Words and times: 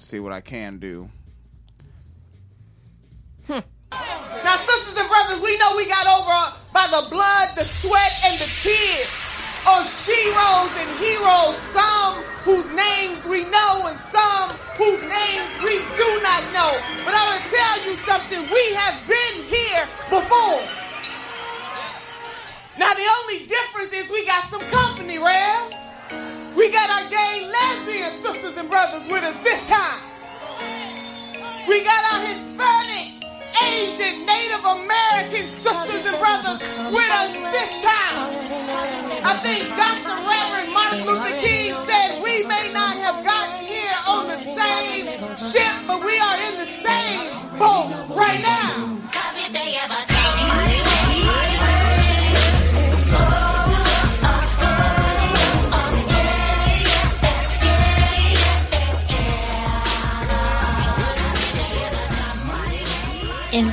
See 0.00 0.18
what 0.18 0.32
I 0.32 0.40
can 0.40 0.78
do. 0.78 1.10
Hmm. 3.46 3.60
Now, 3.92 4.56
sisters 4.56 4.96
and 4.96 5.06
brothers, 5.06 5.44
we 5.44 5.52
know 5.58 5.76
we 5.76 5.86
got 5.86 6.08
over 6.08 6.56
by 6.72 6.88
the 6.88 7.04
blood, 7.12 7.48
the 7.54 7.68
sweat, 7.68 8.12
and 8.24 8.40
the 8.40 8.48
tears 8.64 9.12
of 9.68 9.84
sheroes 9.84 10.72
and 10.80 10.88
heroes, 10.96 11.54
some 11.60 12.16
whose 12.48 12.72
names 12.72 13.28
we 13.28 13.44
know 13.52 13.92
and 13.92 14.00
some 14.00 14.56
whose 14.80 15.04
names 15.04 15.52
we 15.60 15.76
do 15.92 16.08
not 16.24 16.42
know. 16.56 16.72
But 17.04 17.12
I'm 17.12 17.36
going 17.36 17.44
to 17.44 17.50
tell 17.52 17.76
you 17.84 17.94
something. 18.00 18.40
We 18.48 18.64
have 18.80 18.96
been 19.04 19.44
here 19.52 19.84
before. 20.08 20.64
Now, 22.80 22.94
the 22.96 23.04
only 23.20 23.44
difference 23.44 23.92
is 23.92 24.10
we 24.10 24.24
got 24.24 24.44
some 24.44 24.62
company, 24.72 25.18
Rev. 25.18 25.79
We 26.60 26.70
got 26.70 26.90
our 26.90 27.08
gay 27.08 27.48
lesbian 27.48 28.10
sisters 28.10 28.58
and 28.58 28.68
brothers 28.68 29.08
with 29.08 29.24
us 29.24 29.34
this 29.38 29.66
time. 29.66 29.98
We 31.66 31.82
got 31.82 32.12
our 32.12 32.20
Hispanic, 32.28 33.16
Asian, 33.64 34.26
Native 34.28 34.60
American 34.68 35.48
sisters 35.56 36.04
and 36.04 36.20
brothers 36.20 36.60
with 36.92 37.10
us 37.16 37.32
this 37.56 37.80
time. 37.80 38.28
I 39.24 39.40
think 39.40 39.72
Dr. 39.72 40.12
Reverend 40.20 40.68
Martin 40.76 41.06
Luther 41.08 41.32
King 41.40 41.72
said 41.88 42.22
we 42.22 42.44
may 42.44 42.68
not 42.76 42.92
have 43.08 43.24
gotten 43.24 43.64
here 43.64 43.96
on 44.06 44.28
the 44.28 44.36
same 44.36 45.08
ship, 45.40 45.74
but 45.88 46.04
we 46.04 46.12
are 46.12 46.36
in 46.44 46.60
the 46.60 46.68
same 46.68 47.56
boat 47.56 47.88
right 48.12 48.40
now. 48.44 48.59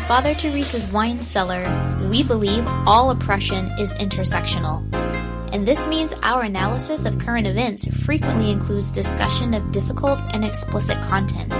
Father 0.07 0.33
Teresa's 0.33 0.87
wine 0.87 1.21
cellar, 1.21 1.67
we 2.09 2.23
believe 2.23 2.65
all 2.87 3.09
oppression 3.09 3.65
is 3.77 3.93
intersectional. 3.95 4.81
And 5.51 5.67
this 5.67 5.85
means 5.85 6.13
our 6.23 6.43
analysis 6.43 7.03
of 7.03 7.19
current 7.19 7.45
events 7.45 7.85
frequently 8.05 8.49
includes 8.49 8.89
discussion 8.89 9.53
of 9.53 9.69
difficult 9.73 10.21
and 10.31 10.45
explicit 10.45 10.97
content. 11.09 11.51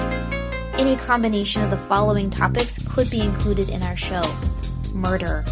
Any 0.80 0.96
combination 0.96 1.62
of 1.62 1.72
the 1.72 1.78
following 1.78 2.30
topics 2.30 2.96
could 2.96 3.12
be 3.12 3.20
included 3.20 3.68
in 3.68 3.82
our 3.82 3.98
show 3.98 4.24
murder, 4.94 5.44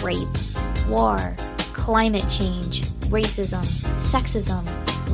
rape, 0.00 0.28
war, 0.88 1.36
climate 1.72 2.24
change, 2.30 2.82
racism, 3.10 3.64
sexism, 3.98 4.62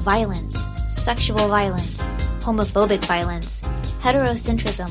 violence, 0.02 0.68
sexual 0.90 1.48
violence, 1.48 2.06
homophobic 2.40 3.02
violence, 3.06 3.62
heterocentrism, 4.02 4.90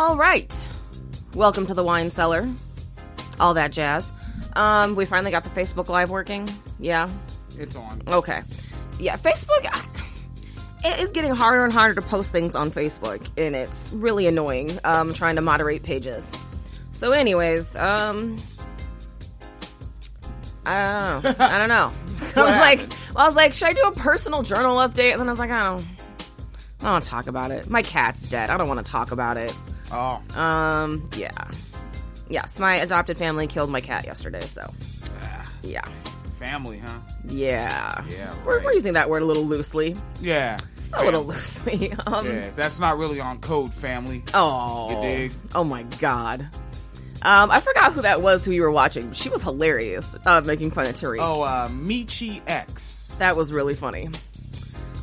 All 0.00 0.16
right. 0.16 0.50
Welcome 1.34 1.66
to 1.66 1.74
the 1.74 1.84
wine 1.84 2.10
cellar. 2.10 2.48
All 3.38 3.52
that 3.52 3.70
jazz. 3.70 4.10
Um, 4.56 4.94
we 4.94 5.04
finally 5.04 5.30
got 5.30 5.44
the 5.44 5.50
Facebook 5.50 5.90
Live 5.90 6.08
working. 6.08 6.48
Yeah. 6.78 7.06
It's 7.58 7.76
on. 7.76 8.00
Okay. 8.08 8.40
Yeah, 8.98 9.18
Facebook. 9.18 9.62
It 10.86 11.00
is 11.00 11.12
getting 11.12 11.32
harder 11.32 11.66
and 11.66 11.72
harder 11.72 11.96
to 11.96 12.00
post 12.00 12.32
things 12.32 12.56
on 12.56 12.70
Facebook, 12.70 13.28
and 13.36 13.54
it's 13.54 13.92
really 13.92 14.26
annoying. 14.26 14.70
Um, 14.84 15.12
trying 15.12 15.36
to 15.36 15.42
moderate 15.42 15.82
pages. 15.82 16.34
So, 16.92 17.12
anyways, 17.12 17.76
um, 17.76 18.38
I 20.64 21.20
don't 21.22 21.24
know. 21.24 21.34
I 21.44 21.58
don't 21.58 21.68
know. 21.68 21.92
I 22.36 22.44
was 22.46 22.56
like, 22.56 22.80
I 23.16 23.26
was 23.26 23.36
like, 23.36 23.52
should 23.52 23.68
I 23.68 23.74
do 23.74 23.82
a 23.82 23.92
personal 23.92 24.42
journal 24.44 24.78
update? 24.78 25.12
And 25.12 25.20
then 25.20 25.28
I 25.28 25.32
was 25.32 25.38
like, 25.38 25.50
I 25.50 25.62
don't. 25.62 25.86
I 26.80 26.84
don't 26.84 26.92
want 26.92 27.04
to 27.04 27.10
talk 27.10 27.26
about 27.26 27.50
it. 27.50 27.68
My 27.68 27.82
cat's 27.82 28.30
dead. 28.30 28.48
I 28.48 28.56
don't 28.56 28.66
want 28.66 28.80
to 28.80 28.90
talk 28.90 29.12
about 29.12 29.36
it. 29.36 29.54
Oh, 29.92 30.20
Um, 30.36 31.08
yeah. 31.16 31.30
Yes, 32.28 32.58
my 32.60 32.76
adopted 32.76 33.18
family 33.18 33.46
killed 33.46 33.70
my 33.70 33.80
cat 33.80 34.04
yesterday, 34.06 34.40
so. 34.40 34.62
Yeah. 35.62 35.84
family, 36.38 36.78
huh? 36.78 36.98
Yeah. 37.28 38.02
Yeah, 38.08 38.34
We're, 38.46 38.64
we're 38.64 38.72
using 38.72 38.94
that 38.94 39.10
word 39.10 39.22
a 39.22 39.24
little 39.26 39.44
loosely. 39.44 39.94
Yeah. 40.20 40.58
A 40.94 41.04
little 41.04 41.24
loosely. 41.24 41.92
Um, 42.06 42.24
Yeah, 42.26 42.50
that's 42.56 42.80
not 42.80 42.96
really 42.98 43.20
on 43.20 43.40
code, 43.40 43.72
family. 43.72 44.22
Oh. 44.32 44.90
You 45.02 45.08
dig? 45.08 45.32
Oh 45.54 45.64
my 45.64 45.82
god. 46.00 46.48
Um, 47.22 47.50
I 47.50 47.60
forgot 47.60 47.92
who 47.92 48.00
that 48.02 48.22
was 48.22 48.44
who 48.46 48.52
you 48.52 48.62
were 48.62 48.70
watching. 48.72 49.12
She 49.12 49.28
was 49.28 49.42
hilarious, 49.42 50.16
uh, 50.24 50.40
making 50.40 50.70
fun 50.70 50.86
of 50.86 50.94
Tariq. 50.94 51.18
Oh, 51.20 51.42
uh, 51.42 51.68
Michi 51.68 52.40
X. 52.46 53.14
That 53.18 53.36
was 53.36 53.52
really 53.52 53.74
funny. 53.74 54.08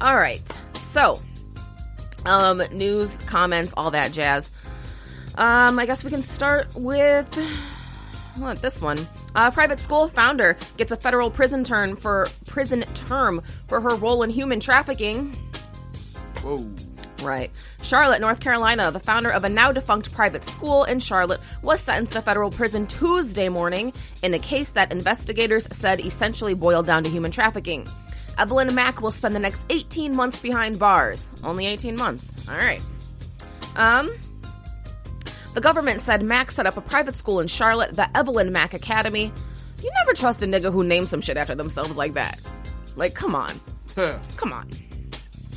All 0.01 0.15
right. 0.17 0.41
So, 0.73 1.21
um, 2.25 2.63
news, 2.71 3.17
comments, 3.27 3.73
all 3.77 3.91
that 3.91 4.11
jazz. 4.13 4.49
Um, 5.37 5.77
I 5.77 5.85
guess 5.85 6.03
we 6.03 6.09
can 6.09 6.23
start 6.23 6.67
with 6.75 7.27
what 8.37 8.59
this 8.61 8.81
one. 8.81 8.97
A 9.35 9.51
private 9.51 9.79
school 9.79 10.07
founder 10.07 10.57
gets 10.77 10.91
a 10.91 10.97
federal 10.97 11.29
prison 11.29 11.63
term 11.63 11.95
for 11.95 12.27
prison 12.47 12.81
term 12.93 13.41
for 13.41 13.79
her 13.79 13.95
role 13.95 14.23
in 14.23 14.29
human 14.29 14.59
trafficking. 14.59 15.31
Whoa. 16.41 16.67
Right. 17.23 17.51
Charlotte, 17.81 18.21
North 18.21 18.39
Carolina, 18.39 18.91
the 18.91 18.99
founder 18.99 19.31
of 19.31 19.43
a 19.43 19.49
now 19.49 19.71
defunct 19.71 20.13
private 20.13 20.43
school 20.43 20.83
in 20.83 20.99
Charlotte, 20.99 21.39
was 21.63 21.81
sentenced 21.81 22.13
to 22.13 22.21
federal 22.21 22.51
prison 22.51 22.85
Tuesday 22.85 23.49
morning 23.49 23.91
in 24.23 24.33
a 24.33 24.39
case 24.39 24.71
that 24.71 24.91
investigators 24.91 25.65
said 25.75 25.99
essentially 25.99 26.53
boiled 26.53 26.85
down 26.85 27.03
to 27.03 27.09
human 27.09 27.31
trafficking. 27.31 27.87
Evelyn 28.37 28.73
Mack 28.75 29.01
will 29.01 29.11
spend 29.11 29.35
the 29.35 29.39
next 29.39 29.65
18 29.69 30.15
months 30.15 30.39
behind 30.39 30.77
bars. 30.77 31.29
Only 31.43 31.65
18 31.65 31.95
months. 31.95 32.47
All 32.47 32.57
right. 32.57 32.81
Um, 33.75 34.11
the 35.57 35.61
government 35.61 36.01
said 36.01 36.21
Mack 36.21 36.51
set 36.51 36.67
up 36.67 36.77
a 36.77 36.81
private 36.81 37.15
school 37.15 37.39
in 37.39 37.47
Charlotte, 37.47 37.95
the 37.95 38.15
Evelyn 38.15 38.51
Mack 38.51 38.75
Academy. 38.75 39.31
You 39.81 39.91
never 39.97 40.13
trust 40.13 40.43
a 40.43 40.45
nigga 40.45 40.71
who 40.71 40.83
names 40.83 41.09
some 41.09 41.19
shit 41.19 41.35
after 41.35 41.55
themselves 41.55 41.97
like 41.97 42.13
that. 42.13 42.39
Like, 42.95 43.15
come 43.15 43.33
on. 43.33 43.59
Come 44.35 44.53
on. 44.53 44.69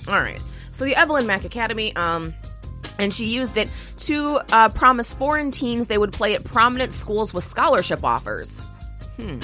All 0.09 0.15
right. 0.15 0.41
So 0.41 0.87
the 0.87 0.97
Evelyn 0.97 1.27
Mack 1.27 1.45
Academy, 1.45 1.95
um, 1.97 2.33
and 2.99 3.13
she 3.13 3.27
used 3.27 3.59
it 3.59 3.71
to 3.99 4.41
uh, 4.51 4.71
promise 4.71 5.13
foreign 5.13 5.51
teens 5.51 5.89
they 5.89 5.99
would 5.99 6.15
play 6.15 6.35
at 6.35 6.45
prominent 6.47 6.95
schools 6.95 7.35
with 7.35 7.45
scholarship 7.45 8.03
offers. 8.03 8.59
Hmm. 9.21 9.41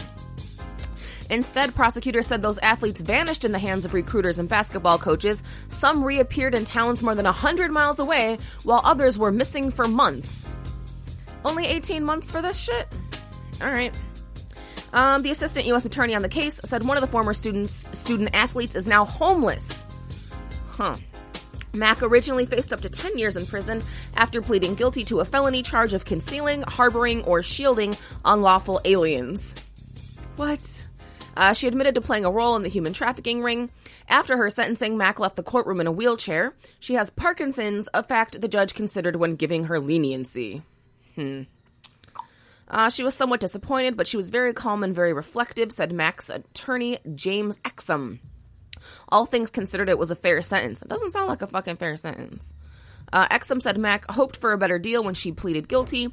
Instead, 1.31 1.75
prosecutors 1.75 2.27
said 2.27 2.43
those 2.43 2.59
athletes 2.59 3.01
vanished 3.01 3.45
in 3.45 3.53
the 3.53 3.59
hands 3.59 3.85
of 3.85 3.95
recruiters 3.95 4.39
and 4.39 4.49
basketball 4.49 4.99
coaches. 4.99 5.43
Some 5.69 6.05
reappeared 6.05 6.55
in 6.55 6.65
towns 6.65 7.03
more 7.03 7.15
than 7.15 7.25
100 7.25 7.71
miles 7.71 7.99
away, 7.99 8.39
while 8.65 8.81
others 8.85 9.19
were 9.19 9.33
missing 9.33 9.71
for 9.71 9.89
months. 9.89 10.49
Only 11.45 11.67
18 11.67 12.05
months 12.05 12.31
for 12.31 12.43
this 12.43 12.59
shit? 12.59 12.87
All 13.63 13.71
right. 13.71 13.95
Um, 14.93 15.23
the 15.23 15.31
assistant 15.31 15.67
U.S. 15.67 15.85
attorney 15.85 16.15
on 16.15 16.23
the 16.23 16.29
case 16.29 16.61
said 16.65 16.83
one 16.83 16.97
of 16.97 17.01
the 17.01 17.07
former 17.07 17.35
students, 17.35 17.73
student 17.99 18.31
athletes, 18.33 18.75
is 18.75 18.87
now 18.87 19.05
homeless. 19.05 19.87
Huh. 20.71 20.95
Mack 21.75 22.03
originally 22.03 22.47
faced 22.47 22.73
up 22.73 22.81
to 22.81 22.89
10 22.89 23.19
years 23.19 23.37
in 23.37 23.45
prison 23.47 23.83
after 24.17 24.41
pleading 24.41 24.75
guilty 24.75 25.05
to 25.05 25.21
a 25.21 25.25
felony 25.25 25.63
charge 25.63 25.93
of 25.93 26.05
concealing, 26.05 26.63
harboring, 26.63 27.23
or 27.25 27.43
shielding 27.43 27.97
unlawful 28.25 28.81
aliens. 28.85 29.55
What? 30.37 30.86
Uh, 31.37 31.53
she 31.53 31.67
admitted 31.67 31.95
to 31.95 32.01
playing 32.01 32.25
a 32.25 32.31
role 32.31 32.57
in 32.57 32.63
the 32.63 32.69
human 32.69 32.93
trafficking 32.93 33.43
ring. 33.43 33.71
After 34.09 34.37
her 34.37 34.49
sentencing, 34.49 34.97
Mack 34.97 35.21
left 35.21 35.37
the 35.37 35.43
courtroom 35.43 35.81
in 35.81 35.87
a 35.87 35.93
wheelchair. 35.93 36.55
She 36.81 36.95
has 36.95 37.11
Parkinson's, 37.11 37.89
a 37.93 38.03
fact 38.03 38.41
the 38.41 38.49
judge 38.49 38.75
considered 38.75 39.17
when 39.17 39.37
giving 39.37 39.65
her 39.65 39.79
leniency. 39.79 40.63
Hmm. 41.15 41.43
Uh, 42.69 42.89
she 42.89 43.05
was 43.05 43.15
somewhat 43.15 43.41
disappointed, 43.41 43.97
but 43.97 44.09
she 44.09 44.17
was 44.17 44.31
very 44.31 44.53
calm 44.53 44.83
and 44.83 44.95
very 44.95 45.13
reflective, 45.13 45.71
said 45.71 45.93
Mack's 45.93 46.29
attorney, 46.29 46.99
James 47.15 47.59
Exum. 47.61 48.19
All 49.09 49.27
things 49.27 49.51
considered, 49.51 49.89
it 49.89 49.99
was 49.99 50.11
a 50.11 50.17
fair 50.17 50.43
sentence. 50.43 50.83
It 50.83 50.89
doesn't 50.89 51.13
sound 51.13 51.29
like 51.29 51.43
a 51.43 51.47
fucking 51.47 51.77
fair 51.77 51.97
sentence. 51.97 52.55
Uh, 53.13 53.29
Exum 53.29 53.63
said 53.63 53.79
Mack 53.79 54.11
hoped 54.11 54.37
for 54.37 54.53
a 54.53 54.59
better 54.59 54.79
deal 54.79 55.03
when 55.03 55.15
she 55.15 55.33
pleaded 55.33 55.69
guilty. 55.69 56.09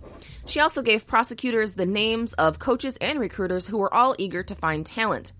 She 0.45 0.60
also 0.60 0.81
gave 0.81 1.07
prosecutors 1.07 1.74
the 1.74 1.86
names 1.86 2.34
of 2.34 2.60
coaches 2.60 2.98
and 3.01 3.19
recruiters 3.19 3.68
who 3.68 3.78
were 3.78 3.94
all 3.94 4.16
eager 4.18 4.44
to 4.44 4.56
find 4.56 4.86
talent. 4.86 5.31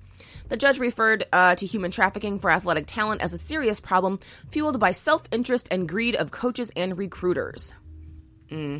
The 0.50 0.58
judge 0.58 0.80
referred 0.80 1.26
uh, 1.32 1.56
to 1.56 1.66
human 1.66 1.92
trafficking 1.92 2.40
for 2.40 2.52
athletic 2.52 2.86
talent 2.88 3.22
as 3.22 3.34
a 3.34 3.38
serious 3.38 3.80
problem 3.80 4.20
fueled 4.52 4.80
by 4.80 4.92
self 4.92 5.24
interest 5.32 5.68
and 5.72 5.88
greed 5.88 6.16
of 6.16 6.32
coaches 6.32 6.72
and 6.76 6.98
recruiters. 6.98 7.74
Hmm. 8.50 8.78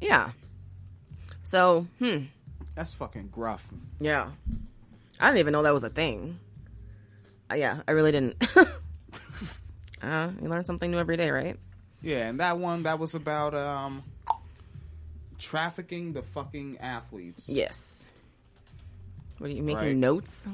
Yeah. 0.00 0.30
So, 1.42 1.86
hmm. 1.98 2.24
That's 2.74 2.94
fucking 2.94 3.28
gruff. 3.32 3.66
Yeah. 4.00 4.30
I 5.18 5.28
didn't 5.28 5.40
even 5.40 5.52
know 5.52 5.62
that 5.62 5.74
was 5.74 5.84
a 5.84 5.90
thing. 5.90 6.38
Uh, 7.50 7.54
yeah, 7.54 7.80
I 7.88 7.92
really 7.92 8.12
didn't. 8.12 8.36
uh, 10.02 10.30
you 10.42 10.48
learn 10.48 10.64
something 10.64 10.90
new 10.90 10.98
every 10.98 11.16
day, 11.16 11.30
right? 11.30 11.56
Yeah, 12.02 12.28
and 12.28 12.40
that 12.40 12.58
one 12.58 12.84
that 12.84 12.98
was 12.98 13.14
about 13.14 13.54
um 13.54 14.02
trafficking 15.38 16.12
the 16.12 16.22
fucking 16.22 16.78
athletes. 16.78 17.48
Yes. 17.48 18.04
What 19.38 19.50
are 19.50 19.52
you 19.52 19.62
making 19.62 19.84
Right. 19.84 19.96
notes? 19.96 20.46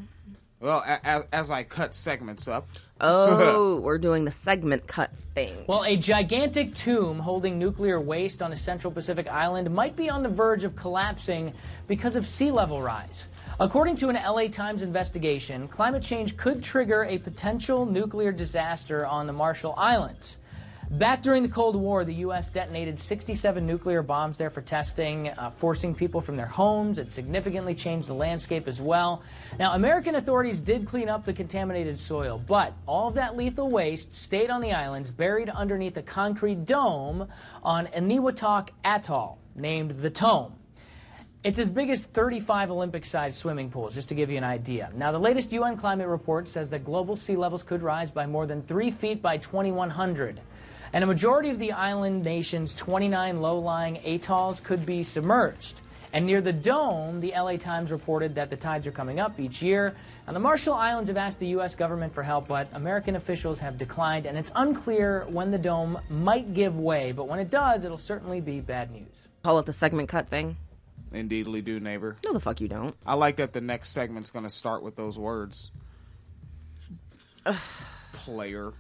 Well, 0.61 0.83
as, 0.87 1.27
as 1.33 1.51
I 1.51 1.63
cut 1.63 1.95
segments 1.95 2.49
up, 2.49 2.67
Oh, 3.01 3.81
we're 3.81 3.99
doing 3.99 4.25
the 4.25 4.31
segment 4.31 4.87
cut 4.87 5.11
thing. 5.35 5.65
Well, 5.67 5.85
a 5.85 5.97
gigantic 5.97 6.75
tomb 6.75 7.19
holding 7.19 7.59
nuclear 7.59 8.01
waste 8.01 8.41
on 8.41 8.53
a 8.53 8.57
central 8.57 8.93
Pacific 8.93 9.27
island 9.27 9.71
might 9.75 9.97
be 9.97 10.09
on 10.09 10.23
the 10.23 10.29
verge 10.29 10.65
of 10.65 10.77
collapsing 10.77 11.53
because 11.89 12.15
of 12.17 12.27
sea 12.29 12.51
level 12.51 12.81
rise. 12.81 13.27
According 13.61 13.95
to 13.97 14.09
an 14.09 14.17
LA 14.17 14.49
Times 14.49 14.83
investigation, 14.83 15.69
climate 15.69 16.03
change 16.03 16.37
could 16.37 16.61
trigger 16.61 17.05
a 17.05 17.19
potential 17.19 17.87
nuclear 17.87 18.33
disaster 18.33 19.07
on 19.07 19.29
the 19.29 19.33
Marshall 19.33 19.75
Islands. 19.77 20.39
Back 20.91 21.23
during 21.23 21.45
the 21.45 21.49
Cold 21.49 21.77
War, 21.77 22.05
the 22.05 22.17
U.S. 22.17 22.51
detonated 22.51 22.99
67 22.99 23.65
nuclear 23.65 24.03
bombs 24.03 24.39
there 24.39 24.51
for 24.51 24.61
testing, 24.61 25.29
uh, 25.29 25.51
forcing 25.51 25.95
people 25.95 26.21
from 26.21 26.37
their 26.37 26.49
homes. 26.49 26.99
It 26.99 27.13
significantly 27.13 27.77
changed 27.77 28.09
the 28.09 28.15
landscape 28.15 28.67
as 28.67 28.81
well. 28.81 29.23
Now, 29.57 29.75
American 29.75 30.17
authorities 30.17 30.61
did 30.61 30.89
clean 30.89 31.09
up 31.09 31.25
the 31.25 31.33
contaminated 31.33 32.01
soil, 32.01 32.43
but 32.49 32.73
all 32.87 33.07
of 33.07 33.15
that 33.15 33.37
lethal 33.37 33.71
waste 33.71 34.13
stayed 34.13 34.51
on 34.51 34.63
the 34.63 34.73
islands, 34.73 35.13
buried 35.13 35.49
underneath 35.49 35.97
a 35.97 36.03
concrete 36.03 36.65
dome 36.65 37.29
on 37.63 37.87
Eniwetok 37.87 38.71
Atoll, 38.85 39.39
named 39.55 40.03
the 40.03 40.11
Tome. 40.11 40.55
It's 41.45 41.59
as 41.59 41.69
big 41.69 41.91
as 41.91 42.05
35 42.05 42.71
Olympic 42.71 43.05
sized 43.05 43.37
swimming 43.37 43.71
pools, 43.71 43.95
just 43.95 44.09
to 44.09 44.15
give 44.15 44.31
you 44.31 44.39
an 44.39 44.45
idea. 44.45 44.91
Now, 44.97 45.13
the 45.13 45.19
latest 45.19 45.53
UN 45.53 45.77
climate 45.77 46.09
report 46.09 46.49
says 46.49 46.71
that 46.71 46.87
global 46.87 47.17
sea 47.17 47.37
levels 47.37 47.63
could 47.63 47.83
rise 47.83 48.11
by 48.11 48.25
more 48.25 48.47
than 48.47 48.63
three 48.63 48.91
feet 48.91 49.21
by 49.21 49.37
2100. 49.37 50.41
And 50.95 51.05
a 51.05 51.07
majority 51.07 51.51
of 51.51 51.59
the 51.59 51.71
island 51.73 52.25
nation's 52.25 52.73
29 52.73 53.37
low 53.37 53.59
lying 53.59 53.99
atolls 54.07 54.59
could 54.59 54.87
be 54.87 55.05
submerged. 55.05 55.83
And 56.15 56.25
near 56.25 56.41
the 56.41 56.53
dome, 56.53 57.21
the 57.21 57.35
LA 57.37 57.59
Times 57.59 57.93
reported 57.93 58.35
that 58.37 58.49
the 58.49 58.57
tides 58.57 58.87
are 58.87 58.93
coming 58.93 59.21
up 59.21 59.39
each 59.39 59.61
year. 59.61 59.95
And 60.27 60.35
the 60.35 60.41
Marshall 60.41 60.73
Islands 60.73 61.11
have 61.11 61.19
asked 61.19 61.41
the 61.41 61.49
U.S. 61.49 61.75
government 61.75 62.15
for 62.15 62.23
help, 62.23 62.49
but 62.49 62.69
American 62.73 63.17
officials 63.17 63.59
have 63.59 63.77
declined. 63.77 64.25
And 64.25 64.39
it's 64.39 64.53
unclear 64.55 65.27
when 65.29 65.51
the 65.51 65.59
dome 65.59 65.99
might 66.09 66.55
give 66.55 66.79
way, 66.79 67.13
but 67.13 67.29
when 67.29 67.39
it 67.39 67.51
does, 67.51 67.85
it'll 67.85 67.99
certainly 67.99 68.41
be 68.41 68.61
bad 68.61 68.93
news. 68.93 69.13
Call 69.43 69.59
it 69.59 69.67
the 69.67 69.75
segment 69.75 70.09
cut 70.09 70.31
thing. 70.31 70.57
Indeedly 71.15 71.63
do, 71.63 71.81
neighbor. 71.81 72.17
No, 72.25 72.33
the 72.33 72.41
fuck 72.41 72.61
you 72.61 72.69
don't. 72.69 72.95
I 73.07 73.15
like 73.15 73.37
that 73.37 73.53
the 73.53 73.61
next 73.61 73.91
segment's 73.91 74.31
going 74.31 74.45
to 74.45 74.51
start 74.51 74.83
with 74.83 74.97
those 74.97 75.19
words. 75.19 75.71
Player. 78.13 78.73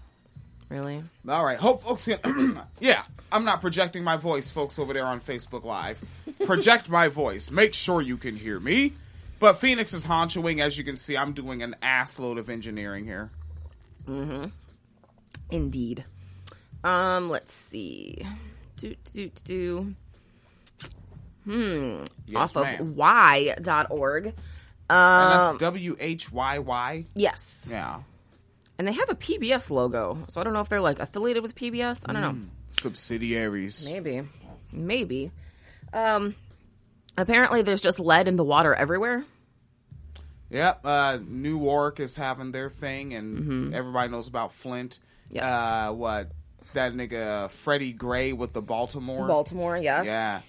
Really? 0.69 1.04
All 1.28 1.44
right, 1.44 1.58
hope 1.58 1.82
folks 1.82 2.06
can. 2.06 2.60
yeah, 2.81 3.04
I'm 3.31 3.44
not 3.44 3.60
projecting 3.60 4.02
my 4.02 4.16
voice, 4.16 4.50
folks 4.50 4.78
over 4.78 4.92
there 4.92 5.04
on 5.04 5.20
Facebook 5.20 5.64
Live. 5.64 6.02
Project 6.44 6.88
my 6.88 7.08
voice. 7.08 7.50
Make 7.50 7.75
sure 7.75 8.00
you 8.00 8.16
can 8.16 8.34
hear 8.34 8.58
me. 8.58 8.94
But 9.38 9.58
Phoenix 9.58 9.92
is 9.92 10.06
honchoing. 10.06 10.60
As 10.60 10.78
you 10.78 10.84
can 10.84 10.96
see, 10.96 11.16
I'm 11.16 11.32
doing 11.32 11.62
an 11.62 11.76
ass 11.82 12.19
load 12.19 12.38
of 12.38 12.48
engineering 12.48 13.04
here. 13.04 13.31
Mm-hmm. 14.08 14.46
Indeed. 15.50 16.04
Um, 16.82 17.28
let's 17.28 17.52
see. 17.52 18.26
Do, 18.76 18.94
do 19.12 19.28
do 19.28 19.31
do. 19.44 19.94
Hmm. 21.44 22.02
Yes, 22.26 22.37
Off 22.37 22.56
of 22.56 22.62
ma'am. 22.64 22.94
y.org. 22.96 24.26
And 24.26 24.35
Um, 24.91 25.31
that's 25.52 25.58
W 25.61 25.96
H 26.00 26.31
Y 26.32 26.58
Y. 26.58 27.06
yes. 27.14 27.67
Yeah. 27.70 28.00
And 28.79 28.88
they 28.88 28.93
have 28.93 29.08
a 29.08 29.14
PBS 29.14 29.70
logo. 29.70 30.19
So 30.29 30.41
I 30.41 30.44
don't 30.44 30.52
know 30.52 30.61
if 30.61 30.69
they're 30.69 30.81
like 30.81 30.99
affiliated 30.99 31.43
with 31.43 31.55
PBS. 31.55 32.00
I 32.06 32.12
don't 32.12 32.23
know. 32.23 32.37
Subsidiaries. 32.73 33.85
Maybe. 33.88 34.23
Maybe. 34.73 35.31
Um 35.93 36.35
apparently 37.17 37.62
there's 37.62 37.81
just 37.81 38.00
lead 38.00 38.26
in 38.29 38.37
the 38.37 38.44
water 38.44 38.75
everywhere. 38.75 39.25
Yep. 40.50 40.81
Uh, 40.85 41.19
Newark 41.26 41.99
is 42.00 42.14
having 42.14 42.52
their 42.52 42.70
thing, 42.70 43.12
and 43.14 43.75
everybody 43.75 44.11
knows 44.12 44.29
about 44.29 44.52
Flint. 44.52 45.00
Yes. 45.31 45.43
Uh, 45.44 45.93
what? 45.93 46.31
That 46.75 46.93
nigga 46.93 47.50
Freddie 47.50 47.93
Gray 47.93 48.32
with 48.32 48.52
the 48.52 48.62
Baltimore. 48.62 49.26
Baltimore, 49.26 49.76
yes. 49.76 50.06
Yeah. 50.06 50.41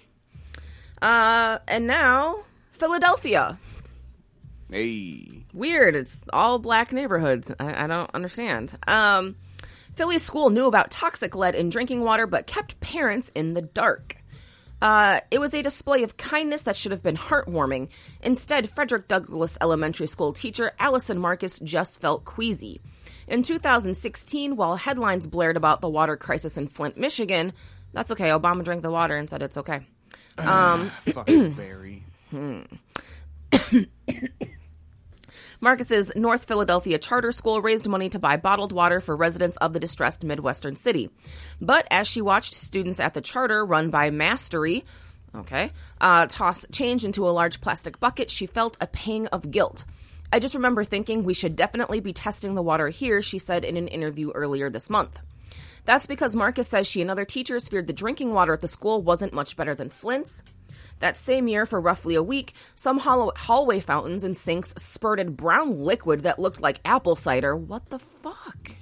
Uh 1.02 1.58
and 1.68 1.86
now 1.86 2.38
Philadelphia. 2.70 3.58
Hey. 4.70 5.44
Weird. 5.52 5.96
It's 5.96 6.22
all 6.32 6.58
black 6.58 6.92
neighborhoods. 6.92 7.50
I, 7.58 7.84
I 7.84 7.86
don't 7.86 8.10
understand. 8.14 8.76
Um, 8.86 9.36
Philly 9.94 10.18
school 10.18 10.50
knew 10.50 10.66
about 10.66 10.90
toxic 10.90 11.34
lead 11.34 11.54
in 11.54 11.70
drinking 11.70 12.02
water, 12.02 12.26
but 12.26 12.46
kept 12.46 12.78
parents 12.80 13.30
in 13.34 13.54
the 13.54 13.62
dark. 13.62 14.16
Uh, 14.82 15.20
it 15.30 15.40
was 15.40 15.54
a 15.54 15.62
display 15.62 16.02
of 16.02 16.18
kindness 16.18 16.62
that 16.62 16.76
should 16.76 16.92
have 16.92 17.02
been 17.02 17.16
heartwarming. 17.16 17.88
Instead, 18.20 18.68
Frederick 18.68 19.08
Douglass 19.08 19.56
Elementary 19.60 20.06
School 20.06 20.34
teacher 20.34 20.72
Allison 20.78 21.18
Marcus 21.18 21.58
just 21.60 22.00
felt 22.00 22.26
queasy. 22.26 22.80
In 23.26 23.42
2016, 23.42 24.56
while 24.56 24.76
headlines 24.76 25.26
blared 25.26 25.56
about 25.56 25.80
the 25.80 25.88
water 25.88 26.16
crisis 26.16 26.58
in 26.58 26.68
Flint, 26.68 26.98
Michigan, 26.98 27.54
that's 27.92 28.12
okay. 28.12 28.28
Obama 28.28 28.62
drank 28.62 28.82
the 28.82 28.90
water 28.90 29.16
and 29.16 29.30
said 29.30 29.42
it's 29.42 29.56
okay. 29.56 29.80
Ah, 30.38 30.74
um, 30.74 30.90
fucking 31.12 31.52
Barry. 31.54 32.02
Hmm. 32.30 32.62
Marcus's 35.60 36.12
North 36.14 36.44
Philadelphia 36.44 36.98
charter 36.98 37.32
school 37.32 37.62
raised 37.62 37.88
money 37.88 38.08
to 38.10 38.18
buy 38.18 38.36
bottled 38.36 38.72
water 38.72 39.00
for 39.00 39.16
residents 39.16 39.56
of 39.58 39.72
the 39.72 39.80
distressed 39.80 40.22
Midwestern 40.22 40.76
city. 40.76 41.10
But 41.60 41.86
as 41.90 42.06
she 42.06 42.20
watched 42.20 42.54
students 42.54 43.00
at 43.00 43.14
the 43.14 43.20
charter 43.20 43.64
run 43.64 43.90
by 43.90 44.10
Mastery, 44.10 44.84
okay, 45.34 45.70
uh, 46.00 46.26
toss 46.28 46.66
change 46.72 47.04
into 47.04 47.26
a 47.26 47.30
large 47.30 47.60
plastic 47.60 47.98
bucket, 47.98 48.30
she 48.30 48.46
felt 48.46 48.76
a 48.80 48.86
pang 48.86 49.26
of 49.28 49.50
guilt. 49.50 49.84
I 50.32 50.40
just 50.40 50.54
remember 50.54 50.84
thinking 50.84 51.22
we 51.22 51.34
should 51.34 51.56
definitely 51.56 52.00
be 52.00 52.12
testing 52.12 52.54
the 52.54 52.62
water 52.62 52.88
here, 52.88 53.22
she 53.22 53.38
said 53.38 53.64
in 53.64 53.76
an 53.76 53.88
interview 53.88 54.32
earlier 54.32 54.68
this 54.68 54.90
month. 54.90 55.18
That's 55.86 56.06
because 56.06 56.36
Marcus 56.36 56.68
says 56.68 56.86
she 56.86 57.00
and 57.00 57.10
other 57.10 57.24
teachers 57.24 57.68
feared 57.68 57.86
the 57.86 57.92
drinking 57.92 58.32
water 58.34 58.52
at 58.52 58.60
the 58.60 58.68
school 58.68 59.00
wasn't 59.00 59.32
much 59.32 59.56
better 59.56 59.74
than 59.74 59.88
Flint's. 59.88 60.42
That 60.98 61.16
same 61.16 61.46
year, 61.46 61.64
for 61.66 61.80
roughly 61.80 62.14
a 62.14 62.22
week, 62.22 62.54
some 62.74 62.98
hall- 62.98 63.32
hallway 63.36 63.80
fountains 63.80 64.24
and 64.24 64.36
sinks 64.36 64.74
spurted 64.76 65.36
brown 65.36 65.78
liquid 65.78 66.22
that 66.22 66.38
looked 66.38 66.60
like 66.60 66.80
apple 66.84 67.16
cider. 67.16 67.54
What 67.54 67.90
the 67.90 67.98
fuck? 67.98 68.72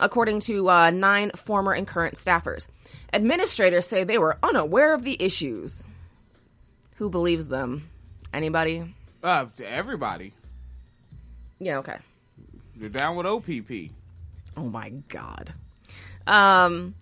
According 0.00 0.40
to 0.40 0.68
uh, 0.68 0.90
nine 0.90 1.30
former 1.34 1.72
and 1.72 1.86
current 1.86 2.14
staffers, 2.16 2.68
administrators 3.12 3.86
say 3.88 4.04
they 4.04 4.18
were 4.18 4.38
unaware 4.42 4.92
of 4.94 5.02
the 5.02 5.20
issues. 5.22 5.82
Who 6.96 7.08
believes 7.10 7.48
them? 7.48 7.88
Anybody? 8.32 8.94
Uh, 9.22 9.46
to 9.56 9.68
everybody. 9.70 10.32
Yeah, 11.58 11.78
okay. 11.78 11.96
You're 12.78 12.90
down 12.90 13.16
with 13.16 13.26
OPP. 13.26 13.90
Oh 14.56 14.68
my 14.68 14.90
god. 15.08 15.54
Um 16.26 16.94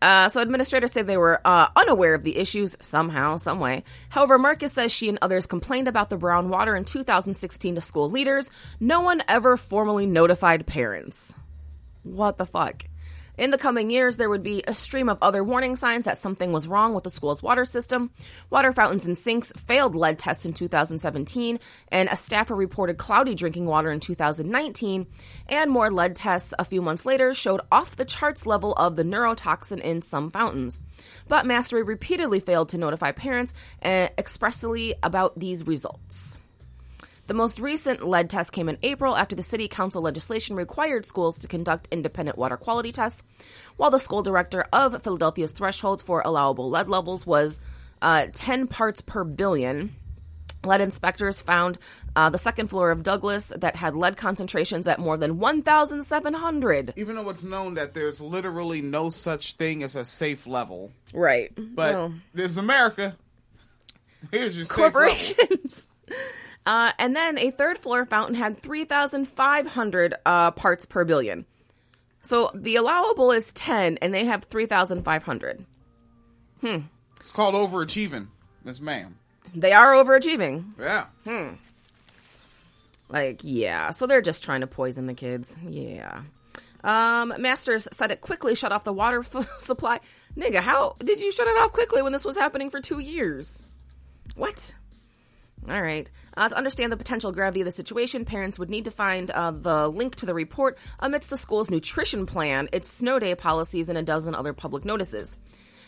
uh, 0.00 0.28
so 0.28 0.40
administrators 0.40 0.92
say 0.92 1.02
they 1.02 1.16
were 1.16 1.40
uh, 1.44 1.68
unaware 1.74 2.14
of 2.14 2.22
the 2.22 2.36
issues 2.36 2.76
somehow, 2.80 3.36
some 3.36 3.58
way. 3.58 3.82
However, 4.10 4.38
Marcus 4.38 4.72
says 4.72 4.92
she 4.92 5.08
and 5.08 5.18
others 5.20 5.46
complained 5.46 5.88
about 5.88 6.08
the 6.08 6.16
brown 6.16 6.50
water 6.50 6.76
in 6.76 6.84
2016 6.84 7.74
to 7.74 7.80
school 7.80 8.08
leaders. 8.08 8.50
No 8.78 9.00
one 9.00 9.22
ever 9.26 9.56
formally 9.56 10.06
notified 10.06 10.66
parents. 10.66 11.34
What 12.04 12.38
the 12.38 12.46
fuck? 12.46 12.84
In 13.38 13.52
the 13.52 13.56
coming 13.56 13.88
years, 13.88 14.16
there 14.16 14.28
would 14.28 14.42
be 14.42 14.64
a 14.66 14.74
stream 14.74 15.08
of 15.08 15.18
other 15.22 15.44
warning 15.44 15.76
signs 15.76 16.04
that 16.06 16.18
something 16.18 16.52
was 16.52 16.66
wrong 16.66 16.92
with 16.92 17.04
the 17.04 17.10
school's 17.10 17.40
water 17.40 17.64
system. 17.64 18.10
Water 18.50 18.72
fountains 18.72 19.06
and 19.06 19.16
sinks 19.16 19.52
failed 19.52 19.94
lead 19.94 20.18
tests 20.18 20.44
in 20.44 20.52
2017, 20.52 21.60
and 21.92 22.08
a 22.08 22.16
staffer 22.16 22.56
reported 22.56 22.98
cloudy 22.98 23.36
drinking 23.36 23.66
water 23.66 23.92
in 23.92 24.00
2019. 24.00 25.06
And 25.48 25.70
more 25.70 25.88
lead 25.88 26.16
tests 26.16 26.52
a 26.58 26.64
few 26.64 26.82
months 26.82 27.06
later 27.06 27.32
showed 27.32 27.60
off 27.70 27.94
the 27.94 28.04
charts 28.04 28.44
level 28.44 28.72
of 28.72 28.96
the 28.96 29.04
neurotoxin 29.04 29.80
in 29.82 30.02
some 30.02 30.32
fountains. 30.32 30.80
But 31.28 31.46
Mastery 31.46 31.84
repeatedly 31.84 32.40
failed 32.40 32.70
to 32.70 32.78
notify 32.78 33.12
parents 33.12 33.54
uh, 33.84 34.08
expressly 34.18 34.96
about 35.00 35.38
these 35.38 35.64
results. 35.64 36.38
The 37.28 37.34
most 37.34 37.60
recent 37.60 38.08
lead 38.08 38.30
test 38.30 38.52
came 38.52 38.70
in 38.70 38.78
April 38.82 39.14
after 39.14 39.36
the 39.36 39.42
city 39.42 39.68
council 39.68 40.00
legislation 40.00 40.56
required 40.56 41.04
schools 41.04 41.38
to 41.40 41.46
conduct 41.46 41.86
independent 41.90 42.38
water 42.38 42.56
quality 42.56 42.90
tests, 42.90 43.22
while 43.76 43.90
the 43.90 43.98
school 43.98 44.22
director 44.22 44.64
of 44.72 45.02
Philadelphia's 45.02 45.52
threshold 45.52 46.00
for 46.00 46.22
allowable 46.24 46.70
lead 46.70 46.88
levels 46.88 47.26
was 47.26 47.60
uh, 48.00 48.28
10 48.32 48.66
parts 48.66 49.02
per 49.02 49.24
billion. 49.24 49.94
Lead 50.64 50.80
inspectors 50.80 51.42
found 51.42 51.78
uh, 52.16 52.30
the 52.30 52.38
second 52.38 52.68
floor 52.68 52.90
of 52.90 53.02
Douglass 53.02 53.52
that 53.54 53.76
had 53.76 53.94
lead 53.94 54.16
concentrations 54.16 54.88
at 54.88 54.98
more 54.98 55.18
than 55.18 55.38
1,700. 55.38 56.94
Even 56.96 57.14
though 57.16 57.28
it's 57.28 57.44
known 57.44 57.74
that 57.74 57.92
there's 57.92 58.22
literally 58.22 58.80
no 58.80 59.10
such 59.10 59.52
thing 59.52 59.82
as 59.82 59.94
a 59.96 60.04
safe 60.04 60.46
level, 60.46 60.92
Right. 61.12 61.52
but 61.54 61.94
Well, 61.94 62.14
there's 62.32 62.56
America. 62.56 63.18
Here's 64.30 64.56
your 64.56 64.64
safe 64.64 64.76
corporations. 64.76 65.86
uh, 66.68 66.92
and 66.98 67.16
then 67.16 67.38
a 67.38 67.50
third 67.50 67.78
floor 67.78 68.04
fountain 68.04 68.34
had 68.34 68.60
3,500 68.62 70.14
uh, 70.26 70.50
parts 70.50 70.84
per 70.84 71.02
billion. 71.02 71.46
So 72.20 72.50
the 72.54 72.76
allowable 72.76 73.32
is 73.32 73.54
10, 73.54 73.96
and 74.02 74.12
they 74.12 74.26
have 74.26 74.44
3,500. 74.44 75.64
Hmm. 76.60 76.78
It's 77.20 77.32
called 77.32 77.54
overachieving, 77.54 78.26
Miss 78.64 78.82
Ma'am. 78.82 79.16
They 79.54 79.72
are 79.72 79.94
overachieving. 79.94 80.72
Yeah. 80.78 81.06
Hmm. 81.24 81.54
Like, 83.08 83.40
yeah. 83.42 83.88
So 83.90 84.06
they're 84.06 84.20
just 84.20 84.44
trying 84.44 84.60
to 84.60 84.66
poison 84.66 85.06
the 85.06 85.14
kids. 85.14 85.56
Yeah. 85.66 86.20
Um, 86.84 87.32
Mastery 87.38 87.80
said 87.80 88.10
it 88.10 88.20
quickly 88.20 88.54
shut 88.54 88.72
off 88.72 88.84
the 88.84 88.92
water 88.92 89.20
f- 89.20 89.48
supply. 89.58 90.00
Nigga, 90.36 90.60
how 90.60 90.96
did 90.98 91.18
you 91.18 91.32
shut 91.32 91.48
it 91.48 91.56
off 91.62 91.72
quickly 91.72 92.02
when 92.02 92.12
this 92.12 92.26
was 92.26 92.36
happening 92.36 92.68
for 92.68 92.82
two 92.82 92.98
years? 92.98 93.62
What? 94.34 94.74
All 95.66 95.80
right. 95.82 96.10
Uh, 96.38 96.48
to 96.48 96.56
understand 96.56 96.92
the 96.92 96.96
potential 96.96 97.32
gravity 97.32 97.62
of 97.62 97.64
the 97.64 97.72
situation, 97.72 98.24
parents 98.24 98.60
would 98.60 98.70
need 98.70 98.84
to 98.84 98.92
find 98.92 99.28
uh, 99.32 99.50
the 99.50 99.88
link 99.88 100.14
to 100.14 100.24
the 100.24 100.32
report 100.32 100.78
amidst 101.00 101.30
the 101.30 101.36
school's 101.36 101.68
nutrition 101.68 102.26
plan, 102.26 102.68
its 102.72 102.88
snow 102.88 103.18
day 103.18 103.34
policies, 103.34 103.88
and 103.88 103.98
a 103.98 104.04
dozen 104.04 104.36
other 104.36 104.52
public 104.52 104.84
notices. 104.84 105.36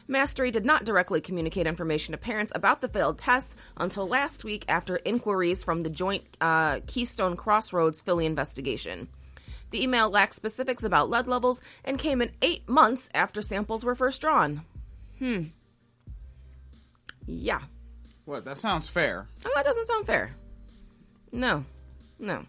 Mastery 0.09 0.51
did 0.51 0.65
not 0.65 0.85
directly 0.85 1.21
communicate 1.21 1.69
information 1.69 2.11
to 2.11 2.19
parents 2.19 2.51
about 2.53 2.81
the 2.81 2.89
failed 2.89 3.17
tests 3.17 3.55
until 3.77 4.09
last 4.09 4.43
week 4.45 4.65
after 4.67 4.97
inquiries 5.05 5.63
from 5.63 5.83
the 5.83 5.91
joint 5.91 6.25
uh, 6.41 6.81
Keystone 6.85 7.37
Crossroads 7.37 8.01
Philly 8.01 8.27
investigation. 8.27 9.07
The 9.71 9.81
email 9.81 10.11
lacked 10.11 10.35
specifics 10.35 10.83
about 10.83 11.11
lead 11.11 11.29
levels 11.29 11.63
and 11.85 11.97
came 11.97 12.21
in 12.21 12.33
eight 12.43 12.69
months 12.69 13.09
after 13.15 13.41
samples 13.41 13.85
were 13.85 13.95
first 13.95 14.21
drawn. 14.21 14.63
Hmm. 15.21 15.43
Yeah. 17.25 17.61
What? 18.31 18.45
That 18.45 18.59
sounds 18.59 18.89
fair. 18.89 19.27
Oh, 19.45 19.51
that 19.57 19.65
doesn't 19.65 19.89
sound 19.89 20.07
fair. 20.07 20.37
No, 21.33 21.65
no. 22.21 22.47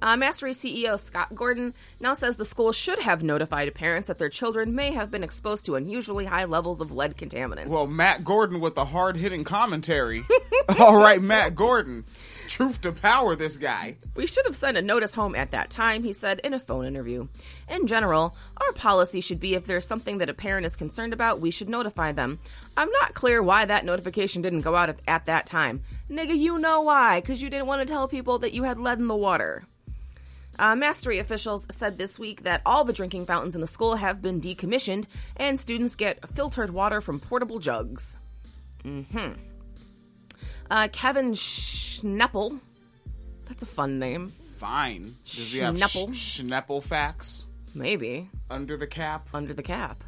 Uh, 0.00 0.16
Mastery 0.16 0.52
CEO 0.52 0.98
Scott 0.98 1.34
Gordon 1.34 1.74
now 2.00 2.14
says 2.14 2.36
the 2.36 2.44
school 2.44 2.72
should 2.72 2.98
have 3.00 3.22
notified 3.22 3.74
parents 3.74 4.08
that 4.08 4.18
their 4.18 4.28
children 4.28 4.74
may 4.74 4.92
have 4.92 5.10
been 5.10 5.24
exposed 5.24 5.66
to 5.66 5.74
unusually 5.74 6.24
high 6.24 6.44
levels 6.44 6.80
of 6.80 6.92
lead 6.92 7.16
contaminants. 7.16 7.66
Well, 7.66 7.86
Matt 7.86 8.24
Gordon 8.24 8.60
with 8.60 8.74
the 8.74 8.84
hard 8.84 9.16
hitting 9.16 9.44
commentary. 9.44 10.24
All 10.78 10.96
right, 10.96 11.20
Matt 11.20 11.54
Gordon. 11.54 12.04
It's 12.28 12.42
truth 12.42 12.80
to 12.82 12.92
power, 12.92 13.34
this 13.34 13.56
guy. 13.56 13.96
we 14.14 14.26
should 14.26 14.46
have 14.46 14.56
sent 14.56 14.76
a 14.76 14.82
notice 14.82 15.14
home 15.14 15.34
at 15.34 15.50
that 15.50 15.70
time, 15.70 16.02
he 16.02 16.12
said 16.12 16.40
in 16.44 16.54
a 16.54 16.60
phone 16.60 16.86
interview. 16.86 17.26
In 17.68 17.86
general, 17.86 18.36
our 18.58 18.72
policy 18.72 19.20
should 19.20 19.40
be 19.40 19.54
if 19.54 19.66
there's 19.66 19.86
something 19.86 20.18
that 20.18 20.30
a 20.30 20.34
parent 20.34 20.66
is 20.66 20.76
concerned 20.76 21.12
about, 21.12 21.40
we 21.40 21.50
should 21.50 21.68
notify 21.68 22.12
them. 22.12 22.38
I'm 22.76 22.90
not 22.92 23.14
clear 23.14 23.42
why 23.42 23.64
that 23.64 23.84
notification 23.84 24.42
didn't 24.42 24.60
go 24.60 24.76
out 24.76 24.90
at, 24.90 25.02
at 25.08 25.24
that 25.26 25.46
time. 25.46 25.82
Nigga, 26.10 26.36
you 26.36 26.58
know 26.58 26.82
why, 26.82 27.20
because 27.20 27.42
you 27.42 27.50
didn't 27.50 27.66
want 27.66 27.80
to 27.86 27.92
tell 27.92 28.06
people 28.06 28.38
that 28.40 28.52
you 28.52 28.62
had 28.62 28.78
lead 28.78 28.98
in 28.98 29.08
the 29.08 29.16
water. 29.16 29.64
Uh, 30.58 30.74
Mastery 30.74 31.18
officials 31.18 31.66
said 31.70 31.98
this 31.98 32.18
week 32.18 32.42
that 32.42 32.62
all 32.66 32.84
the 32.84 32.92
drinking 32.92 33.26
fountains 33.26 33.54
in 33.54 33.60
the 33.60 33.66
school 33.66 33.94
have 33.96 34.20
been 34.20 34.40
decommissioned 34.40 35.04
and 35.36 35.58
students 35.58 35.94
get 35.94 36.18
filtered 36.34 36.70
water 36.70 37.00
from 37.00 37.20
portable 37.20 37.58
jugs. 37.60 38.16
hmm 38.82 39.06
Uh, 40.70 40.88
Kevin 40.92 41.32
Schneppel, 41.32 42.58
that's 43.46 43.62
a 43.62 43.66
fun 43.66 43.98
name. 43.98 44.28
Fine. 44.56 45.02
Does 45.24 45.52
he 45.52 45.58
have 45.60 45.76
Schneppel? 45.76 46.12
sh- 46.14 46.40
Schneppel 46.40 46.82
facts 46.82 47.46
Maybe. 47.74 48.28
under 48.50 48.76
the 48.76 48.86
cap? 48.88 49.28
under 49.32 49.54
the 49.54 49.62
cap. 49.62 50.02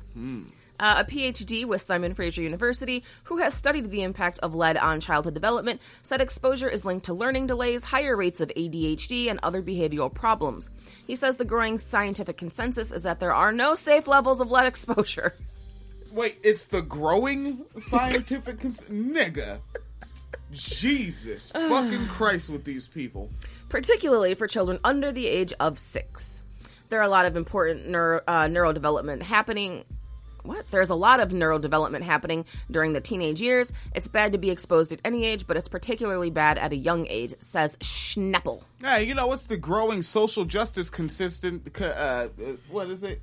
Uh, 0.81 0.95
a 0.99 1.05
PhD 1.05 1.67
with 1.67 1.83
Simon 1.83 2.15
Fraser 2.15 2.41
University, 2.41 3.05
who 3.25 3.37
has 3.37 3.53
studied 3.55 3.91
the 3.91 4.03
impact 4.03 4.39
of 4.39 4.55
lead 4.55 4.79
on 4.79 4.99
childhood 4.99 5.35
development, 5.35 5.79
said 6.03 6.23
exposure 6.23 6.71
is 6.71 6.87
linked 6.87 7.05
to 7.05 7.13
learning 7.13 7.47
delays, 7.47 7.85
higher 7.85 8.17
rates 8.17 8.41
of 8.41 8.49
ADHD, 8.57 9.31
and 9.31 9.39
other 9.43 9.61
behavioral 9.63 10.13
problems. 10.13 10.71
He 11.07 11.15
says 11.17 11.37
the 11.37 11.45
growing 11.45 11.77
scientific 11.77 12.39
consensus 12.39 12.93
is 12.93 13.03
that 13.03 13.21
there 13.21 13.35
are 13.35 13.53
no 13.53 13.75
safe 13.75 14.09
levels 14.09 14.41
of 14.41 14.51
lead 14.51 14.67
exposure. 14.73 15.35
Wait, 16.13 16.39
it's 16.43 16.65
the 16.65 16.81
growing 16.83 17.65
scientific 17.79 18.61
cons- 18.63 18.81
nigga. 18.89 19.61
Jesus 20.53 21.51
fucking 21.53 22.07
Christ 22.09 22.49
with 22.51 22.65
these 22.65 22.89
people. 22.89 23.31
particularly 23.69 24.35
for 24.35 24.47
children 24.47 24.79
under 24.83 25.13
the 25.13 25.27
age 25.27 25.53
of 25.61 25.79
six. 25.79 26.43
There 26.89 26.99
are 26.99 27.05
a 27.05 27.09
lot 27.09 27.27
of 27.27 27.37
important 27.37 27.87
neuro, 27.87 28.21
uh, 28.27 28.47
neurodevelopment 28.47 29.23
happening. 29.23 29.85
What? 30.43 30.71
There's 30.71 30.91
a 30.91 30.95
lot 30.95 31.21
of 31.21 31.31
neurodevelopment 31.31 32.03
happening 32.03 32.45
during 32.71 32.93
the 32.93 33.01
teenage 33.01 33.41
years. 33.41 33.73
It's 33.95 34.09
bad 34.09 34.33
to 34.33 34.39
be 34.39 34.51
exposed 34.51 34.93
at 34.93 35.01
any 35.05 35.25
age, 35.25 35.47
but 35.47 35.57
it's 35.57 35.69
particularly 35.69 36.31
bad 36.31 36.59
at 36.59 36.73
a 36.73 36.77
young 36.77 37.07
age, 37.09 37.35
says 37.41 37.77
Schneppel. 37.79 38.63
Yeah, 38.83 38.99
you 38.99 39.15
know 39.15 39.27
what's 39.27 39.47
the 39.47 39.57
growing 39.57 40.03
social 40.03 40.45
justice 40.45 40.91
consistent? 40.91 41.69
Uh, 41.81 41.85
uh, 41.85 42.29
what 42.71 42.89
is 42.89 43.03
it? 43.03 43.21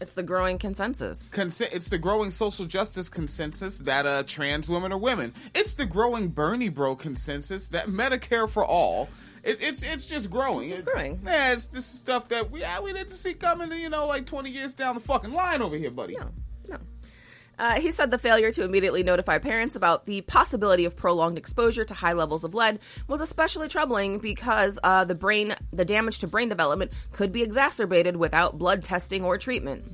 It's 0.00 0.14
the 0.14 0.22
growing 0.24 0.58
consensus. 0.58 1.28
Consen- 1.30 1.68
it's 1.72 1.88
the 1.88 1.98
growing 1.98 2.30
social 2.30 2.66
justice 2.66 3.08
consensus 3.08 3.78
that 3.80 4.06
uh, 4.06 4.24
trans 4.24 4.68
women 4.68 4.92
are 4.92 4.98
women. 4.98 5.32
It's 5.54 5.74
the 5.74 5.86
growing 5.86 6.28
Bernie 6.28 6.68
bro 6.68 6.96
consensus 6.96 7.68
that 7.68 7.86
Medicare 7.86 8.50
for 8.50 8.64
all. 8.64 9.08
It, 9.44 9.62
it's 9.62 9.82
it's 9.84 10.04
just 10.04 10.30
growing. 10.30 10.62
It's 10.64 10.72
just 10.72 10.86
It- 10.88 10.92
growing. 10.92 11.20
Yeah, 11.24 11.52
it's 11.52 11.68
this 11.68 11.86
stuff 11.86 12.28
that 12.30 12.50
we 12.50 12.60
yeah, 12.60 12.80
we 12.80 12.92
didn't 12.92 13.12
see 13.12 13.34
coming. 13.34 13.70
You 13.72 13.88
know, 13.88 14.06
like 14.06 14.26
twenty 14.26 14.50
years 14.50 14.74
down 14.74 14.94
the 14.96 15.00
fucking 15.00 15.32
line 15.32 15.62
over 15.62 15.76
here, 15.76 15.90
buddy. 15.92 16.16
No. 16.16 16.30
Uh, 17.58 17.80
he 17.80 17.90
said 17.90 18.10
the 18.10 18.18
failure 18.18 18.52
to 18.52 18.64
immediately 18.64 19.02
notify 19.02 19.38
parents 19.38 19.76
about 19.76 20.06
the 20.06 20.20
possibility 20.22 20.84
of 20.84 20.96
prolonged 20.96 21.38
exposure 21.38 21.84
to 21.84 21.94
high 21.94 22.12
levels 22.12 22.44
of 22.44 22.54
lead 22.54 22.78
was 23.08 23.20
especially 23.20 23.68
troubling 23.68 24.18
because 24.18 24.78
uh, 24.82 25.04
the 25.04 25.14
brain, 25.14 25.54
the 25.72 25.84
damage 25.84 26.18
to 26.18 26.26
brain 26.26 26.48
development, 26.48 26.92
could 27.12 27.32
be 27.32 27.42
exacerbated 27.42 28.16
without 28.16 28.58
blood 28.58 28.82
testing 28.82 29.24
or 29.24 29.38
treatment. 29.38 29.84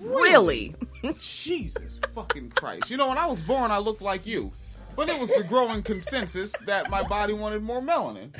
Really? 0.00 0.74
Jesus 1.20 2.00
fucking 2.14 2.50
Christ! 2.50 2.90
You 2.90 2.96
know, 2.96 3.08
when 3.08 3.18
I 3.18 3.26
was 3.26 3.40
born, 3.40 3.70
I 3.70 3.78
looked 3.78 4.02
like 4.02 4.26
you, 4.26 4.50
but 4.96 5.08
it 5.08 5.18
was 5.20 5.30
the 5.34 5.44
growing 5.44 5.82
consensus 5.82 6.52
that 6.66 6.90
my 6.90 7.02
body 7.02 7.32
wanted 7.32 7.62
more 7.62 7.80
melanin. 7.80 8.30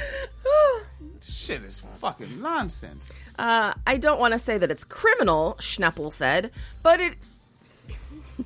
Shit 1.21 1.63
is 1.63 1.81
fucking 1.99 2.43
nonsense. 2.43 3.13
Uh, 3.39 3.75
I 3.87 3.97
don't 3.97 4.19
want 4.19 4.33
to 4.33 4.39
say 4.39 4.59
that 4.59 4.71
it's 4.73 4.83
criminal, 4.83 5.57
Schneppel 5.61 6.13
said, 6.13 6.51
but 6.83 7.01
it. 7.01 7.15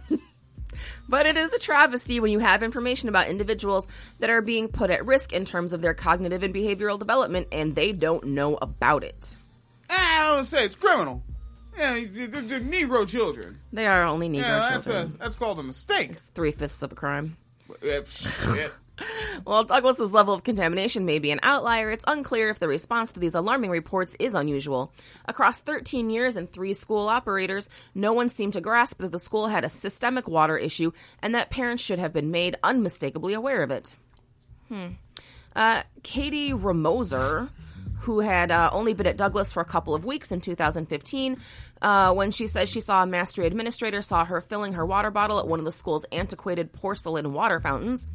but 1.08 1.26
it 1.26 1.36
is 1.36 1.52
a 1.52 1.58
travesty 1.58 2.20
when 2.20 2.30
you 2.30 2.38
have 2.38 2.62
information 2.62 3.08
about 3.08 3.28
individuals 3.28 3.88
that 4.20 4.30
are 4.30 4.42
being 4.42 4.68
put 4.68 4.90
at 4.90 5.04
risk 5.04 5.32
in 5.32 5.44
terms 5.44 5.72
of 5.72 5.80
their 5.82 5.94
cognitive 5.94 6.42
and 6.42 6.54
behavioral 6.54 6.98
development 6.98 7.48
and 7.52 7.74
they 7.74 7.92
don't 7.92 8.24
know 8.24 8.56
about 8.60 9.04
it. 9.04 9.36
Ah, 9.90 10.32
I 10.32 10.36
don't 10.36 10.44
say 10.44 10.64
it's 10.64 10.76
criminal. 10.76 11.22
Yeah, 11.76 12.00
they're, 12.10 12.26
they're 12.26 12.60
Negro 12.60 13.06
children. 13.06 13.60
They 13.72 13.86
are 13.86 14.02
only 14.04 14.28
Negro 14.28 14.42
Yeah, 14.42 14.58
that's 14.70 14.86
a 14.86 14.92
children. 14.92 15.16
that's 15.18 15.36
called 15.36 15.60
a 15.60 15.62
mistake. 15.62 16.18
Three 16.18 16.52
fifths 16.52 16.82
of 16.82 16.92
a 16.92 16.94
crime. 16.94 17.36
While 19.44 19.64
Douglass's 19.64 20.12
level 20.12 20.34
of 20.34 20.44
contamination 20.44 21.04
may 21.04 21.18
be 21.18 21.30
an 21.30 21.40
outlier, 21.42 21.90
it's 21.90 22.04
unclear 22.06 22.48
if 22.48 22.58
the 22.58 22.68
response 22.68 23.12
to 23.12 23.20
these 23.20 23.34
alarming 23.34 23.70
reports 23.70 24.16
is 24.18 24.34
unusual. 24.34 24.92
Across 25.26 25.60
13 25.60 26.10
years 26.10 26.36
and 26.36 26.50
three 26.50 26.72
school 26.72 27.08
operators, 27.08 27.68
no 27.94 28.12
one 28.12 28.28
seemed 28.28 28.54
to 28.54 28.60
grasp 28.60 28.98
that 28.98 29.12
the 29.12 29.18
school 29.18 29.48
had 29.48 29.64
a 29.64 29.68
systemic 29.68 30.26
water 30.26 30.56
issue 30.56 30.92
and 31.22 31.34
that 31.34 31.50
parents 31.50 31.82
should 31.82 31.98
have 31.98 32.12
been 32.12 32.30
made 32.30 32.56
unmistakably 32.62 33.34
aware 33.34 33.62
of 33.62 33.70
it. 33.70 33.94
Hmm. 34.68 34.86
Uh, 35.54 35.82
Katie 36.02 36.52
Ramoser, 36.52 37.50
who 38.00 38.20
had 38.20 38.50
uh, 38.50 38.70
only 38.72 38.94
been 38.94 39.06
at 39.06 39.16
Douglass 39.16 39.52
for 39.52 39.60
a 39.60 39.64
couple 39.64 39.94
of 39.94 40.04
weeks 40.04 40.32
in 40.32 40.40
2015, 40.40 41.36
uh, 41.83 42.12
when 42.14 42.30
she 42.30 42.47
says 42.47 42.68
she 42.68 42.80
saw 42.80 43.02
a 43.02 43.06
mastery 43.06 43.47
administrator 43.47 44.02
saw 44.02 44.25
her 44.25 44.40
filling 44.40 44.73
her 44.73 44.87
water 44.87 45.11
bottle 45.11 45.38
at 45.38 45.47
one 45.47 45.59
of 45.59 45.64
the 45.64 45.73
school's 45.73 46.06
antiquated 46.12 46.73
porcelain 46.73 47.33
water 47.33 47.61
fountains. 47.61 48.06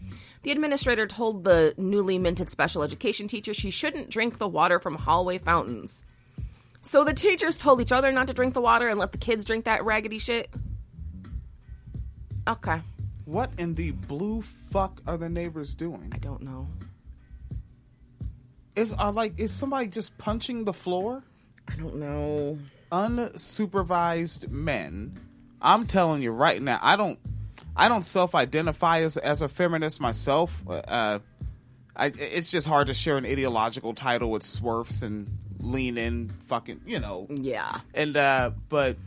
The 0.43 0.51
administrator 0.51 1.05
told 1.05 1.43
the 1.43 1.73
newly 1.77 2.17
minted 2.17 2.49
special 2.49 2.81
education 2.81 3.27
teacher 3.27 3.53
she 3.53 3.69
shouldn't 3.69 4.09
drink 4.09 4.39
the 4.39 4.47
water 4.47 4.79
from 4.79 4.95
hallway 4.95 5.37
fountains. 5.37 6.03
So 6.81 7.03
the 7.03 7.13
teachers 7.13 7.57
told 7.57 7.79
each 7.79 7.91
other 7.91 8.11
not 8.11 8.27
to 8.27 8.33
drink 8.33 8.55
the 8.55 8.61
water 8.61 8.87
and 8.87 8.99
let 8.99 9.11
the 9.11 9.19
kids 9.19 9.45
drink 9.45 9.65
that 9.65 9.85
raggedy 9.85 10.17
shit? 10.17 10.49
Okay. 12.47 12.81
What 13.25 13.51
in 13.59 13.75
the 13.75 13.91
blue 13.91 14.41
fuck 14.41 14.99
are 15.05 15.17
the 15.17 15.29
neighbors 15.29 15.75
doing? 15.75 16.11
I 16.11 16.17
don't 16.17 16.41
know. 16.41 16.67
Is 18.75 18.93
are 18.93 19.11
like 19.11 19.39
is 19.39 19.51
somebody 19.51 19.87
just 19.89 20.17
punching 20.17 20.63
the 20.65 20.73
floor? 20.73 21.23
I 21.67 21.75
don't 21.75 21.97
know. 21.97 22.57
Unsupervised 22.91 24.51
men. 24.51 25.13
I'm 25.61 25.87
telling 25.87 26.21
you 26.21 26.31
right 26.31 26.61
now, 26.61 26.79
I 26.81 26.95
don't 26.95 27.19
I 27.75 27.87
don't 27.87 28.01
self-identify 28.01 29.01
as 29.01 29.15
as 29.17 29.41
a 29.41 29.47
feminist 29.47 30.01
myself. 30.01 30.63
Uh, 30.67 31.19
I, 31.95 32.07
it's 32.07 32.49
just 32.49 32.67
hard 32.67 32.87
to 32.87 32.93
share 32.93 33.17
an 33.17 33.25
ideological 33.25 33.93
title 33.93 34.31
with 34.31 34.43
Swerfs 34.43 35.03
and 35.03 35.27
lean 35.59 35.97
in, 35.97 36.29
fucking, 36.29 36.81
you 36.85 36.99
know. 36.99 37.27
Yeah. 37.29 37.79
And 37.93 38.17
uh, 38.17 38.51
but 38.69 38.97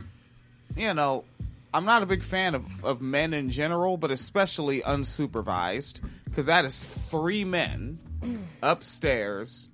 you 0.76 0.94
know, 0.94 1.24
I'm 1.72 1.84
not 1.84 2.02
a 2.02 2.06
big 2.06 2.22
fan 2.22 2.54
of 2.54 2.84
of 2.84 3.02
men 3.02 3.34
in 3.34 3.50
general, 3.50 3.96
but 3.96 4.10
especially 4.10 4.80
unsupervised, 4.80 6.00
because 6.24 6.46
that 6.46 6.64
is 6.64 6.80
three 6.80 7.44
men 7.44 7.98
upstairs. 8.62 9.68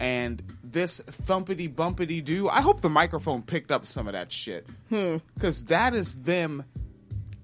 And 0.00 0.42
this 0.64 1.00
thumpity 1.00 1.72
bumpity 1.72 2.24
do. 2.24 2.48
I 2.48 2.62
hope 2.62 2.80
the 2.80 2.88
microphone 2.88 3.42
picked 3.42 3.70
up 3.70 3.84
some 3.86 4.06
of 4.06 4.14
that 4.14 4.32
shit. 4.32 4.66
Because 4.88 5.64
that 5.64 5.94
is 5.94 6.14
them 6.22 6.64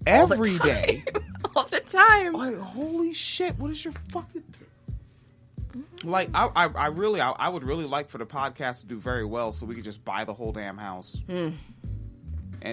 All 0.07 0.27
the 0.27 0.35
every 0.37 0.59
day. 0.59 1.05
All 1.55 1.65
the 1.65 1.81
time. 1.81 2.33
Like, 2.33 2.57
holy 2.59 3.13
shit! 3.13 3.59
What 3.59 3.71
is 3.71 3.85
your 3.85 3.93
fucking? 4.11 4.43
Like, 6.03 6.31
I, 6.35 6.49
I, 6.57 6.67
I 6.69 6.87
really, 6.89 7.21
I, 7.21 7.31
I 7.33 7.49
would 7.51 7.63
really 7.65 7.85
like 7.85 8.09
for 8.09 8.19
the 8.19 8.27
podcast 8.27 8.81
to 8.81 8.87
do 8.87 8.99
very 8.99 9.25
well, 9.25 9.53
so 9.53 9.67
we 9.67 9.75
could 9.75 9.85
just 9.85 10.05
buy 10.05 10.25
the 10.25 10.33
whole 10.35 10.53
damn 10.53 10.79
house, 10.79 11.23
and 11.29 11.53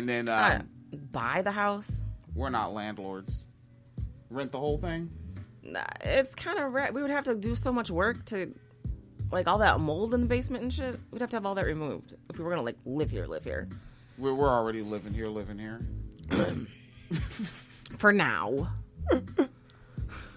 then 0.10 0.30
um, 0.30 0.62
Uh, 0.94 0.96
buy 1.12 1.42
the 1.42 1.52
house. 1.52 1.92
we're 2.36 2.50
not 2.50 2.74
landlords. 2.74 3.46
Rent 4.30 4.52
the 4.52 4.60
whole 4.60 4.78
thing. 4.78 5.10
Nah, 5.64 5.84
it's 6.02 6.36
kind 6.36 6.60
of 6.60 6.72
ra- 6.74 6.90
we 6.94 7.02
would 7.02 7.12
have 7.12 7.24
to 7.26 7.36
do 7.36 7.56
so 7.56 7.72
much 7.74 7.90
work 7.92 8.24
to 8.26 8.54
like 9.34 9.48
all 9.48 9.58
that 9.58 9.80
mold 9.80 10.14
in 10.14 10.22
the 10.22 10.28
basement 10.28 10.64
and 10.64 10.72
shit. 10.74 10.98
We'd 11.12 11.22
have 11.22 11.30
to 11.32 11.36
have 11.36 11.46
all 11.46 11.56
that 11.56 11.66
removed 11.66 12.14
if 12.30 12.38
we 12.38 12.44
were 12.44 12.50
gonna 12.52 12.62
like 12.62 12.78
live 12.86 13.10
here, 13.12 13.26
live 13.26 13.44
here. 13.44 13.68
We're, 14.18 14.34
we're 14.34 14.50
already 14.50 14.82
living 14.82 15.14
here, 15.14 15.28
living 15.28 15.58
here. 15.60 15.80
For 17.98 18.14
now. 18.14 18.72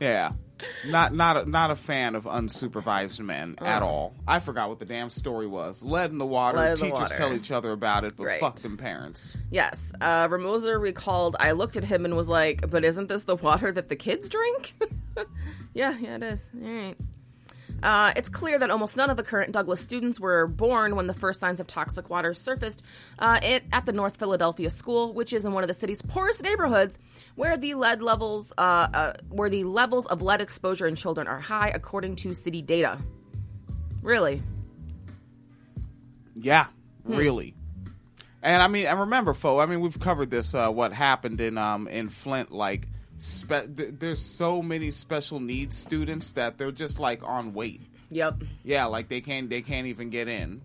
Yeah, 0.00 0.32
not 0.86 1.14
not 1.14 1.36
a, 1.38 1.48
not 1.48 1.70
a 1.70 1.76
fan 1.76 2.14
of 2.14 2.24
unsupervised 2.24 3.20
men 3.20 3.54
at 3.58 3.82
Uh. 3.82 3.86
all. 3.86 4.14
I 4.28 4.40
forgot 4.40 4.68
what 4.68 4.78
the 4.78 4.84
damn 4.84 5.08
story 5.08 5.46
was. 5.46 5.82
Lead 5.82 6.10
in 6.10 6.18
the 6.18 6.26
water. 6.26 6.58
Lead 6.58 6.66
in 6.68 6.74
the 6.74 6.80
Teachers 6.86 6.98
water. 6.98 7.14
tell 7.16 7.34
each 7.34 7.50
other 7.50 7.72
about 7.72 8.04
it, 8.04 8.14
but 8.16 8.24
Right. 8.24 8.40
fuck 8.40 8.56
them 8.56 8.76
parents. 8.76 9.36
Yes. 9.50 9.86
Uh 10.00 10.28
Ramosa 10.28 10.78
recalled 10.80 11.36
I 11.40 11.52
looked 11.52 11.76
at 11.78 11.84
him 11.84 12.04
and 12.04 12.14
was 12.16 12.28
like, 12.28 12.68
But 12.70 12.84
isn't 12.84 13.08
this 13.08 13.24
the 13.24 13.36
water 13.36 13.72
that 13.72 13.88
the 13.88 13.96
kids 13.96 14.28
drink? 14.28 14.74
yeah, 15.74 15.96
yeah, 15.98 16.16
it 16.16 16.22
is. 16.22 16.50
Alright. 16.62 16.98
Uh, 17.82 18.12
it's 18.16 18.28
clear 18.28 18.58
that 18.58 18.70
almost 18.70 18.96
none 18.96 19.10
of 19.10 19.16
the 19.16 19.22
current 19.22 19.52
Douglass 19.52 19.80
students 19.80 20.18
were 20.18 20.46
born 20.46 20.96
when 20.96 21.06
the 21.06 21.14
first 21.14 21.40
signs 21.40 21.60
of 21.60 21.66
toxic 21.66 22.08
water 22.10 22.32
surfaced 22.34 22.82
uh, 23.18 23.38
it, 23.42 23.64
at 23.72 23.86
the 23.86 23.92
North 23.92 24.16
Philadelphia 24.16 24.70
School, 24.70 25.12
which 25.12 25.32
is 25.32 25.44
in 25.44 25.52
one 25.52 25.62
of 25.62 25.68
the 25.68 25.74
city's 25.74 26.00
poorest 26.02 26.42
neighborhoods, 26.42 26.98
where 27.34 27.56
the 27.56 27.74
lead 27.74 28.02
levels, 28.02 28.52
uh, 28.58 28.60
uh, 28.60 29.12
where 29.28 29.50
the 29.50 29.64
levels 29.64 30.06
of 30.06 30.22
lead 30.22 30.40
exposure 30.40 30.86
in 30.86 30.96
children 30.96 31.26
are 31.28 31.40
high, 31.40 31.68
according 31.74 32.16
to 32.16 32.34
city 32.34 32.62
data. 32.62 32.98
Really? 34.02 34.40
Yeah, 36.34 36.66
Hmm. 37.06 37.16
really. 37.16 37.54
And 38.42 38.62
I 38.62 38.68
mean, 38.68 38.86
and 38.86 39.00
remember, 39.00 39.34
Fo. 39.34 39.58
I 39.58 39.66
mean, 39.66 39.80
we've 39.80 39.98
covered 39.98 40.30
this. 40.30 40.54
Uh, 40.54 40.70
what 40.70 40.92
happened 40.92 41.40
in 41.40 41.58
um 41.58 41.88
in 41.88 42.08
Flint? 42.08 42.52
Like, 42.52 42.88
spe- 43.18 43.76
th- 43.76 43.94
there's 43.98 44.20
so 44.20 44.62
many 44.62 44.90
special 44.90 45.40
needs 45.40 45.76
students 45.76 46.32
that 46.32 46.58
they're 46.58 46.72
just 46.72 46.98
like 46.98 47.22
on 47.22 47.54
wait. 47.54 47.82
Yep. 48.10 48.42
Yeah, 48.62 48.86
like 48.86 49.08
they 49.08 49.20
can't 49.20 49.50
they 49.50 49.62
can't 49.62 49.86
even 49.86 50.10
get 50.10 50.28
in. 50.28 50.62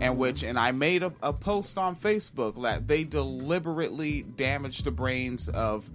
And 0.00 0.18
which 0.18 0.42
and 0.42 0.58
I 0.58 0.72
made 0.72 1.02
a, 1.02 1.12
a 1.22 1.32
post 1.32 1.76
on 1.78 1.96
Facebook 1.96 2.62
that 2.62 2.88
they 2.88 3.04
deliberately 3.04 4.22
damaged 4.22 4.84
the 4.84 4.90
brains 4.90 5.48
of 5.48 5.90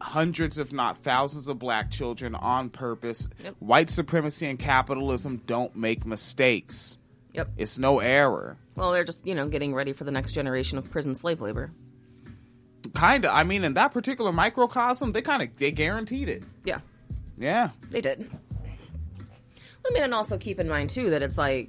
hundreds, 0.00 0.58
if 0.58 0.72
not 0.72 0.98
thousands, 0.98 1.48
of 1.48 1.58
black 1.58 1.90
children 1.90 2.34
on 2.34 2.68
purpose. 2.70 3.28
Yep. 3.42 3.56
White 3.60 3.90
supremacy 3.90 4.46
and 4.46 4.58
capitalism 4.58 5.42
don't 5.46 5.74
make 5.76 6.04
mistakes. 6.04 6.98
Yep. 7.32 7.50
It's 7.56 7.78
no 7.78 8.00
error. 8.00 8.56
Well, 8.76 8.92
they're 8.92 9.04
just, 9.04 9.26
you 9.26 9.34
know, 9.34 9.48
getting 9.48 9.74
ready 9.74 9.92
for 9.92 10.04
the 10.04 10.10
next 10.10 10.32
generation 10.32 10.78
of 10.78 10.90
prison 10.90 11.14
slave 11.14 11.40
labor. 11.40 11.72
Kind 12.94 13.24
of. 13.24 13.32
I 13.34 13.44
mean, 13.44 13.64
in 13.64 13.74
that 13.74 13.92
particular 13.92 14.32
microcosm, 14.32 15.12
they 15.12 15.22
kind 15.22 15.42
of 15.42 15.56
they 15.56 15.70
guaranteed 15.70 16.28
it. 16.28 16.42
Yeah. 16.64 16.78
Yeah. 17.38 17.70
They 17.90 18.00
did. 18.00 18.30
I 19.86 19.92
mean, 19.92 20.02
and 20.02 20.14
also 20.14 20.38
keep 20.38 20.58
in 20.60 20.68
mind 20.68 20.90
too 20.90 21.10
that 21.10 21.22
it's 21.22 21.36
like 21.38 21.68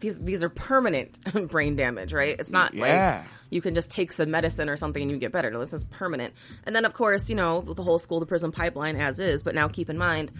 these 0.00 0.18
these 0.18 0.42
are 0.42 0.48
permanent 0.48 1.18
brain 1.50 1.76
damage, 1.76 2.12
right? 2.12 2.38
It's 2.38 2.50
not 2.50 2.74
Yeah. 2.74 3.18
like 3.18 3.26
you 3.50 3.60
can 3.62 3.74
just 3.74 3.90
take 3.90 4.12
some 4.12 4.30
medicine 4.30 4.68
or 4.68 4.76
something 4.76 5.00
and 5.02 5.10
you 5.10 5.16
get 5.16 5.32
better. 5.32 5.50
No, 5.50 5.60
this 5.60 5.72
is 5.72 5.84
permanent. 5.84 6.34
And 6.64 6.74
then 6.76 6.84
of 6.84 6.92
course, 6.94 7.28
you 7.30 7.34
know, 7.36 7.60
the 7.62 7.82
whole 7.82 7.98
school 7.98 8.20
to 8.20 8.26
prison 8.26 8.52
pipeline 8.52 8.96
as 8.96 9.18
is, 9.20 9.42
but 9.42 9.54
now 9.54 9.68
keep 9.68 9.88
in 9.88 9.96
mind 9.98 10.30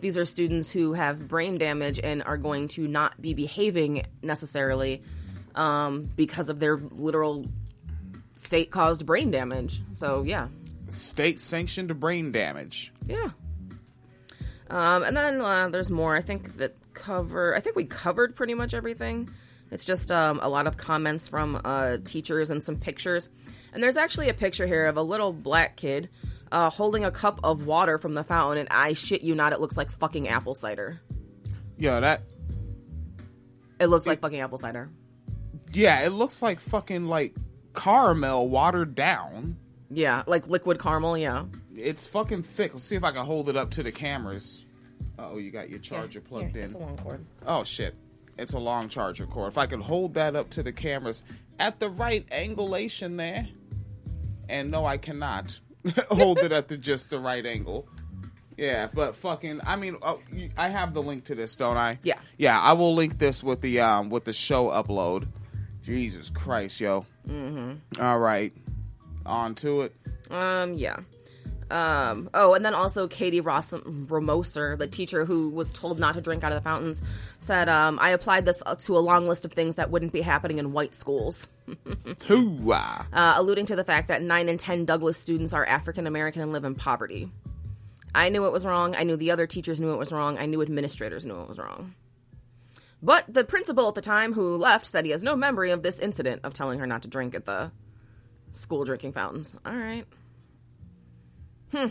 these 0.00 0.16
are 0.18 0.24
students 0.24 0.70
who 0.70 0.92
have 0.94 1.28
brain 1.28 1.56
damage 1.56 2.00
and 2.02 2.22
are 2.24 2.36
going 2.36 2.66
to 2.68 2.88
not 2.88 3.20
be 3.22 3.34
behaving 3.34 4.04
necessarily 4.20 5.00
um, 5.54 6.08
because 6.16 6.48
of 6.48 6.58
their 6.58 6.76
literal 6.76 7.46
state 8.36 8.70
caused 8.70 9.06
brain 9.06 9.30
damage. 9.30 9.80
So 9.94 10.22
yeah, 10.22 10.48
State 10.88 11.40
sanctioned 11.40 11.98
brain 12.00 12.32
damage. 12.32 12.92
yeah. 13.06 13.30
Um, 14.70 15.02
and 15.02 15.14
then 15.16 15.40
uh, 15.40 15.68
there's 15.68 15.90
more. 15.90 16.16
I 16.16 16.22
think 16.22 16.56
that 16.56 16.76
cover. 16.94 17.54
I 17.54 17.60
think 17.60 17.76
we 17.76 17.84
covered 17.84 18.34
pretty 18.34 18.54
much 18.54 18.72
everything. 18.72 19.28
It's 19.70 19.84
just 19.84 20.10
um, 20.10 20.40
a 20.42 20.48
lot 20.48 20.66
of 20.66 20.76
comments 20.76 21.28
from 21.28 21.60
uh, 21.64 21.98
teachers 22.04 22.50
and 22.50 22.62
some 22.62 22.76
pictures. 22.76 23.28
And 23.72 23.82
there's 23.82 23.96
actually 23.96 24.28
a 24.28 24.34
picture 24.34 24.66
here 24.66 24.86
of 24.86 24.96
a 24.96 25.02
little 25.02 25.32
black 25.32 25.76
kid 25.76 26.08
uh, 26.52 26.68
holding 26.70 27.04
a 27.04 27.10
cup 27.10 27.40
of 27.42 27.66
water 27.66 27.96
from 27.98 28.14
the 28.14 28.22
fountain, 28.22 28.58
and 28.58 28.68
I 28.70 28.92
shit 28.92 29.22
you 29.22 29.34
not, 29.34 29.52
it 29.52 29.60
looks 29.60 29.76
like 29.76 29.90
fucking 29.90 30.28
apple 30.28 30.54
cider. 30.54 31.00
Yeah, 31.78 32.00
that. 32.00 32.22
It 33.80 33.86
looks 33.86 34.06
like 34.06 34.20
fucking 34.20 34.40
apple 34.40 34.58
cider. 34.58 34.90
Yeah, 35.72 36.04
it 36.04 36.10
looks 36.10 36.42
like 36.42 36.60
fucking 36.60 37.06
like 37.06 37.34
caramel 37.74 38.48
watered 38.48 38.94
down. 38.94 39.56
Yeah, 39.90 40.22
like 40.26 40.46
liquid 40.46 40.78
caramel. 40.80 41.18
Yeah. 41.18 41.44
It's 41.76 42.06
fucking 42.06 42.42
thick. 42.44 42.72
Let's 42.72 42.84
see 42.84 42.96
if 42.96 43.04
I 43.04 43.12
can 43.12 43.24
hold 43.24 43.48
it 43.48 43.56
up 43.56 43.70
to 43.72 43.82
the 43.82 43.92
cameras. 43.92 44.64
Oh, 45.18 45.38
you 45.38 45.50
got 45.50 45.68
your 45.68 45.78
charger 45.78 46.20
plugged 46.20 46.56
in. 46.56 46.64
It's 46.64 46.74
a 46.74 46.78
long 46.78 46.96
cord. 46.96 47.24
Oh 47.46 47.64
shit. 47.64 47.94
It's 48.38 48.54
a 48.54 48.58
long 48.58 48.88
charger 48.88 49.26
cord. 49.26 49.52
If 49.52 49.58
I 49.58 49.66
could 49.66 49.80
hold 49.80 50.14
that 50.14 50.34
up 50.34 50.48
to 50.50 50.62
the 50.62 50.72
cameras 50.72 51.22
at 51.58 51.78
the 51.78 51.88
right 51.88 52.26
angulation 52.30 53.16
there. 53.16 53.48
And 54.48 54.70
no, 54.70 54.84
I 54.84 54.96
cannot 54.96 55.58
hold 56.08 56.38
it 56.38 56.52
at 56.52 56.68
the 56.68 56.76
just 56.76 57.10
the 57.10 57.18
right 57.18 57.44
angle. 57.44 57.86
Yeah, 58.56 58.88
but 58.92 59.16
fucking, 59.16 59.60
I 59.66 59.76
mean, 59.76 59.96
oh, 60.02 60.20
I 60.56 60.68
have 60.68 60.92
the 60.92 61.02
link 61.02 61.24
to 61.24 61.34
this, 61.34 61.56
don't 61.56 61.76
I? 61.76 61.98
Yeah. 62.02 62.18
Yeah, 62.36 62.60
I 62.60 62.74
will 62.74 62.94
link 62.94 63.18
this 63.18 63.42
with 63.42 63.60
the 63.60 63.80
um 63.80 64.10
with 64.10 64.24
the 64.24 64.32
show 64.32 64.66
upload. 64.66 65.28
Jesus 65.82 66.30
Christ, 66.30 66.80
yo. 66.80 67.06
Mm-hmm. 67.28 68.02
All 68.02 68.18
right, 68.18 68.52
on 69.24 69.54
to 69.56 69.82
it. 69.82 69.94
Um, 70.30 70.74
yeah. 70.74 70.96
Um, 71.72 72.28
oh, 72.34 72.52
and 72.52 72.64
then 72.64 72.74
also 72.74 73.08
Katie 73.08 73.40
Ross 73.40 73.70
Ramoser, 73.70 74.76
the 74.76 74.86
teacher 74.86 75.24
who 75.24 75.48
was 75.48 75.70
told 75.70 75.98
not 75.98 76.14
to 76.14 76.20
drink 76.20 76.44
out 76.44 76.52
of 76.52 76.56
the 76.56 76.62
fountains, 76.62 77.00
said, 77.38 77.70
um, 77.70 77.98
I 77.98 78.10
applied 78.10 78.44
this 78.44 78.62
to 78.80 78.96
a 78.96 79.00
long 79.00 79.26
list 79.26 79.46
of 79.46 79.52
things 79.52 79.76
that 79.76 79.90
wouldn't 79.90 80.12
be 80.12 80.20
happening 80.20 80.58
in 80.58 80.72
white 80.72 80.94
schools, 80.94 81.48
Hoo-ah. 82.26 83.06
uh, 83.10 83.34
alluding 83.36 83.64
to 83.66 83.76
the 83.76 83.84
fact 83.84 84.08
that 84.08 84.22
9 84.22 84.48
in 84.50 84.58
10 84.58 84.84
Douglass 84.84 85.16
students 85.16 85.54
are 85.54 85.64
African 85.64 86.06
American 86.06 86.42
and 86.42 86.52
live 86.52 86.64
in 86.64 86.74
poverty. 86.74 87.30
I 88.14 88.28
knew 88.28 88.44
it 88.44 88.52
was 88.52 88.66
wrong. 88.66 88.94
I 88.94 89.04
knew 89.04 89.16
the 89.16 89.30
other 89.30 89.46
teachers 89.46 89.80
knew 89.80 89.92
it 89.92 89.98
was 89.98 90.12
wrong. 90.12 90.36
I 90.36 90.44
knew 90.44 90.60
administrators 90.60 91.24
knew 91.24 91.40
it 91.40 91.48
was 91.48 91.58
wrong. 91.58 91.94
But 93.02 93.24
the 93.32 93.44
principal 93.44 93.88
at 93.88 93.96
the 93.96 94.00
time 94.00 94.32
who 94.32 94.56
left 94.56 94.86
said 94.86 95.04
he 95.04 95.10
has 95.10 95.24
no 95.24 95.34
memory 95.34 95.72
of 95.72 95.82
this 95.82 95.98
incident 95.98 96.42
of 96.44 96.54
telling 96.54 96.78
her 96.78 96.86
not 96.86 97.02
to 97.02 97.08
drink 97.08 97.34
at 97.34 97.46
the 97.46 97.72
school 98.52 98.84
drinking 98.84 99.12
fountains. 99.12 99.56
All 99.66 99.74
right. 99.74 100.04
Hmm. 101.72 101.88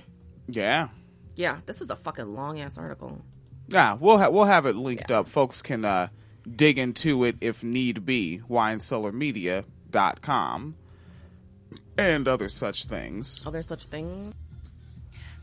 Yeah. 0.48 0.88
Yeah, 1.36 1.60
this 1.66 1.82
is 1.82 1.90
a 1.90 1.96
fucking 1.96 2.34
long 2.34 2.60
ass 2.60 2.78
article. 2.78 3.22
Yeah, 3.68 3.96
we'll 4.00 4.18
ha- 4.18 4.30
we'll 4.30 4.46
have 4.46 4.66
it 4.66 4.76
linked 4.76 5.12
up. 5.12 5.28
Folks 5.28 5.62
can 5.62 5.86
uh, 5.86 6.10
dig 6.50 6.78
into 6.78 7.24
it 7.24 7.38
if 7.42 7.64
need 7.64 8.06
be. 8.06 8.42
WineCellarMedia.com 8.50 10.76
and 11.98 12.28
other 12.28 12.50
such 12.50 12.86
things. 12.86 13.46
Are 13.46 13.52
there 13.52 13.62
such 13.62 13.86
things? 13.86 14.36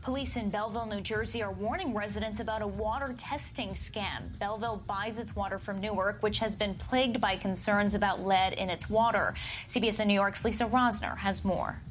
Police 0.01 0.37
in 0.37 0.49
Belleville, 0.49 0.85
New 0.85 1.01
Jersey 1.01 1.43
are 1.43 1.51
warning 1.51 1.93
residents 1.93 2.39
about 2.39 2.61
a 2.61 2.67
water 2.67 3.13
testing 3.17 3.71
scam. 3.71 4.37
Belleville 4.39 4.81
buys 4.87 5.17
its 5.17 5.35
water 5.35 5.59
from 5.59 5.81
Newark, 5.81 6.23
which 6.23 6.39
has 6.39 6.55
been 6.55 6.73
plagued 6.75 7.19
by 7.19 7.35
concerns 7.35 7.93
about 7.93 8.21
lead 8.25 8.53
in 8.53 8.69
its 8.69 8.89
water. 8.89 9.33
CBSN 9.67 10.07
New 10.07 10.13
York's 10.13 10.45
Lisa 10.45 10.65
Rozner 10.65 11.17
has 11.17 11.43
more. 11.43 11.81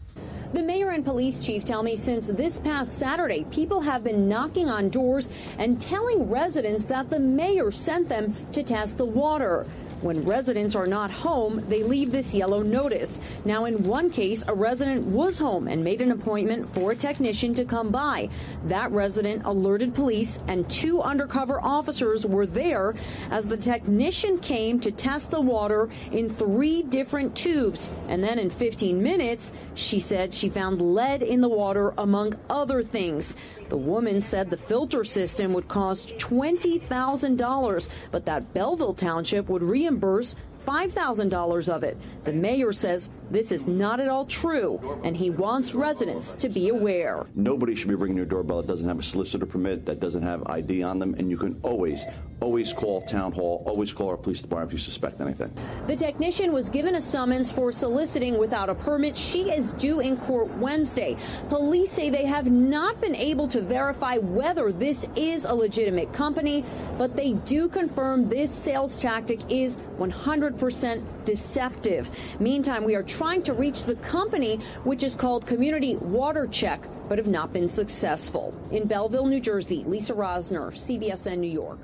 The 0.54 0.62
mayor 0.62 0.88
and 0.88 1.04
police 1.04 1.44
chief 1.44 1.66
tell 1.66 1.82
me 1.82 1.96
since 1.96 2.28
this 2.28 2.58
past 2.58 2.96
Saturday, 2.96 3.44
people 3.50 3.82
have 3.82 4.02
been 4.02 4.26
knocking 4.26 4.70
on 4.70 4.88
doors 4.88 5.28
and 5.58 5.78
telling 5.78 6.30
residents 6.30 6.86
that 6.86 7.10
the 7.10 7.18
mayor 7.18 7.70
sent 7.70 8.08
them 8.08 8.34
to 8.52 8.62
test 8.62 8.96
the 8.96 9.04
water. 9.04 9.66
When 10.00 10.22
residents 10.22 10.76
are 10.76 10.87
not 10.87 11.11
home, 11.11 11.58
they 11.68 11.82
leave 11.82 12.12
this 12.12 12.32
yellow 12.32 12.62
notice. 12.62 13.20
Now, 13.44 13.64
in 13.64 13.82
one 13.82 14.11
case, 14.11 14.44
a 14.46 14.54
resident 14.54 15.06
was 15.06 15.38
home 15.38 15.66
and 15.66 15.82
made 15.82 16.00
an 16.00 16.12
appointment 16.12 16.72
for 16.72 16.92
a 16.92 16.96
technician 16.96 17.52
to 17.54 17.64
come 17.64 17.90
by. 17.90 18.28
That 18.64 18.92
resident 18.92 19.44
alerted 19.44 19.96
police, 19.96 20.38
and 20.46 20.70
two 20.70 21.02
undercover 21.02 21.61
officers 21.61 22.24
were 22.24 22.46
there 22.46 22.94
as 23.30 23.48
the 23.48 23.56
technician 23.56 24.38
came 24.38 24.78
to 24.80 24.92
test 24.92 25.32
the 25.32 25.40
water 25.40 25.88
in 26.12 26.28
three 26.28 26.82
different 26.82 27.37
tubes. 27.37 27.90
And 28.08 28.22
then 28.22 28.38
in 28.38 28.50
15 28.50 29.02
minutes, 29.02 29.52
she 29.74 29.98
said 29.98 30.32
she 30.32 30.48
found 30.48 30.80
lead 30.80 31.22
in 31.22 31.40
the 31.40 31.48
water, 31.48 31.92
among 31.98 32.34
other 32.48 32.84
things. 32.84 33.34
The 33.68 33.76
woman 33.76 34.20
said 34.20 34.50
the 34.50 34.57
filter 34.57 35.04
system 35.04 35.52
would 35.52 35.68
cost 35.68 36.16
$20,000, 36.18 37.88
but 38.11 38.24
that 38.24 38.54
Belleville 38.54 38.94
Township 38.94 39.48
would 39.48 39.62
reimburse 39.62 40.35
$5,000 40.66 41.68
of 41.68 41.83
it. 41.83 41.96
The 42.24 42.33
mayor 42.33 42.72
says 42.72 43.11
this 43.30 43.52
is 43.52 43.66
not 43.66 44.00
at 44.00 44.08
all 44.08 44.24
true, 44.24 45.00
and 45.04 45.16
he 45.16 45.30
wants 45.30 45.74
residents 45.74 46.34
to 46.34 46.48
be 46.48 46.68
aware. 46.68 47.26
Nobody 47.34 47.74
should 47.74 47.88
be 47.88 47.94
ringing 47.94 48.16
your 48.16 48.26
doorbell 48.26 48.62
that 48.62 48.68
doesn't 48.68 48.88
have 48.88 48.98
a 48.98 49.02
solicitor 49.02 49.46
permit, 49.46 49.84
that 49.86 50.00
doesn't 50.00 50.22
have 50.22 50.46
ID 50.46 50.82
on 50.82 50.98
them, 50.98 51.14
and 51.18 51.30
you 51.30 51.36
can 51.36 51.58
always, 51.62 52.02
always 52.40 52.72
call 52.72 53.02
town 53.02 53.32
hall, 53.32 53.62
always 53.66 53.92
call 53.92 54.08
our 54.08 54.16
police 54.16 54.40
department 54.40 54.70
if 54.70 54.72
you 54.72 54.78
suspect 54.78 55.20
anything. 55.20 55.50
The 55.86 55.96
technician 55.96 56.52
was 56.52 56.68
given 56.68 56.94
a 56.94 57.02
summons 57.02 57.52
for 57.52 57.72
soliciting 57.72 58.38
without 58.38 58.70
a 58.70 58.74
permit. 58.74 59.16
She 59.16 59.50
is 59.50 59.72
due 59.72 60.00
in 60.00 60.16
court 60.16 60.48
Wednesday. 60.56 61.16
Police 61.48 61.92
say 61.92 62.10
they 62.10 62.26
have 62.26 62.50
not 62.50 63.00
been 63.00 63.14
able 63.14 63.48
to 63.48 63.60
verify 63.60 64.16
whether 64.18 64.72
this 64.72 65.06
is 65.16 65.44
a 65.44 65.52
legitimate 65.52 66.12
company, 66.12 66.64
but 66.96 67.14
they 67.14 67.32
do 67.32 67.68
confirm 67.68 68.28
this 68.28 68.50
sales 68.50 68.98
tactic 68.98 69.40
is 69.50 69.76
100% 69.98 71.17
deceptive. 71.32 72.10
Meantime, 72.40 72.84
we 72.84 72.94
are 72.96 73.02
trying 73.02 73.42
to 73.42 73.52
reach 73.52 73.84
the 73.84 73.94
company, 73.96 74.56
which 74.84 75.02
is 75.02 75.14
called 75.14 75.46
Community 75.46 75.94
Water 75.96 76.46
Check, 76.46 76.86
but 77.08 77.18
have 77.18 77.28
not 77.28 77.52
been 77.52 77.68
successful. 77.68 78.58
In 78.72 78.88
Belleville, 78.88 79.26
New 79.26 79.38
Jersey, 79.40 79.84
Lisa 79.86 80.14
Rozner, 80.14 80.72
CBSN 80.72 81.38
New 81.38 81.50
York. 81.50 81.80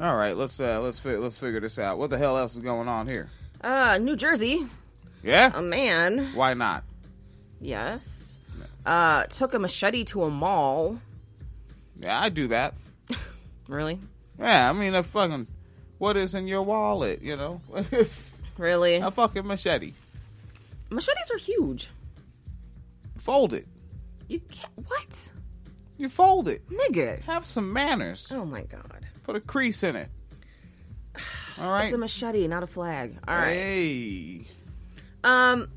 All 0.00 0.16
right, 0.16 0.34
let's 0.34 0.58
uh, 0.58 0.80
let's 0.80 0.98
fi- 0.98 1.16
let's 1.18 1.36
figure 1.36 1.60
this 1.60 1.78
out. 1.78 1.98
What 1.98 2.08
the 2.08 2.16
hell 2.16 2.38
else 2.38 2.54
is 2.54 2.60
going 2.60 2.88
on 2.88 3.06
here? 3.06 3.30
Uh, 3.60 3.98
New 4.00 4.16
Jersey, 4.16 4.66
Yeah, 5.22 5.50
a 5.54 5.60
man, 5.60 6.30
why 6.34 6.54
not? 6.54 6.84
yes, 7.60 8.38
uh, 8.86 9.24
took 9.24 9.52
a 9.52 9.58
machete 9.58 10.04
to 10.04 10.22
a 10.22 10.30
mall. 10.30 10.98
Yeah, 11.96 12.18
I 12.18 12.30
do 12.30 12.48
that. 12.48 12.74
Really? 13.68 14.00
Yeah, 14.38 14.68
I 14.68 14.72
mean, 14.72 14.94
a 14.96 15.02
fucking 15.04 15.46
what 16.00 16.16
is 16.16 16.34
in 16.34 16.48
your 16.48 16.62
wallet? 16.62 17.20
You 17.22 17.36
know, 17.36 17.60
Really? 18.58 18.96
a 18.96 19.10
fucking 19.10 19.46
machete. 19.46 19.92
Machetes 20.90 21.30
are 21.30 21.38
huge. 21.38 21.88
Fold 23.18 23.52
it. 23.52 23.66
You 24.26 24.40
can't. 24.40 24.72
What? 24.88 25.30
You 25.98 26.08
fold 26.08 26.48
it. 26.48 26.66
Nigga. 26.68 27.20
Have 27.22 27.44
some 27.44 27.72
manners. 27.72 28.32
Oh 28.34 28.44
my 28.46 28.62
god. 28.62 29.06
Put 29.24 29.36
a 29.36 29.40
crease 29.40 29.82
in 29.82 29.94
it. 29.94 30.08
All 31.60 31.70
right. 31.70 31.84
It's 31.84 31.92
a 31.92 31.98
machete, 31.98 32.48
not 32.48 32.62
a 32.62 32.66
flag. 32.66 33.16
All 33.28 33.36
right. 33.36 33.48
Hey. 33.52 34.44
Um. 35.22 35.68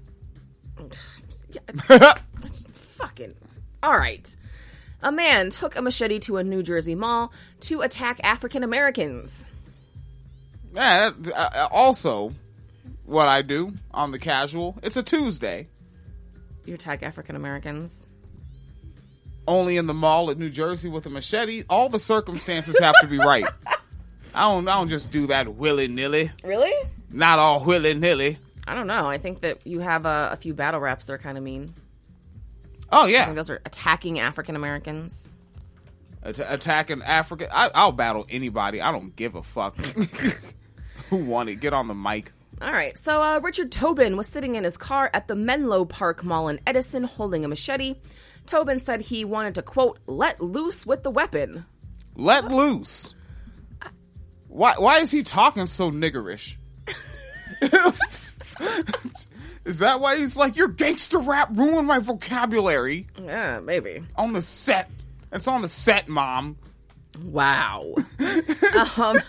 yeah, 1.49 2.13
fucking. 2.95 3.36
All 3.83 3.97
right. 3.97 4.33
A 5.01 5.12
man 5.12 5.49
took 5.49 5.75
a 5.75 5.81
machete 5.81 6.19
to 6.19 6.38
a 6.38 6.43
New 6.43 6.63
Jersey 6.63 6.95
mall 6.95 7.33
to 7.62 7.81
attack 7.81 8.21
African 8.23 8.63
Americans. 8.63 9.45
Yeah. 10.73 11.12
uh, 11.36 11.67
also, 11.71 12.33
what 13.05 13.27
I 13.27 13.41
do 13.41 13.73
on 13.91 14.12
the 14.12 14.19
casual. 14.19 14.77
It's 14.83 14.97
a 14.97 15.03
Tuesday. 15.03 15.67
You 16.65 16.75
attack 16.75 17.03
African 17.03 17.36
Americans. 17.36 18.07
Only 19.47 19.75
in 19.77 19.88
the 19.88 19.93
mall 19.93 20.31
at 20.31 20.38
New 20.38 20.49
Jersey 20.49 20.88
with 20.89 21.05
a 21.05 21.09
machete. 21.09 21.63
All 21.69 21.89
the 21.89 21.99
circumstances 21.99 22.79
have 22.79 22.95
to 23.01 23.07
be 23.07 23.17
right. 23.17 23.45
I 24.36 24.41
don't. 24.51 24.67
I 24.67 24.77
don't 24.77 24.88
just 24.88 25.12
do 25.12 25.27
that 25.27 25.55
willy 25.55 25.88
nilly. 25.88 26.31
Really? 26.43 26.73
Not 27.12 27.39
all 27.39 27.63
willy 27.63 27.93
nilly. 27.93 28.38
I 28.65 28.73
don't 28.73 28.88
know. 28.88 29.05
I 29.05 29.17
think 29.17 29.41
that 29.41 29.67
you 29.67 29.81
have 29.81 30.05
a, 30.05 30.29
a 30.31 30.38
few 30.38 30.53
battle 30.53 30.79
raps 30.79 31.05
that 31.05 31.13
are 31.13 31.17
kind 31.17 31.38
of 31.38 31.43
mean. 31.43 31.73
Oh 32.91 33.05
I 33.05 33.09
yeah. 33.09 33.25
think 33.25 33.36
those 33.36 33.49
are 33.49 33.62
attacking 33.65 34.19
African 34.19 34.55
Americans. 34.55 35.27
At- 36.23 36.39
attacking 36.39 37.01
African. 37.03 37.49
I, 37.51 37.69
I'll 37.75 37.91
battle 37.91 38.25
anybody. 38.29 38.81
I 38.81 38.91
don't 38.91 39.15
give 39.15 39.36
a 39.36 39.43
fuck. 39.43 39.75
Who 41.13 41.23
won 41.26 41.47
it? 41.47 41.60
Get 41.60 41.73
on 41.73 41.88
the 41.88 41.93
mic. 41.93 42.32
All 42.60 42.71
right. 42.71 42.97
So 42.97 43.21
uh, 43.21 43.39
Richard 43.43 43.71
Tobin 43.71 44.17
was 44.17 44.26
sitting 44.26 44.56
in 44.56 44.63
his 44.63 44.78
car 44.78 45.12
at 45.13 45.28
the 45.28 45.36
Menlo 45.36 45.86
Park 45.86 46.23
Mall 46.23 46.47
in 46.47 46.60
Edison 46.65 47.04
holding 47.04 47.45
a 47.45 47.47
machete. 47.47 47.97
Tobin 48.47 48.80
said 48.80 48.99
he 49.02 49.23
wanted 49.23 49.54
to, 49.54 49.62
quote, 49.62 49.99
let 50.08 50.41
loose 50.41 50.84
with 50.88 51.04
the 51.04 51.12
weapon. 51.12 51.65
Let 52.15 52.45
loose. 52.52 53.13
Why? 54.47 54.73
Why 54.80 55.02
is 55.02 55.12
he 55.12 55.21
talking 55.21 55.67
so 55.67 55.91
niggerish? 55.91 56.56
is 59.65 59.78
that 59.80 59.99
why 59.99 60.17
he's 60.17 60.36
like 60.36 60.56
your 60.58 60.67
gangster 60.67 61.19
rap 61.19 61.49
ruined 61.56 61.86
my 61.88 61.99
vocabulary 61.99 63.06
Yeah, 63.23 63.60
maybe. 63.60 64.02
on 64.15 64.34
the 64.34 64.41
set? 64.41 64.89
It's 65.32 65.47
on 65.47 65.62
the 65.62 65.69
set, 65.69 66.08
mom. 66.08 66.58
Wow. 67.23 67.93
um, 68.97 69.19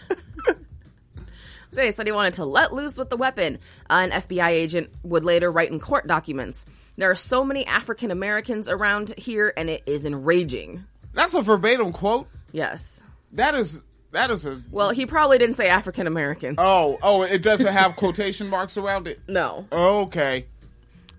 so 1.75 1.83
he 1.83 1.91
said 1.91 2.07
he 2.07 2.13
wanted 2.13 2.35
to 2.35 2.45
let 2.45 2.73
loose 2.73 2.97
with 2.97 3.11
the 3.11 3.17
weapon. 3.17 3.59
An 3.91 4.11
FBI 4.11 4.49
agent 4.49 4.91
would 5.03 5.25
later 5.25 5.51
write 5.51 5.71
in 5.71 5.81
court 5.81 6.07
documents. 6.07 6.65
There 6.97 7.11
are 7.11 7.17
so 7.17 7.45
many 7.45 7.67
African 7.67 8.11
Americans 8.11 8.69
around 8.69 9.13
here, 9.19 9.53
and 9.57 9.69
it 9.69 9.83
is 9.87 10.05
enraging. 10.07 10.85
That's 11.13 11.35
a 11.35 11.43
verbatim 11.43 11.93
quote. 11.93 12.29
Yes. 12.53 13.01
That 13.33 13.55
is 13.55 13.83
that 14.13 14.31
is 14.31 14.47
a 14.47 14.61
Well, 14.71 14.91
he 14.91 15.07
probably 15.07 15.39
didn't 15.39 15.57
say 15.57 15.69
African 15.69 16.07
Americans. 16.07 16.57
oh 16.59 16.99
oh 17.03 17.23
it 17.23 17.43
doesn't 17.43 17.67
have 17.73 17.97
quotation 17.97 18.49
marks 18.49 18.77
around 18.77 19.09
it. 19.09 19.21
No. 19.29 19.67
Okay. 19.73 20.47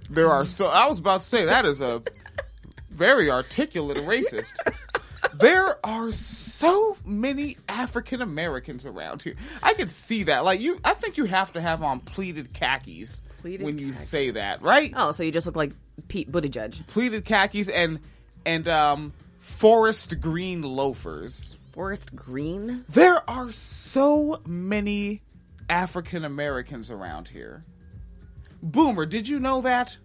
There 0.09 0.31
are 0.31 0.45
so 0.45 0.67
I 0.67 0.87
was 0.87 0.99
about 0.99 1.21
to 1.21 1.27
say 1.27 1.45
that 1.45 1.65
is 1.65 1.81
a 1.81 2.01
very 2.89 3.29
articulate 3.29 3.97
racist. 3.97 4.53
There 5.33 5.85
are 5.85 6.11
so 6.11 6.97
many 7.05 7.57
African 7.67 8.21
Americans 8.21 8.85
around 8.85 9.23
here. 9.23 9.35
I 9.61 9.73
could 9.73 9.89
see 9.89 10.23
that. 10.23 10.45
Like 10.45 10.59
you 10.61 10.79
I 10.83 10.93
think 10.93 11.17
you 11.17 11.25
have 11.25 11.53
to 11.53 11.61
have 11.61 11.83
on 11.83 11.99
pleated 11.99 12.53
khakis 12.53 13.21
Pleated 13.41 13.65
when 13.65 13.77
you 13.77 13.91
khakis. 13.93 14.07
say 14.09 14.31
that, 14.31 14.61
right? 14.61 14.93
Oh, 14.95 15.11
so 15.11 15.23
you 15.23 15.31
just 15.31 15.45
look 15.45 15.55
like 15.55 15.73
Pete 16.07 16.31
Buttigieg. 16.31 16.87
Pleated 16.87 17.25
khakis 17.25 17.69
and 17.69 17.99
and 18.45 18.67
um 18.67 19.13
forest 19.39 20.19
green 20.21 20.61
loafers. 20.61 21.57
Forest 21.71 22.15
Green? 22.15 22.85
There 22.87 23.29
are 23.29 23.51
so 23.51 24.39
many 24.47 25.19
African 25.69 26.23
Americans 26.23 26.89
around 26.89 27.27
here. 27.27 27.63
Boomer, 28.63 29.05
did 29.05 29.27
you 29.27 29.41
know 29.41 29.59
that? 29.61 29.97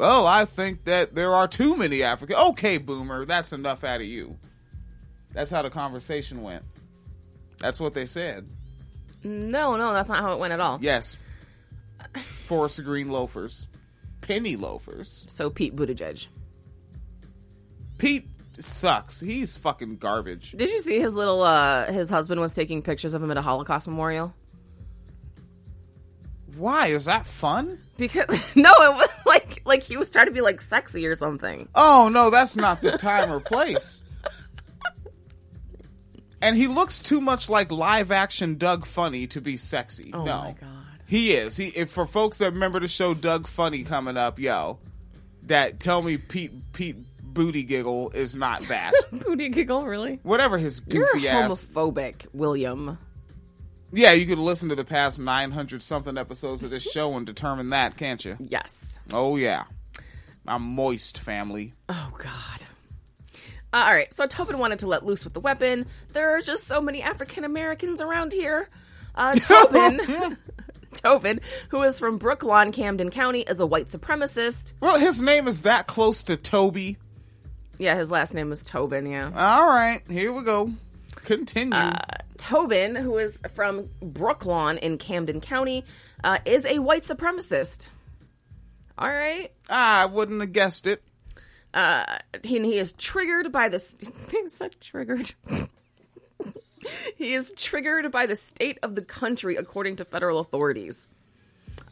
Well, 0.00 0.26
I 0.26 0.46
think 0.46 0.84
that 0.84 1.14
there 1.14 1.34
are 1.34 1.46
too 1.46 1.76
many 1.76 2.02
African. 2.02 2.34
Okay, 2.34 2.78
Boomer, 2.78 3.26
that's 3.26 3.52
enough 3.52 3.84
out 3.84 4.00
of 4.00 4.06
you. 4.06 4.34
That's 5.34 5.50
how 5.50 5.60
the 5.60 5.68
conversation 5.68 6.42
went. 6.42 6.62
That's 7.58 7.78
what 7.78 7.92
they 7.92 8.06
said. 8.06 8.48
No, 9.22 9.76
no, 9.76 9.92
that's 9.92 10.08
not 10.08 10.20
how 10.20 10.32
it 10.32 10.38
went 10.38 10.54
at 10.54 10.60
all. 10.60 10.78
Yes. 10.80 11.18
Forest 12.44 12.82
green 12.82 13.10
loafers. 13.10 13.68
Penny 14.22 14.56
loafers. 14.56 15.26
So 15.28 15.50
Pete 15.50 15.76
Buttigieg. 15.76 16.28
Pete 17.98 18.26
sucks. 18.58 19.20
He's 19.20 19.58
fucking 19.58 19.98
garbage. 19.98 20.52
Did 20.52 20.70
you 20.70 20.80
see 20.80 20.98
his 20.98 21.12
little 21.12 21.42
uh 21.42 21.92
his 21.92 22.08
husband 22.08 22.40
was 22.40 22.54
taking 22.54 22.80
pictures 22.80 23.12
of 23.12 23.22
him 23.22 23.30
at 23.30 23.36
a 23.36 23.42
Holocaust 23.42 23.86
memorial? 23.86 24.32
Why? 26.56 26.88
Is 26.88 27.06
that 27.06 27.26
fun? 27.26 27.78
Because 27.96 28.28
no, 28.56 28.70
it 28.70 28.94
was 28.94 29.08
like 29.26 29.62
like 29.64 29.82
he 29.82 29.96
was 29.96 30.10
trying 30.10 30.26
to 30.26 30.32
be 30.32 30.40
like 30.40 30.60
sexy 30.60 31.06
or 31.06 31.16
something. 31.16 31.68
Oh 31.74 32.10
no, 32.12 32.30
that's 32.30 32.56
not 32.56 32.82
the 32.82 32.98
time 32.98 33.32
or 33.32 33.40
place. 33.40 34.02
And 36.42 36.56
he 36.56 36.66
looks 36.68 37.02
too 37.02 37.20
much 37.20 37.50
like 37.50 37.70
live 37.70 38.10
action 38.10 38.56
Doug 38.56 38.86
Funnie 38.86 39.26
to 39.28 39.40
be 39.40 39.56
sexy. 39.56 40.10
Oh 40.14 40.24
no. 40.24 40.38
my 40.38 40.52
god. 40.52 40.68
He 41.06 41.34
is. 41.34 41.56
He 41.56 41.66
if 41.66 41.90
for 41.90 42.06
folks 42.06 42.38
that 42.38 42.52
remember 42.52 42.80
the 42.80 42.88
show 42.88 43.14
Doug 43.14 43.46
Funnie 43.46 43.82
coming 43.82 44.16
up, 44.16 44.38
yo, 44.38 44.78
that 45.44 45.80
tell 45.80 46.00
me 46.02 46.16
Pete 46.16 46.52
Pete 46.72 46.96
Booty 47.22 47.62
Giggle 47.62 48.10
is 48.10 48.34
not 48.36 48.62
that. 48.68 48.92
Booty 49.12 49.48
giggle, 49.48 49.84
really? 49.84 50.18
Whatever 50.22 50.58
his 50.58 50.80
goofy 50.80 51.22
You're 51.22 51.32
ass. 51.32 51.64
homophobic, 51.64 52.26
William. 52.32 52.98
Yeah, 53.92 54.12
you 54.12 54.26
could 54.26 54.38
listen 54.38 54.68
to 54.68 54.74
the 54.74 54.84
past 54.84 55.18
nine 55.18 55.50
hundred 55.50 55.82
something 55.82 56.16
episodes 56.16 56.62
of 56.62 56.70
this 56.70 56.82
show 56.82 57.16
and 57.16 57.26
determine 57.26 57.70
that, 57.70 57.96
can't 57.96 58.24
you? 58.24 58.36
Yes. 58.38 58.98
Oh 59.12 59.36
yeah. 59.36 59.64
I'm 60.46 60.62
moist 60.62 61.18
family. 61.18 61.72
Oh 61.88 62.12
god. 62.16 62.66
Uh, 63.72 63.84
all 63.86 63.92
right, 63.92 64.12
so 64.12 64.26
Tobin 64.26 64.58
wanted 64.58 64.80
to 64.80 64.88
let 64.88 65.06
loose 65.06 65.22
with 65.22 65.32
the 65.32 65.40
weapon. 65.40 65.86
There 66.12 66.36
are 66.36 66.40
just 66.40 66.66
so 66.66 66.80
many 66.80 67.02
African 67.02 67.44
Americans 67.44 68.00
around 68.00 68.32
here. 68.32 68.68
Uh, 69.14 69.34
Tobin, 69.38 70.36
Tobin, 70.94 71.40
who 71.68 71.82
is 71.84 71.98
from 71.98 72.18
Brooklawn, 72.18 72.72
Camden 72.72 73.10
County, 73.10 73.42
is 73.42 73.60
a 73.60 73.66
white 73.66 73.86
supremacist. 73.86 74.72
Well, 74.80 74.98
his 74.98 75.22
name 75.22 75.46
is 75.46 75.62
that 75.62 75.86
close 75.86 76.24
to 76.24 76.36
Toby. 76.36 76.96
Yeah, 77.78 77.96
his 77.96 78.10
last 78.10 78.34
name 78.34 78.50
is 78.50 78.64
Tobin. 78.64 79.06
Yeah. 79.06 79.30
All 79.34 79.66
right, 79.68 80.02
here 80.10 80.32
we 80.32 80.42
go. 80.42 80.72
Continue. 81.24 81.92
Tobin, 82.40 82.96
who 82.96 83.18
is 83.18 83.38
from 83.52 83.90
Brooklawn 84.02 84.78
in 84.78 84.96
Camden 84.96 85.42
County, 85.42 85.84
uh, 86.24 86.38
is 86.46 86.64
a 86.64 86.78
white 86.78 87.02
supremacist. 87.02 87.90
All 88.96 89.10
right. 89.10 89.52
I 89.68 90.06
wouldn't 90.06 90.40
have 90.40 90.52
guessed 90.52 90.86
it. 90.86 91.02
Uh, 91.74 92.18
he, 92.42 92.58
he 92.60 92.78
is 92.78 92.92
triggered 92.94 93.52
by 93.52 93.68
this. 93.68 93.94
He's 94.30 94.54
so 94.54 94.68
triggered. 94.80 95.34
he 97.16 97.34
is 97.34 97.52
triggered 97.56 98.10
by 98.10 98.24
the 98.24 98.36
state 98.36 98.78
of 98.82 98.94
the 98.94 99.02
country, 99.02 99.56
according 99.56 99.96
to 99.96 100.06
federal 100.06 100.40
authorities. 100.40 101.06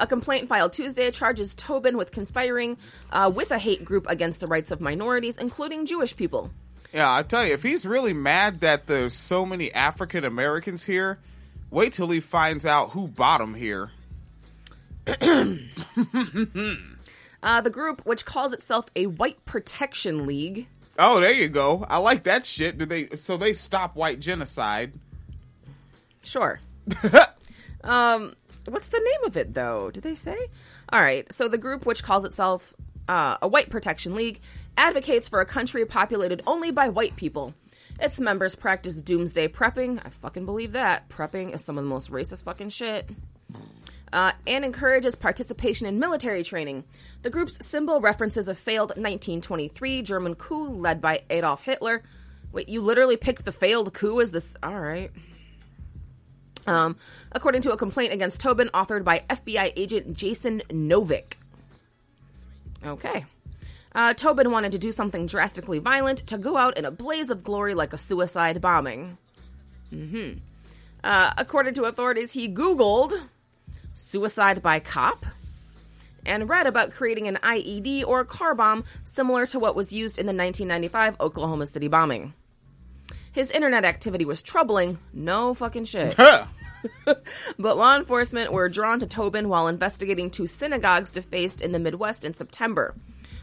A 0.01 0.07
complaint 0.07 0.49
filed 0.49 0.73
Tuesday 0.73 1.11
charges 1.11 1.55
Tobin 1.55 1.99
with 1.99 2.11
conspiring 2.11 2.79
uh, 3.13 3.31
with 3.35 3.51
a 3.51 3.59
hate 3.59 3.85
group 3.85 4.07
against 4.09 4.41
the 4.41 4.47
rights 4.47 4.71
of 4.71 4.81
minorities, 4.81 5.37
including 5.37 5.85
Jewish 5.85 6.17
people. 6.17 6.51
Yeah, 6.93 7.15
I 7.15 7.23
tell 7.23 7.45
you, 7.47 7.53
if 7.53 7.63
he's 7.63 7.85
really 7.85 8.13
mad 8.13 8.61
that 8.61 8.87
there's 8.87 9.15
so 9.15 9.45
many 9.45 9.73
African 9.73 10.25
Americans 10.25 10.85
here, 10.85 11.19
wait 11.71 11.93
till 11.93 12.09
he 12.09 12.21
finds 12.21 12.65
out 12.65 12.91
who 12.91 13.09
bought 13.09 13.41
him 13.41 13.55
here. 13.55 13.91
Uh, 17.41 17.61
the 17.61 17.71
group, 17.71 18.05
which 18.05 18.25
calls 18.25 18.53
itself 18.53 18.87
a 18.97 19.07
White 19.07 19.45
Protection 19.47 20.27
League, 20.27 20.67
Oh, 20.99 21.21
there 21.21 21.33
you 21.33 21.49
go. 21.49 21.87
I 21.89 21.99
like 21.99 22.25
that 22.25 22.45
shit. 22.45 22.77
Did 22.77 22.89
they? 22.89 23.07
So 23.11 23.37
they 23.37 23.53
stop 23.53 23.95
white 23.95 24.19
genocide. 24.19 24.95
Sure. 26.25 26.59
um, 27.85 28.35
what's 28.67 28.87
the 28.87 28.99
name 28.99 29.25
of 29.25 29.37
it 29.37 29.55
though? 29.55 29.93
Did 29.93 30.03
they 30.03 30.17
say? 30.17 30.37
All 30.89 31.01
right. 31.01 31.33
So 31.33 31.49
the 31.49 31.59
group, 31.59 31.87
which 31.87 32.03
calls 32.03 32.25
itself 32.25 32.75
uh, 33.09 33.37
a 33.41 33.47
White 33.47 33.71
Protection 33.71 34.17
League, 34.17 34.41
advocates 34.79 35.29
for 35.29 35.41
a 35.41 35.47
country 35.47 35.85
populated 35.85 36.43
only 36.47 36.71
by 36.71 36.89
white 36.89 37.17
people. 37.17 37.53
Its 38.01 38.21
members 38.21 38.55
practice 38.55 39.03
doomsday 39.03 39.49
prepping. 39.49 40.01
I 40.05 40.11
fucking 40.11 40.47
believe 40.47 40.73
that. 40.73 41.09
Prepping 41.09 41.53
is 41.53 41.65
some 41.65 41.77
of 41.77 41.85
the 41.85 41.91
most 41.91 42.11
racist 42.11 42.45
fucking 42.45 42.71
shit. 42.71 43.11
Uh, 44.13 44.33
and 44.47 44.65
encourages 44.65 45.15
participation 45.15 45.87
in 45.87 45.99
military 45.99 46.43
training. 46.43 46.85
The 47.23 47.31
group's 47.31 47.67
symbol 47.67 48.01
references 48.01 48.49
a 48.49 48.55
failed 48.55 48.91
1923 48.91 50.03
German 50.03 50.35
coup 50.37 50.69
led 50.69 51.01
by 51.01 51.23
Adolf 51.29 51.63
Hitler. 51.63 52.03
Wait, 52.53 52.69
you 52.69 52.81
literally 52.81 53.17
picked 53.17 53.45
the 53.45 53.53
failed 53.53 53.93
coup 53.93 54.21
as 54.21 54.31
this? 54.31 54.55
All 54.63 54.81
right. 54.81 55.11
Um, 56.67 56.97
according 57.33 57.63
to 57.63 57.73
a 57.73 57.77
complaint 57.77 58.13
against 58.13 58.41
Tobin 58.41 58.69
authored 58.73 59.05
by 59.05 59.25
FBI 59.29 59.73
agent 59.77 60.15
Jason 60.15 60.63
Novick. 60.71 61.35
Okay. 62.85 63.25
Uh, 63.95 64.15
Tobin 64.15 64.51
wanted 64.51 64.73
to 64.73 64.79
do 64.79 64.93
something 64.93 65.27
drastically 65.27 65.79
violent 65.79 66.27
to 66.27 66.39
go 66.39 66.57
out 66.57 66.77
in 66.77 66.85
a 66.85 66.91
blaze 66.91 67.31
of 67.31 67.43
glory 67.43 67.75
like 67.75 67.93
a 67.93 67.99
suicide 67.99 68.61
bombing. 68.61 69.19
hmm 69.91 70.33
Uh, 71.03 71.33
according 71.39 71.75
to 71.75 71.85
authorities, 71.85 72.33
he 72.33 72.49
Googled 72.49 73.13
suicide 73.95 74.63
by 74.63 74.79
cop 74.81 75.25
and 76.27 76.49
read 76.49 76.67
about 76.67 76.93
creating 76.93 77.27
an 77.27 77.39
IED 77.43 78.05
or 78.07 78.25
car 78.25 78.55
bomb 78.55 78.85
similar 79.05 79.47
to 79.47 79.59
what 79.59 79.75
was 79.75 79.93
used 79.93 80.19
in 80.19 80.27
the 80.27 80.35
1995 80.35 81.17
Oklahoma 81.21 81.67
City 81.67 81.89
bombing. 81.89 82.35
His 83.33 83.51
internet 83.51 83.85
activity 83.85 84.25
was 84.25 84.43
troubling, 84.43 84.99
no 85.13 85.55
fucking 85.55 85.85
shit. 85.87 86.15
But 87.59 87.77
law 87.77 87.97
enforcement 87.97 88.53
were 88.53 88.69
drawn 88.69 89.01
to 89.01 89.07
Tobin 89.07 89.49
while 89.49 89.67
investigating 89.67 90.31
two 90.31 90.47
synagogues 90.47 91.11
defaced 91.11 91.61
in 91.61 91.73
the 91.73 91.79
Midwest 91.81 92.25
in 92.25 92.35
September. 92.35 92.95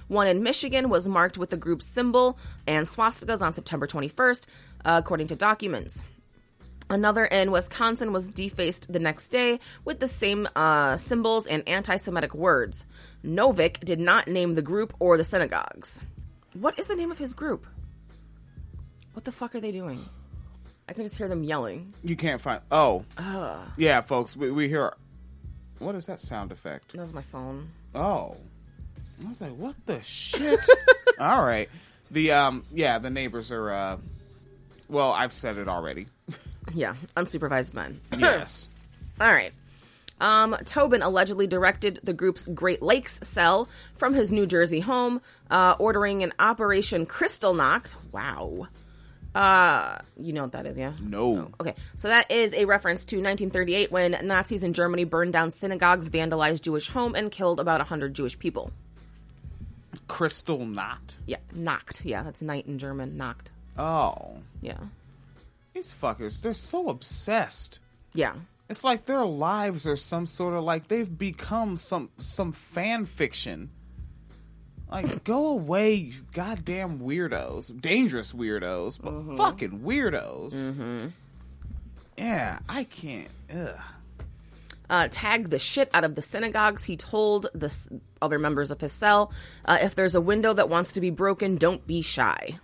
One 0.07 0.27
in 0.27 0.43
Michigan 0.43 0.89
was 0.89 1.07
marked 1.07 1.37
with 1.37 1.49
the 1.49 1.57
group's 1.57 1.85
symbol 1.85 2.37
and 2.67 2.85
swastikas 2.85 3.41
on 3.41 3.53
September 3.53 3.87
21st, 3.87 4.45
uh, 4.85 5.01
according 5.03 5.27
to 5.27 5.35
documents. 5.35 6.01
Another 6.89 7.25
in 7.25 7.51
Wisconsin 7.51 8.13
was 8.13 8.27
defaced 8.27 8.93
the 8.93 8.99
next 8.99 9.29
day 9.29 9.59
with 9.83 9.99
the 9.99 10.07
same 10.07 10.47
uh, 10.55 10.97
symbols 10.97 11.47
and 11.47 11.67
anti 11.67 11.95
Semitic 11.95 12.35
words. 12.35 12.85
Novik 13.23 13.79
did 13.83 13.99
not 13.99 14.27
name 14.27 14.53
the 14.53 14.61
group 14.61 14.93
or 14.99 15.17
the 15.17 15.23
synagogues. 15.23 15.99
What 16.53 16.77
is 16.77 16.85
the 16.85 16.95
name 16.95 17.11
of 17.11 17.17
his 17.17 17.33
group? 17.33 17.65
What 19.13 19.25
the 19.25 19.31
fuck 19.31 19.55
are 19.55 19.59
they 19.59 19.71
doing? 19.71 20.05
I 20.87 20.93
can 20.93 21.03
just 21.03 21.17
hear 21.17 21.27
them 21.27 21.43
yelling. 21.43 21.93
You 22.03 22.15
can't 22.15 22.39
find. 22.39 22.61
Oh, 22.69 23.03
yeah, 23.77 24.01
folks. 24.01 24.37
We, 24.37 24.51
we 24.51 24.67
hear. 24.67 24.93
What 25.79 25.95
is 25.95 26.05
that 26.05 26.21
sound 26.21 26.51
effect? 26.51 26.91
That 26.91 27.01
was 27.01 27.13
my 27.13 27.23
phone. 27.23 27.67
Oh, 27.95 28.37
I 29.23 29.29
was 29.29 29.41
like, 29.41 29.53
what 29.55 29.75
the 29.85 30.01
shit? 30.01 30.59
All 31.19 31.43
right. 31.43 31.69
The 32.11 32.31
um, 32.33 32.63
yeah, 32.73 32.99
the 32.99 33.09
neighbors 33.09 33.51
are. 33.51 33.71
uh 33.71 33.97
Well, 34.89 35.11
I've 35.11 35.33
said 35.33 35.57
it 35.57 35.67
already. 35.67 36.07
Yeah, 36.73 36.95
unsupervised 37.15 37.75
men. 37.75 38.01
yes. 38.17 38.67
All 39.21 39.31
right. 39.31 39.53
Um, 40.19 40.55
Tobin 40.65 41.03
allegedly 41.03 41.45
directed 41.45 41.99
the 42.03 42.11
group's 42.11 42.43
Great 42.45 42.81
Lakes 42.81 43.19
cell 43.21 43.69
from 43.95 44.15
his 44.15 44.31
New 44.31 44.47
Jersey 44.47 44.79
home, 44.79 45.21
uh, 45.51 45.75
ordering 45.77 46.23
an 46.23 46.33
Operation 46.39 47.05
Crystal 47.05 47.53
Knocked. 47.53 47.95
Wow. 48.11 48.67
Uh, 49.35 49.99
you 50.17 50.33
know 50.33 50.41
what 50.41 50.53
that 50.53 50.65
is, 50.65 50.75
yeah? 50.75 50.93
No. 50.99 51.51
Okay, 51.61 51.75
so 51.95 52.07
that 52.07 52.31
is 52.31 52.53
a 52.55 52.65
reference 52.65 53.05
to 53.05 53.17
1938 53.17 53.91
when 53.91 54.17
Nazis 54.23 54.63
in 54.63 54.73
Germany 54.73 55.03
burned 55.03 55.33
down 55.33 55.51
synagogues, 55.51 56.09
vandalized 56.09 56.61
Jewish 56.61 56.87
home, 56.87 57.13
and 57.13 57.29
killed 57.29 57.59
about 57.59 57.79
100 57.79 58.13
Jewish 58.15 58.39
people. 58.39 58.71
Crystal 60.07 60.65
knot. 60.65 61.17
Yeah, 61.25 61.37
knocked. 61.53 62.05
Yeah, 62.05 62.23
that's 62.23 62.41
night 62.41 62.65
in 62.67 62.77
German. 62.79 63.17
Knocked. 63.17 63.51
Oh, 63.77 64.37
Yeah. 64.61 64.77
these 65.73 65.91
fuckers. 65.91 66.41
They're 66.41 66.53
so 66.53 66.89
obsessed. 66.89 67.79
Yeah. 68.13 68.35
It's 68.69 68.83
like 68.83 69.05
their 69.05 69.25
lives 69.25 69.85
are 69.87 69.95
some 69.97 70.25
sort 70.25 70.53
of 70.53 70.63
like 70.63 70.87
they've 70.87 71.17
become 71.17 71.75
some 71.77 72.09
some 72.17 72.51
fan 72.51 73.05
fiction. 73.05 73.69
Like, 74.89 75.23
go 75.23 75.47
away, 75.47 75.93
you 75.95 76.13
goddamn 76.31 76.99
weirdos, 76.99 77.79
dangerous 77.81 78.31
weirdos, 78.33 78.99
but 79.01 79.37
fucking 79.37 79.79
weirdos. 79.81 80.53
Mm-hmm. 80.53 81.05
Yeah, 82.17 82.59
I 82.69 82.85
can't. 82.85 83.27
Ugh. 83.53 83.75
Uh, 84.89 85.07
tag 85.11 85.49
the 85.49 85.59
shit 85.59 85.89
out 85.93 86.03
of 86.03 86.15
the 86.15 86.21
synagogues. 86.21 86.83
He 86.83 86.95
told 86.97 87.47
the 87.53 87.67
s- 87.67 87.87
other 88.21 88.39
members 88.39 88.71
of 88.71 88.81
his 88.81 88.91
cell, 88.91 89.31
uh, 89.65 89.77
if 89.81 89.95
there's 89.95 90.15
a 90.15 90.21
window 90.21 90.53
that 90.53 90.69
wants 90.69 90.93
to 90.93 91.01
be 91.01 91.09
broken, 91.09 91.55
don't 91.57 91.85
be 91.87 92.01
shy. 92.01 92.59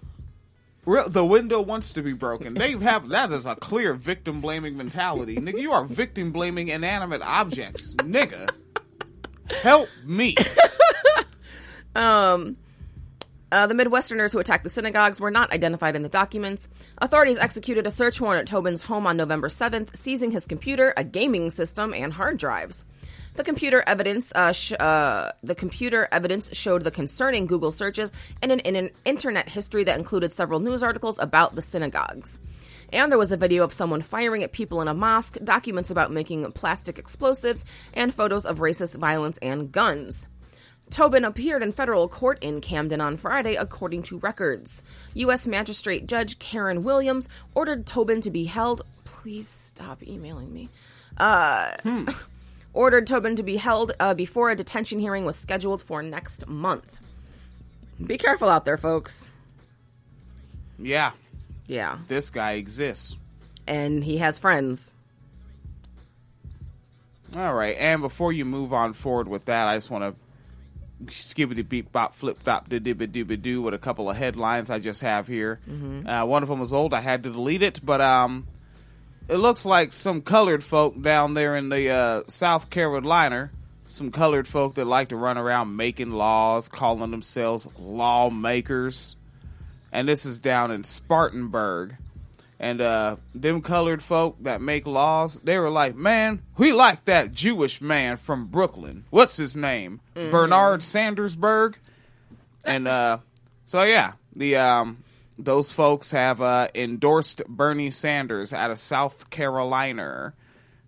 Real, 0.86 1.08
the 1.08 1.26
window 1.26 1.62
wants 1.62 1.94
to 1.94 2.02
be 2.02 2.14
broken. 2.14 2.56
They 2.56 2.72
have 2.72 3.10
that 3.10 3.32
is 3.32 3.46
a 3.46 3.56
clear 3.56 3.94
victim 3.94 4.42
blaming 4.42 4.76
mentality, 4.76 5.36
nigga. 5.38 5.60
You 5.62 5.72
are 5.74 5.86
victim 5.86 6.32
blaming 6.32 6.70
inanimate 6.70 7.22
objects, 7.22 7.94
nigga. 7.98 8.50
Help 9.62 9.90
me. 10.04 10.36
Uh, 13.52 13.68
the 13.68 13.74
Midwesterners 13.74 14.32
who 14.32 14.40
attacked 14.40 14.64
the 14.64 14.70
synagogues 14.70 15.20
were 15.20 15.32
not 15.32 15.52
identified 15.52 15.96
in 15.96 16.04
the 16.04 16.10
documents. 16.10 16.70
Authorities 17.00 17.38
executed 17.38 17.86
a 17.86 17.92
search 17.92 18.22
warrant 18.22 18.42
at 18.42 18.48
Tobin's 18.48 18.84
home 18.84 19.06
on 19.06 19.18
November 19.18 19.50
7th, 19.50 19.96
seizing 19.96 20.32
his 20.32 20.48
computer, 20.48 20.94
a 20.96 21.04
gaming 21.04 21.52
system, 21.52 21.94
and 21.94 22.14
hard 22.14 22.38
drives. 22.38 22.86
The 23.36 23.44
computer 23.44 23.84
evidence, 23.86 24.32
uh, 24.34 24.52
sh- 24.54 24.74
uh, 24.74 25.32
the 25.44 25.56
computer 25.56 26.08
evidence 26.12 26.56
showed 26.56 26.84
the 26.84 26.92
concerning 26.92 27.46
Google 27.46 27.72
searches 27.72 28.12
and 28.42 28.52
an, 28.52 28.60
in 28.62 28.76
an 28.76 28.90
internet 29.06 29.50
history 29.50 29.84
that 29.84 29.98
included 29.98 30.34
several 30.34 30.60
news 30.60 30.84
articles 30.84 31.18
about 31.20 31.56
the 31.56 31.62
synagogues. 31.62 32.40
And 32.94 33.12
there 33.12 33.20
was 33.20 33.32
a 33.32 33.38
video 33.38 33.64
of 33.64 33.72
someone 33.72 34.02
firing 34.02 34.44
at 34.44 34.52
people 34.52 34.82
in 34.82 34.90
a 34.90 34.94
mosque, 34.94 35.38
documents 35.44 35.90
about 35.90 36.12
making 36.12 36.50
plastic 36.54 37.00
explosives, 37.00 37.64
and 37.94 38.14
photos 38.14 38.46
of 38.46 38.60
racist 38.60 38.98
violence 38.98 39.38
and 39.38 39.72
guns. 39.72 40.28
Tobin 40.92 41.24
appeared 41.26 41.64
in 41.64 41.72
federal 41.72 42.08
court 42.10 42.38
in 42.44 42.60
Camden 42.62 43.00
on 43.02 43.16
Friday, 43.18 43.56
according 43.56 44.04
to 44.04 44.20
records. 44.20 44.84
U.S. 45.16 45.48
Magistrate 45.48 46.06
Judge 46.06 46.38
Karen 46.38 46.84
Williams 46.84 47.28
ordered 47.56 47.86
Tobin 47.86 48.22
to 48.22 48.30
be 48.30 48.44
held. 48.44 48.82
Please 49.06 49.48
stop 49.48 50.04
emailing 50.06 50.54
me. 50.54 50.68
Uh, 51.18 51.72
ordered 52.74 53.08
Tobin 53.08 53.38
to 53.38 53.44
be 53.44 53.56
held 53.58 53.94
uh, 54.00 54.14
before 54.14 54.50
a 54.50 54.56
detention 54.56 55.00
hearing 55.00 55.26
was 55.26 55.38
scheduled 55.38 55.82
for 55.82 56.04
next 56.04 56.46
month. 56.48 56.98
Be 58.06 58.18
careful 58.18 58.50
out 58.50 58.66
there, 58.66 58.78
folks. 58.78 59.26
Yeah, 60.78 61.12
Yeah. 61.68 62.00
this 62.08 62.30
guy 62.32 62.54
exists. 62.54 63.16
And 63.68 64.04
he 64.04 64.18
has 64.18 64.40
friends. 64.40 64.92
All 67.38 67.54
right, 67.54 67.78
and 67.80 68.02
before 68.02 68.34
you 68.34 68.44
move 68.44 68.74
on 68.74 68.92
forward 68.92 69.30
with 69.30 69.46
that, 69.46 69.68
I 69.68 69.78
just 69.78 69.90
want 69.90 70.04
to 70.04 70.20
skibbity 71.08 71.68
beep 71.68 71.92
bop 71.92 72.16
flip 72.16 72.44
dop 72.44 72.70
dibba 72.70 73.08
dooba 73.08 73.42
doo 73.42 73.62
with 73.62 73.74
a 73.74 73.78
couple 73.78 74.10
of 74.10 74.16
headlines 74.18 74.70
I 74.70 74.80
just 74.80 75.02
have 75.02 75.28
here. 75.28 75.60
Uh, 76.08 76.26
one 76.26 76.44
of 76.44 76.50
them 76.50 76.60
was 76.60 76.74
old; 76.74 76.94
I 76.94 77.02
had 77.02 77.24
to 77.24 77.32
delete 77.32 77.62
it, 77.62 77.80
but 77.84 78.02
um, 78.02 78.48
it 79.28 79.38
looks 79.38 79.66
like 79.66 79.92
some 79.94 80.22
colored 80.22 80.64
folk 80.64 81.02
down 81.02 81.34
there 81.34 81.56
in 81.56 81.70
the 81.70 81.90
uh, 81.90 82.24
South 82.28 82.70
Carolina, 82.70 83.50
some 83.86 84.12
colored 84.12 84.48
folk 84.48 84.76
that 84.76 84.86
like 84.86 85.10
to 85.10 85.16
run 85.16 85.38
around 85.38 85.76
making 85.76 86.12
laws, 86.12 86.68
calling 86.70 87.12
themselves 87.12 87.68
lawmakers. 87.80 89.16
And 89.94 90.08
this 90.08 90.26
is 90.26 90.40
down 90.40 90.72
in 90.72 90.84
Spartanburg. 90.84 91.96
And 92.62 92.80
uh, 92.80 93.16
them 93.34 93.64
colored 93.64 94.04
folk 94.04 94.38
that 94.42 94.62
make 94.62 94.86
laws, 94.86 95.40
they 95.40 95.58
were 95.58 95.72
like, 95.72 95.96
man, 95.96 96.44
we 96.58 96.72
like 96.72 97.06
that 97.06 97.32
Jewish 97.32 97.82
man 97.82 98.18
from 98.18 98.46
Brooklyn. 98.46 99.04
What's 99.10 99.36
his 99.36 99.58
name? 99.58 100.00
Bernard 100.14 100.84
Sandersburg. 100.84 101.74
And 102.64 102.88
uh, 102.88 103.18
so 103.66 103.82
yeah, 103.82 104.14
the 104.36 104.58
um, 104.58 105.04
those 105.40 105.72
folks 105.72 106.12
have 106.12 106.40
uh, 106.40 106.68
endorsed 106.76 107.42
Bernie 107.48 107.90
Sanders 107.90 108.54
out 108.54 108.70
of 108.70 108.78
South 108.78 109.32
Carolina. 109.32 110.34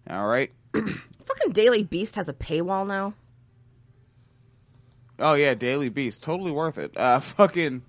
All 0.08 0.28
right. 0.28 0.52
Fucking 0.74 1.54
Daily 1.54 1.82
Beast 1.82 2.18
has 2.18 2.30
a 2.30 2.34
paywall 2.34 2.86
now. 2.86 3.16
Oh 5.18 5.34
yeah, 5.34 5.56
Daily 5.56 5.90
Beast, 5.90 6.22
totally 6.22 6.52
worth 6.52 6.78
it. 6.78 6.96
Uh, 6.96 7.20
fucking. 7.22 7.82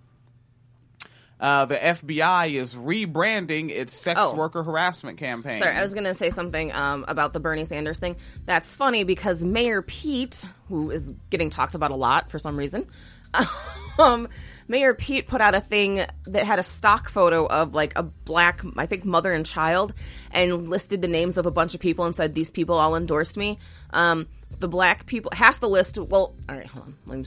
Uh, 1.40 1.66
the 1.66 1.76
FBI 1.76 2.54
is 2.54 2.74
rebranding 2.74 3.68
its 3.70 3.92
sex 3.92 4.20
Oh. 4.22 4.34
worker 4.34 4.62
harassment 4.62 5.18
campaign. 5.18 5.58
Sorry, 5.58 5.74
I 5.76 5.82
was 5.82 5.92
going 5.92 6.04
to 6.04 6.14
say 6.14 6.30
something 6.30 6.72
um, 6.72 7.04
about 7.08 7.32
the 7.32 7.40
Bernie 7.40 7.64
Sanders 7.64 7.98
thing. 7.98 8.16
That's 8.46 8.72
funny 8.72 9.04
because 9.04 9.42
Mayor 9.44 9.82
Pete, 9.82 10.44
who 10.68 10.90
is 10.90 11.12
getting 11.30 11.50
talked 11.50 11.74
about 11.74 11.90
a 11.90 11.96
lot 11.96 12.30
for 12.30 12.38
some 12.38 12.56
reason, 12.56 12.86
um, 13.98 14.28
Mayor 14.68 14.94
Pete 14.94 15.26
put 15.28 15.40
out 15.40 15.54
a 15.54 15.60
thing 15.60 16.06
that 16.26 16.44
had 16.44 16.58
a 16.58 16.62
stock 16.62 17.08
photo 17.10 17.46
of 17.46 17.74
like 17.74 17.92
a 17.96 18.02
black, 18.04 18.62
I 18.76 18.86
think, 18.86 19.04
mother 19.04 19.32
and 19.32 19.44
child, 19.44 19.92
and 20.30 20.68
listed 20.68 21.02
the 21.02 21.08
names 21.08 21.36
of 21.36 21.46
a 21.46 21.50
bunch 21.50 21.74
of 21.74 21.80
people 21.80 22.04
and 22.04 22.14
said 22.14 22.34
these 22.34 22.50
people 22.50 22.76
all 22.76 22.96
endorsed 22.96 23.36
me. 23.36 23.58
Um, 23.90 24.28
the 24.60 24.68
black 24.68 25.06
people, 25.06 25.32
half 25.34 25.58
the 25.60 25.68
list. 25.68 25.98
Well, 25.98 26.34
all 26.48 26.54
right, 26.56 26.66
hold 26.66 26.86
on. 26.86 26.96
Let 27.06 27.18
me 27.18 27.24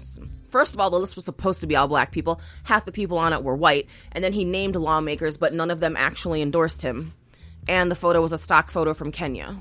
First 0.50 0.74
of 0.74 0.80
all, 0.80 0.90
the 0.90 1.00
list 1.00 1.16
was 1.16 1.26
supposed 1.26 1.62
to 1.62 1.68
be 1.68 1.76
all 1.76 1.88
black 1.88 2.12
people. 2.12 2.40
Half 2.64 2.86
the 2.86 2.92
people 2.92 3.18
on 3.18 3.34
it 3.34 3.44
were 3.44 3.56
white, 3.56 3.88
and 4.12 4.24
then 4.24 4.34
he 4.34 4.46
named 4.46 4.76
lawmakers, 4.76 5.38
but 5.38 5.54
none 5.54 5.72
of 5.72 5.80
them 5.80 5.96
actually 5.98 6.42
endorsed 6.42 6.82
him. 6.82 7.14
And 7.68 7.92
the 7.92 7.96
photo 7.96 8.22
was 8.22 8.32
a 8.32 8.38
stock 8.38 8.72
photo 8.72 8.94
from 8.94 9.12
Kenya. 9.12 9.58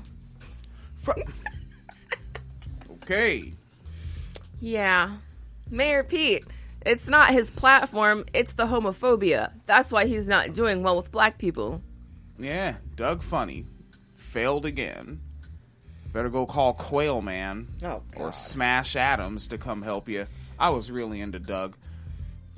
Okay. 3.03 3.53
Yeah. 4.59 5.17
Mayor 5.69 6.03
Pete. 6.03 6.45
It's 6.85 7.07
not 7.07 7.33
his 7.33 7.51
platform, 7.51 8.25
it's 8.33 8.53
the 8.53 8.65
homophobia. 8.65 9.51
That's 9.65 9.91
why 9.91 10.05
he's 10.05 10.27
not 10.27 10.53
doing 10.53 10.83
well 10.83 10.95
with 10.95 11.11
black 11.11 11.37
people. 11.37 11.81
Yeah, 12.39 12.75
Doug 12.95 13.23
Funnie 13.23 13.65
failed 14.15 14.65
again. 14.65 15.19
Better 16.13 16.29
go 16.29 16.45
call 16.45 16.73
Quail 16.73 17.21
Man 17.21 17.67
Oh, 17.83 18.03
or 18.15 18.31
Smash 18.31 18.95
Adams 18.95 19.47
to 19.47 19.57
come 19.57 19.81
help 19.81 20.07
you. 20.07 20.27
I 20.59 20.69
was 20.69 20.89
really 20.91 21.21
into 21.21 21.39
Doug. 21.39 21.75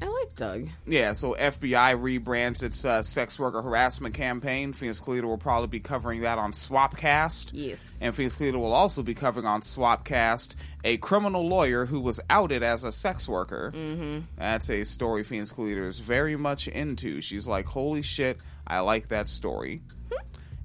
I 0.02 0.08
like 0.08 0.34
Doug. 0.36 0.70
Yeah, 0.86 1.12
so 1.12 1.36
FBI 1.38 2.00
rebrands 2.00 2.64
its 2.64 2.86
uh, 2.86 3.02
sex 3.04 3.38
worker 3.38 3.62
harassment 3.62 4.16
campaign. 4.16 4.72
Phoenix 4.72 5.02
Calida 5.02 5.28
will 5.28 5.38
probably 5.38 5.68
be 5.68 5.82
covering 5.82 6.22
that 6.22 6.38
on 6.38 6.54
Swapcast. 6.54 7.50
Yes. 7.52 7.86
And 8.00 8.16
Phoenix 8.16 8.38
Calida 8.38 8.58
will 8.58 8.72
also 8.72 9.04
be 9.04 9.14
covering 9.14 9.46
on 9.46 9.60
Swapcast 9.60 10.56
a 10.86 10.96
criminal 10.98 11.48
lawyer 11.50 11.86
who 11.86 12.00
was 12.00 12.22
outed 12.30 12.64
as 12.64 12.86
a 12.86 12.94
sex 12.94 13.28
worker. 13.28 13.74
Mm-hmm. 13.76 14.20
That's 14.38 14.70
a 14.70 14.86
story 14.86 15.24
Phoenix 15.26 15.52
Calida 15.52 15.84
is 15.84 16.00
very 16.00 16.38
much 16.38 16.70
into. 16.70 17.20
She's 17.20 17.46
like, 17.48 17.66
holy 17.66 18.02
shit, 18.02 18.40
I 18.66 18.80
like 18.80 19.10
that 19.10 19.28
story. 19.28 19.82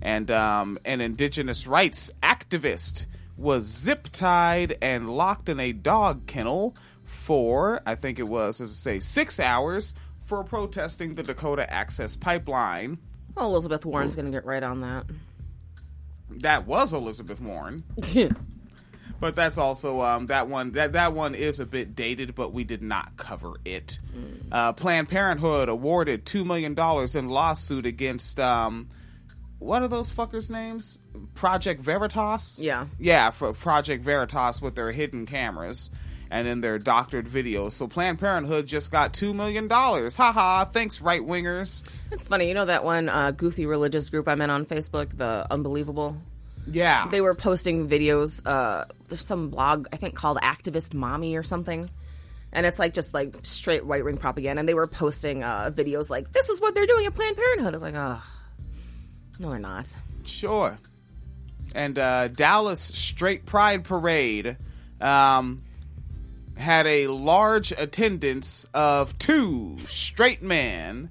and 0.00 0.30
um, 0.30 0.78
an 0.84 1.00
indigenous 1.00 1.66
rights 1.66 2.12
activist 2.22 3.06
was 3.36 3.64
zip 3.64 4.06
tied 4.12 4.78
and 4.80 5.10
locked 5.10 5.48
in 5.48 5.58
a 5.58 5.72
dog 5.72 6.26
kennel 6.26 6.76
for, 7.04 7.80
I 7.86 7.94
think 7.94 8.18
it 8.18 8.28
was, 8.28 8.60
as 8.60 8.70
I 8.70 8.92
say, 8.92 9.00
six 9.00 9.38
hours 9.38 9.94
for 10.24 10.42
protesting 10.44 11.14
the 11.14 11.22
Dakota 11.22 11.70
Access 11.70 12.16
Pipeline. 12.16 12.98
Well, 13.36 13.46
Elizabeth 13.46 13.84
Warren's 13.84 14.14
going 14.14 14.26
to 14.26 14.32
get 14.32 14.44
right 14.44 14.62
on 14.62 14.80
that. 14.80 15.04
That 16.30 16.66
was 16.66 16.92
Elizabeth 16.92 17.40
Warren. 17.40 17.84
But 19.20 19.36
that's 19.36 19.56
also 19.56 20.02
um, 20.02 20.26
that 20.26 20.48
one. 20.48 20.72
That 20.72 20.92
that 20.94 21.14
one 21.14 21.34
is 21.34 21.58
a 21.58 21.64
bit 21.64 21.94
dated, 21.94 22.34
but 22.34 22.52
we 22.52 22.64
did 22.64 22.82
not 22.82 23.16
cover 23.16 23.54
it. 23.64 23.98
Uh, 24.52 24.72
Planned 24.74 25.08
Parenthood 25.08 25.70
awarded 25.70 26.26
two 26.26 26.44
million 26.44 26.74
dollars 26.74 27.16
in 27.16 27.30
lawsuit 27.30 27.86
against 27.86 28.38
um, 28.38 28.88
what 29.58 29.80
are 29.80 29.88
those 29.88 30.12
fuckers' 30.12 30.50
names? 30.50 30.98
Project 31.34 31.80
Veritas. 31.80 32.58
Yeah. 32.60 32.86
yeah, 32.98 33.30
for 33.30 33.52
Project 33.54 34.02
Veritas 34.02 34.60
with 34.60 34.74
their 34.74 34.92
hidden 34.92 35.24
cameras 35.24 35.90
and 36.34 36.48
in 36.48 36.60
their 36.60 36.80
doctored 36.80 37.26
videos. 37.28 37.70
So 37.72 37.86
Planned 37.86 38.18
Parenthood 38.18 38.66
just 38.66 38.90
got 38.90 39.14
two 39.14 39.32
million 39.32 39.68
dollars. 39.68 40.16
Haha! 40.16 40.64
Thanks, 40.64 41.00
right 41.00 41.20
wingers. 41.20 41.84
It's 42.10 42.26
funny, 42.26 42.48
you 42.48 42.54
know 42.54 42.64
that 42.64 42.84
one 42.84 43.08
uh, 43.08 43.30
goofy 43.30 43.66
religious 43.66 44.10
group 44.10 44.28
I'm 44.28 44.40
in 44.40 44.50
on 44.50 44.66
Facebook, 44.66 45.16
the 45.16 45.46
Unbelievable? 45.48 46.16
Yeah, 46.66 47.06
They 47.08 47.20
were 47.20 47.34
posting 47.34 47.88
videos. 47.88 48.40
Uh, 48.44 48.86
there's 49.06 49.24
some 49.24 49.50
blog, 49.50 49.86
I 49.92 49.96
think, 49.96 50.16
called 50.16 50.38
Activist 50.38 50.92
Mommy 50.92 51.36
or 51.36 51.42
something. 51.44 51.88
And 52.52 52.66
it's 52.66 52.78
like 52.78 52.94
just 52.94 53.12
like 53.14 53.36
straight 53.42 53.84
right 53.84 54.04
wing 54.04 54.16
propaganda. 54.16 54.60
And 54.60 54.68
they 54.68 54.74
were 54.74 54.86
posting 54.86 55.44
uh, 55.44 55.70
videos 55.72 56.08
like, 56.08 56.32
this 56.32 56.48
is 56.48 56.60
what 56.60 56.74
they're 56.74 56.86
doing 56.86 57.06
at 57.06 57.14
Planned 57.14 57.36
Parenthood. 57.36 57.74
I 57.74 57.76
was 57.76 57.82
like, 57.82 57.94
oh, 57.94 58.22
no, 59.38 59.50
they're 59.50 59.58
not. 59.58 59.86
Sure. 60.24 60.76
And 61.74 61.98
uh, 61.98 62.28
Dallas 62.28 62.80
Straight 62.80 63.44
Pride 63.44 63.84
Parade 63.84 64.56
um, 65.02 65.62
had 66.56 66.86
a 66.86 67.08
large 67.08 67.72
attendance 67.72 68.66
of 68.74 69.18
two 69.18 69.78
straight 69.86 70.42
men 70.42 71.10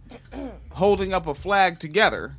holding 0.72 1.14
up 1.14 1.28
a 1.28 1.36
flag 1.36 1.80
together. 1.80 2.38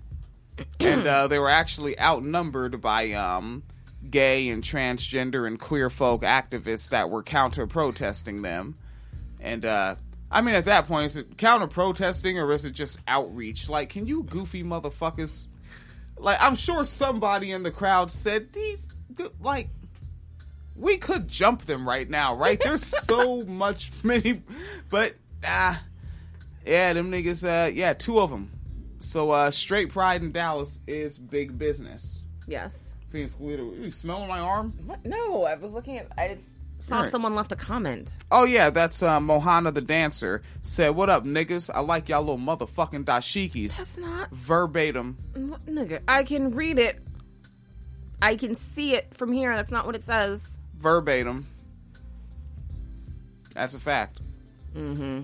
And 0.79 1.07
uh, 1.07 1.27
they 1.27 1.39
were 1.39 1.51
actually 1.51 1.99
outnumbered 1.99 2.81
by 2.81 3.13
um, 3.13 3.65
gay 4.09 4.49
and 4.49 4.63
transgender 4.63 5.47
and 5.47 5.59
queer 5.59 5.91
folk 5.91 6.23
activists 6.23 6.91
that 6.91 7.11
were 7.11 7.23
counter 7.23 7.67
protesting 7.67 8.43
them. 8.43 8.77
And 9.41 9.65
uh, 9.65 9.97
I 10.31 10.41
mean, 10.41 10.55
at 10.55 10.67
that 10.67 10.87
point, 10.87 11.07
is 11.07 11.17
it 11.17 11.37
counter 11.37 11.67
protesting 11.67 12.39
or 12.39 12.53
is 12.53 12.65
it 12.65 12.73
just 12.73 13.01
outreach? 13.09 13.69
Like, 13.69 13.91
can 13.91 14.07
you 14.07 14.23
goofy 14.23 14.63
motherfuckers 14.63 15.47
like 16.19 16.39
I'm 16.41 16.55
sure 16.55 16.85
somebody 16.85 17.53
in 17.53 17.63
the 17.63 17.71
crowd 17.71 18.11
said 18.11 18.53
these 18.53 18.89
like 19.41 19.69
we 20.77 20.97
could 20.97 21.29
jump 21.29 21.63
them 21.63 21.89
right 21.89 22.09
now, 22.09 22.35
right? 22.35 22.61
There's 22.63 22.83
so 23.05 23.45
much 23.45 23.91
many, 24.03 24.43
but 24.91 25.15
ah, 25.45 25.83
yeah, 26.67 26.93
them 26.93 27.11
niggas. 27.11 27.45
Uh, 27.45 27.71
yeah, 27.71 27.93
two 27.93 28.19
of 28.21 28.31
them. 28.31 28.51
So 29.01 29.31
uh, 29.31 29.51
straight 29.51 29.91
pride 29.91 30.23
in 30.23 30.33
Dallas 30.33 30.81
is 30.87 31.19
big 31.19 31.59
business. 31.59 32.25
Yes. 32.47 32.95
Phoenix 33.11 33.35
Calida, 33.35 33.63
you 33.63 33.91
smelling 33.91 34.29
my 34.29 34.41
arm? 34.41 34.73
What? 34.87 35.05
No, 35.05 35.45
I 35.45 35.55
was 35.55 35.73
looking 35.73 35.99
at, 35.99 36.09
I 36.19 36.35
just 36.35 36.49
saw 36.81 36.97
Alright. 36.97 37.13
someone 37.13 37.35
left 37.35 37.53
a 37.53 37.57
comment. 37.57 38.11
Oh 38.31 38.45
yeah, 38.45 38.71
that's 38.71 39.03
uh, 39.03 39.21
Mohana 39.21 39.73
the 39.73 39.81
dancer. 39.81 40.43
Said, 40.63 40.91
"What 40.91 41.11
up, 41.11 41.25
niggas? 41.25 41.71
I 41.73 41.81
like 41.81 42.09
y'all 42.09 42.21
little 42.23 42.39
motherfucking 42.39 43.05
dashikis." 43.05 43.79
That's 43.79 43.97
not, 43.99 44.31
Verbatim. 44.33 45.17
what, 45.35 45.65
nigga. 45.67 46.01
I 46.09 46.25
can 46.25 46.51
read 46.55 46.79
it. 46.79 46.99
I 48.21 48.37
can 48.37 48.55
see 48.55 48.95
it 48.95 49.15
from 49.15 49.33
here. 49.33 49.55
That's 49.55 49.71
not 49.71 49.87
what 49.87 49.95
it 49.95 50.03
says. 50.05 50.54
Verbatim. 50.85 51.47
That's 53.55 53.75
a 53.75 53.79
fact. 53.79 54.21
Mm-hmm. 54.77 55.23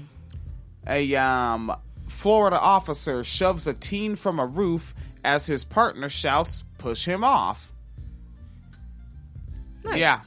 A 0.88 1.16
um, 1.16 1.76
Florida 2.08 2.58
officer 2.58 3.22
shoves 3.24 3.66
a 3.66 3.74
teen 3.74 4.16
from 4.16 4.40
a 4.40 4.46
roof 4.46 4.94
as 5.22 5.46
his 5.46 5.64
partner 5.64 6.08
shouts, 6.08 6.64
"Push 6.78 7.04
him 7.04 7.22
off!" 7.22 7.72
Nice. 9.84 9.98
Yeah. 9.98 10.20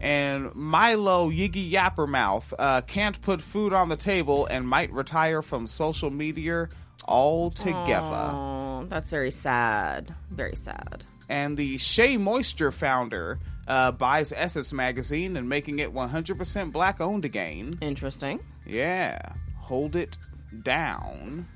And 0.00 0.54
Milo 0.54 1.30
Yiggy 1.30 1.70
Yappermouth 1.70 2.52
uh, 2.58 2.82
can't 2.82 3.20
put 3.22 3.40
food 3.42 3.72
on 3.72 3.88
the 3.88 3.96
table 3.96 4.46
and 4.46 4.68
might 4.68 4.92
retire 4.92 5.40
from 5.42 5.66
social 5.66 6.10
media 6.10 6.68
altogether. 7.06 8.30
Oh, 8.32 8.84
that's 8.88 9.08
very 9.08 9.30
sad. 9.30 10.14
Very 10.30 10.56
sad. 10.56 11.04
and 11.28 11.56
the 11.56 11.78
Shea 11.78 12.18
Moisture 12.18 12.70
founder 12.70 13.38
uh, 13.66 13.92
buys 13.92 14.32
Essence 14.36 14.72
magazine 14.72 15.36
and 15.36 15.48
making 15.48 15.78
it 15.78 15.92
100% 15.92 16.72
black 16.72 17.00
owned 17.00 17.24
again. 17.24 17.74
Interesting. 17.80 18.40
Yeah, 18.64 19.18
hold 19.58 19.96
it 19.96 20.18
down. 20.62 21.46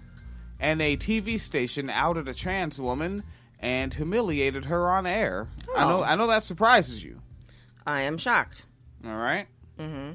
And 0.58 0.82
a 0.82 0.96
TV 0.96 1.38
station 1.40 1.88
outed 1.90 2.28
a 2.28 2.34
trans 2.34 2.80
woman 2.80 3.22
and 3.58 3.92
humiliated 3.94 4.66
her 4.66 4.90
on 4.90 5.06
air. 5.06 5.48
I 5.76 5.84
know, 5.84 6.00
Oh. 6.00 6.02
I 6.02 6.14
know 6.16 6.26
that 6.26 6.44
surprises 6.44 7.02
you. 7.02 7.20
I 7.86 8.02
am 8.02 8.18
shocked. 8.18 8.66
All 9.04 9.16
right? 9.16 9.46
Mm-hmm. 9.78 10.12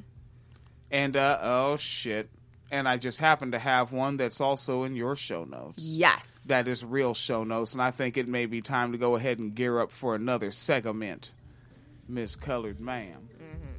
And 0.91 1.17
uh, 1.17 1.39
oh 1.41 1.77
shit, 1.77 2.29
and 2.71 2.87
I 2.87 2.97
just 2.97 3.19
happen 3.19 3.51
to 3.51 3.59
have 3.59 3.91
one 3.91 4.17
that's 4.17 4.39
also 4.39 4.83
in 4.83 4.95
your 4.95 5.15
show 5.15 5.43
notes. 5.43 5.83
Yes. 5.83 6.43
That 6.47 6.67
is 6.67 6.85
real 6.85 7.13
show 7.15 7.43
notes, 7.43 7.73
and 7.73 7.81
I 7.81 7.89
think 7.91 8.17
it 8.17 8.27
may 8.27 8.45
be 8.45 8.61
time 8.61 8.91
to 8.91 8.97
go 8.97 9.15
ahead 9.15 9.39
and 9.39 9.53
gear 9.55 9.79
up 9.79 9.91
for 9.91 10.13
another 10.15 10.51
segment, 10.51 11.31
Miss 12.07 12.35
Colored 12.35 12.79
Ma'am. 12.79 13.29
Mm-hmm. 13.33 13.75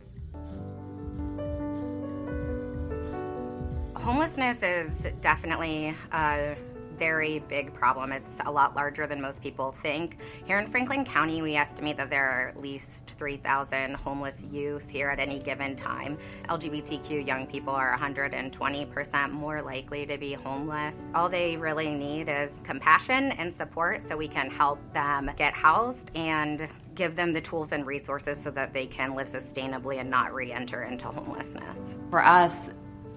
Homelessness 3.96 4.62
is 4.62 5.06
definitely 5.20 5.94
a 6.12 6.56
very 6.96 7.40
big 7.40 7.74
problem. 7.74 8.12
It's 8.12 8.30
a 8.46 8.50
lot 8.50 8.74
larger 8.74 9.06
than 9.06 9.20
most 9.20 9.42
people 9.42 9.72
think. 9.82 10.18
Here 10.44 10.58
in 10.58 10.66
Franklin 10.70 11.04
County, 11.04 11.42
we 11.42 11.56
estimate 11.56 11.96
that 11.98 12.10
there 12.10 12.24
are 12.24 12.48
at 12.48 12.60
least 12.60 13.12
3,000 13.18 13.94
homeless 13.94 14.42
youth 14.50 14.88
here 14.88 15.08
at 15.08 15.18
any 15.18 15.38
given 15.38 15.76
time. 15.76 16.18
LGBTQ 16.48 17.26
young 17.26 17.46
people 17.46 17.74
are 17.74 17.96
120% 17.96 19.30
more 19.32 19.62
likely 19.62 20.06
to 20.06 20.16
be 20.18 20.32
homeless. 20.32 20.96
All 21.14 21.28
they 21.28 21.56
really 21.56 21.90
need 21.90 22.28
is 22.28 22.60
compassion 22.64 23.32
and 23.32 23.54
support 23.54 24.02
so 24.02 24.16
we 24.16 24.28
can 24.28 24.50
help 24.50 24.78
them 24.92 25.30
get 25.36 25.52
housed 25.52 26.10
and 26.14 26.68
give 26.96 27.14
them 27.14 27.32
the 27.32 27.40
tools 27.40 27.72
and 27.72 27.86
resources 27.86 28.42
so 28.42 28.50
that 28.50 28.72
they 28.72 28.86
can 28.86 29.14
live 29.14 29.28
sustainably 29.28 30.00
and 30.00 30.10
not 30.10 30.34
re 30.34 30.52
enter 30.52 30.84
into 30.84 31.06
homelessness. 31.06 31.94
For 32.10 32.24
us, 32.24 32.70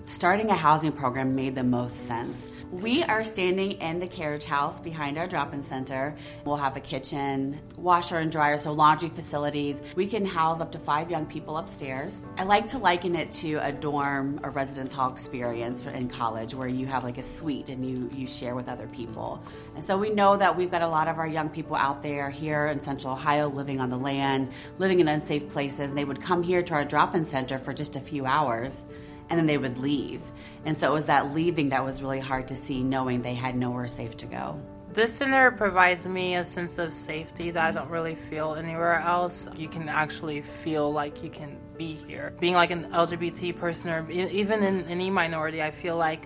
starting 0.09 0.49
a 0.49 0.55
housing 0.55 0.91
program 0.91 1.35
made 1.35 1.53
the 1.53 1.63
most 1.63 2.07
sense. 2.07 2.47
We 2.71 3.03
are 3.03 3.23
standing 3.23 3.73
in 3.73 3.99
the 3.99 4.07
carriage 4.07 4.43
house 4.43 4.79
behind 4.79 5.19
our 5.19 5.27
drop 5.27 5.53
in 5.53 5.61
center. 5.61 6.15
We'll 6.45 6.57
have 6.57 6.75
a 6.75 6.79
kitchen, 6.79 7.59
washer 7.77 8.17
and 8.17 8.31
dryer, 8.31 8.57
so 8.57 8.71
laundry 8.71 9.09
facilities. 9.09 9.81
We 9.95 10.07
can 10.07 10.25
house 10.25 10.61
up 10.61 10.71
to 10.71 10.79
five 10.79 11.11
young 11.11 11.27
people 11.27 11.57
upstairs. 11.57 12.21
I 12.39 12.43
like 12.43 12.65
to 12.67 12.79
liken 12.79 13.15
it 13.15 13.31
to 13.33 13.57
a 13.57 13.71
dorm 13.71 14.39
or 14.43 14.49
residence 14.49 14.93
hall 14.93 15.11
experience 15.11 15.85
in 15.85 16.07
college 16.07 16.55
where 16.55 16.67
you 16.67 16.87
have 16.87 17.03
like 17.03 17.19
a 17.19 17.23
suite 17.23 17.69
and 17.69 17.87
you, 17.87 18.09
you 18.11 18.25
share 18.25 18.55
with 18.55 18.67
other 18.67 18.87
people. 18.87 19.43
And 19.75 19.85
so 19.85 19.95
we 19.95 20.09
know 20.09 20.35
that 20.37 20.57
we've 20.57 20.71
got 20.71 20.81
a 20.81 20.87
lot 20.87 21.07
of 21.07 21.19
our 21.19 21.27
young 21.27 21.49
people 21.49 21.75
out 21.75 22.01
there 22.01 22.31
here 22.31 22.65
in 22.65 22.81
Central 22.81 23.13
Ohio 23.13 23.47
living 23.47 23.79
on 23.79 23.91
the 23.91 23.97
land, 23.97 24.49
living 24.79 25.01
in 25.01 25.07
unsafe 25.07 25.49
places, 25.49 25.89
and 25.89 25.97
they 25.97 26.05
would 26.05 26.19
come 26.19 26.41
here 26.41 26.63
to 26.63 26.73
our 26.73 26.83
drop 26.83 27.13
in 27.13 27.23
center 27.23 27.59
for 27.59 27.73
just 27.73 27.95
a 27.95 27.99
few 27.99 28.25
hours 28.25 28.85
and 29.29 29.37
then 29.37 29.45
they 29.45 29.57
would 29.57 29.77
leave. 29.77 30.21
And 30.65 30.77
so 30.77 30.89
it 30.89 30.93
was 30.93 31.05
that 31.05 31.33
leaving 31.33 31.69
that 31.69 31.83
was 31.83 32.01
really 32.01 32.19
hard 32.19 32.47
to 32.49 32.55
see, 32.55 32.83
knowing 32.83 33.21
they 33.21 33.33
had 33.33 33.55
nowhere 33.55 33.87
safe 33.87 34.17
to 34.17 34.25
go. 34.25 34.59
This 34.91 35.13
center 35.13 35.51
provides 35.51 36.07
me 36.07 36.35
a 36.35 36.43
sense 36.43 36.79
of 36.79 36.91
safety 36.91 37.51
that 37.51 37.63
I 37.63 37.71
don't 37.71 37.89
really 37.89 38.15
feel 38.15 38.55
anywhere 38.55 38.95
else. 38.95 39.47
You 39.55 39.69
can 39.69 39.87
actually 39.87 40.41
feel 40.41 40.91
like 40.91 41.23
you 41.23 41.29
can 41.29 41.59
be 41.77 41.93
here. 41.93 42.33
Being 42.39 42.55
like 42.55 42.71
an 42.71 42.85
LGBT 42.91 43.57
person 43.57 43.91
or 43.91 44.09
even 44.09 44.63
in 44.63 44.83
any 44.85 45.11
minority, 45.11 45.61
I 45.61 45.69
feel 45.69 45.95
like 45.95 46.25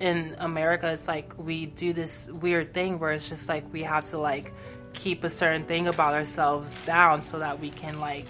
in 0.00 0.34
America, 0.38 0.90
it's 0.92 1.06
like 1.06 1.32
we 1.38 1.66
do 1.66 1.92
this 1.92 2.28
weird 2.28 2.74
thing 2.74 2.98
where 2.98 3.12
it's 3.12 3.28
just 3.28 3.48
like 3.48 3.64
we 3.72 3.84
have 3.84 4.04
to 4.10 4.18
like 4.18 4.52
keep 4.92 5.22
a 5.24 5.30
certain 5.30 5.62
thing 5.62 5.86
about 5.86 6.14
ourselves 6.14 6.84
down 6.86 7.22
so 7.22 7.38
that 7.38 7.60
we 7.60 7.70
can 7.70 7.98
like 7.98 8.26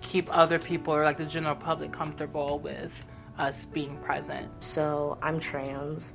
keep 0.00 0.28
other 0.36 0.58
people 0.58 0.92
or 0.92 1.04
like 1.04 1.18
the 1.18 1.26
general 1.26 1.54
public 1.54 1.92
comfortable 1.92 2.58
with 2.58 3.04
us 3.42 3.66
being 3.66 3.96
present. 3.98 4.48
So 4.62 5.18
I'm 5.20 5.40
trans 5.40 6.14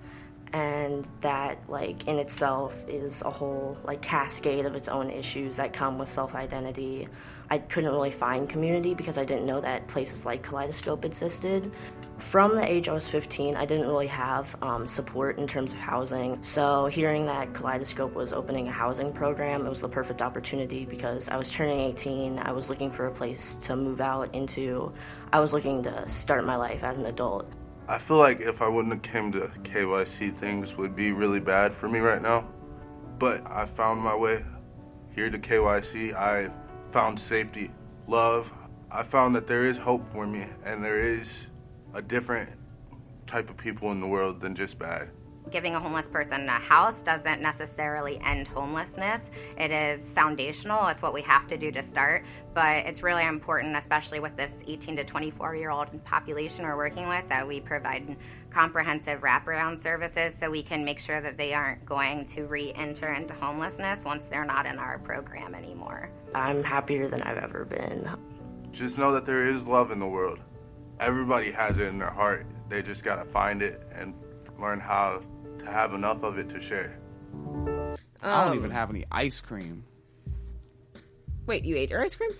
and 0.54 1.06
that 1.20 1.60
like 1.70 2.08
in 2.08 2.20
itself 2.20 2.74
is 2.88 3.22
a 3.22 3.30
whole 3.30 3.78
like 3.84 4.02
cascade 4.02 4.66
of 4.66 4.76
its 4.76 4.88
own 4.88 5.10
issues 5.10 5.58
that 5.58 5.74
come 5.74 5.98
with 5.98 6.08
self-identity. 6.08 7.10
I 7.50 7.60
couldn't 7.60 7.92
really 7.92 8.12
find 8.12 8.50
community 8.50 8.94
because 8.94 9.18
I 9.18 9.24
didn't 9.24 9.46
know 9.46 9.62
that 9.62 9.88
places 9.88 10.26
like 10.26 10.44
Kaleidoscope 10.44 11.06
existed. 11.06 11.72
From 12.18 12.56
the 12.56 12.70
age 12.70 12.90
I 12.90 12.94
was 12.94 13.08
15, 13.08 13.56
I 13.56 13.66
didn't 13.66 13.88
really 13.88 14.08
have 14.08 14.54
um, 14.62 14.86
support 14.86 15.38
in 15.38 15.48
terms 15.48 15.72
of 15.72 15.78
housing. 15.78 16.44
So, 16.44 16.88
hearing 16.88 17.26
that 17.28 17.54
Kaleidoscope 17.54 18.14
was 18.16 18.34
opening 18.34 18.68
a 18.68 18.72
housing 18.72 19.14
program, 19.14 19.66
it 19.66 19.70
was 19.70 19.82
the 19.82 19.88
perfect 19.88 20.22
opportunity 20.22 20.84
because 20.84 21.30
I 21.30 21.38
was 21.38 21.50
turning 21.50 21.80
18. 21.80 22.40
I 22.40 22.52
was 22.52 22.70
looking 22.70 22.92
for 22.92 23.06
a 23.06 23.12
place 23.12 23.54
to 23.56 23.76
move 23.76 24.02
out 24.02 24.34
into. 24.34 24.92
I 25.32 25.40
was 25.40 25.54
looking 25.54 25.84
to 25.84 26.10
start 26.10 26.46
my 26.46 26.56
life 26.56 26.84
as 26.84 26.98
an 26.98 27.06
adult. 27.06 27.50
I 27.88 27.98
feel 27.98 28.18
like 28.18 28.42
if 28.42 28.62
I 28.62 28.68
wouldn't 28.68 28.94
have 28.94 29.14
came 29.14 29.32
to 29.32 29.50
KYC, 29.64 30.36
things 30.36 30.76
would 30.76 30.96
be 30.96 31.14
really 31.14 31.40
bad 31.40 31.74
for 31.74 31.88
me 31.88 32.00
right 32.00 32.22
now. 32.22 32.46
But 33.20 33.50
I 33.50 33.66
found 33.66 34.02
my 34.02 34.16
way 34.16 34.44
here 35.16 35.30
to 35.30 35.40
KYC. 35.40 36.14
I 36.14 36.52
found 36.92 37.20
safety, 37.20 37.72
love. 38.08 38.52
I 38.90 39.04
found 39.04 39.36
that 39.36 39.48
there 39.48 39.66
is 39.66 39.78
hope 39.78 40.08
for 40.08 40.26
me, 40.26 40.46
and 40.64 40.84
there 40.84 41.02
is 41.02 41.50
a 41.94 42.02
different 42.02 42.50
type 43.26 43.50
of 43.50 43.58
people 43.58 43.92
in 43.92 44.00
the 44.00 44.08
world 44.08 44.40
than 44.40 44.56
just 44.56 44.80
bad. 44.80 45.10
Giving 45.52 45.76
a 45.76 45.80
homeless 45.80 46.08
person 46.08 46.48
a 46.50 46.52
house 46.52 47.02
doesn't 47.02 47.42
necessarily 47.42 48.20
end 48.20 48.50
homelessness. 48.50 49.30
It 49.58 49.72
is 49.72 50.12
foundational. 50.12 50.88
It's 50.88 51.02
what 51.02 51.14
we 51.14 51.22
have 51.22 51.48
to 51.48 51.58
do 51.58 51.72
to 51.72 51.82
start. 51.82 52.26
But 52.54 52.86
it's 52.86 53.02
really 53.02 53.26
important, 53.26 53.76
especially 53.78 54.20
with 54.20 54.36
this 54.36 54.62
18 54.68 54.98
to 54.98 55.04
24 55.06 55.56
year 55.56 55.70
old 55.70 56.04
population 56.04 56.66
we're 56.66 56.76
working 56.76 57.08
with, 57.08 57.30
that 57.30 57.48
we 57.48 57.62
provide 57.62 58.18
comprehensive 58.50 59.22
wraparound 59.22 59.80
services 59.80 60.36
so 60.36 60.52
we 60.52 60.64
can 60.64 60.84
make 60.84 61.00
sure 61.00 61.22
that 61.22 61.38
they 61.38 61.54
aren't 61.54 61.86
going 61.86 62.26
to 62.26 62.44
re 62.44 62.74
enter 62.74 63.14
into 63.14 63.34
homelessness 63.36 64.04
once 64.04 64.26
they're 64.26 64.46
not 64.46 64.66
in 64.66 64.78
our 64.78 65.00
program 65.00 65.56
anymore. 65.56 66.10
I'm 66.34 66.64
happier 66.64 67.08
than 67.08 67.22
I've 67.22 67.38
ever 67.38 67.66
been. 67.66 68.10
Just 68.72 68.98
know 68.98 69.12
that 69.14 69.26
there 69.26 69.48
is 69.48 69.68
love 69.68 69.92
in 69.92 70.00
the 70.00 70.08
world. 70.08 70.40
Everybody 71.00 71.52
has 71.52 71.80
it 71.80 71.88
in 71.88 72.00
their 72.00 72.10
heart. 72.10 72.46
They 72.70 72.82
just 72.82 73.04
got 73.04 73.16
to 73.16 73.26
find 73.26 73.62
it 73.62 73.82
and 73.94 74.14
learn 74.60 74.80
how 74.80 75.22
to 75.60 75.66
have 75.66 75.94
enough 75.94 76.24
of 76.24 76.38
it 76.38 76.50
to 76.50 76.60
share. 76.60 77.00
I 78.22 78.44
don't 78.44 78.52
Um, 78.52 78.58
even 78.58 78.72
have 78.72 78.90
any 78.90 79.06
ice 79.12 79.42
cream. 79.42 79.84
Wait, 81.46 81.64
you 81.64 81.76
ate 81.78 81.90
your 81.90 82.02
ice 82.02 82.16
cream? 82.16 82.32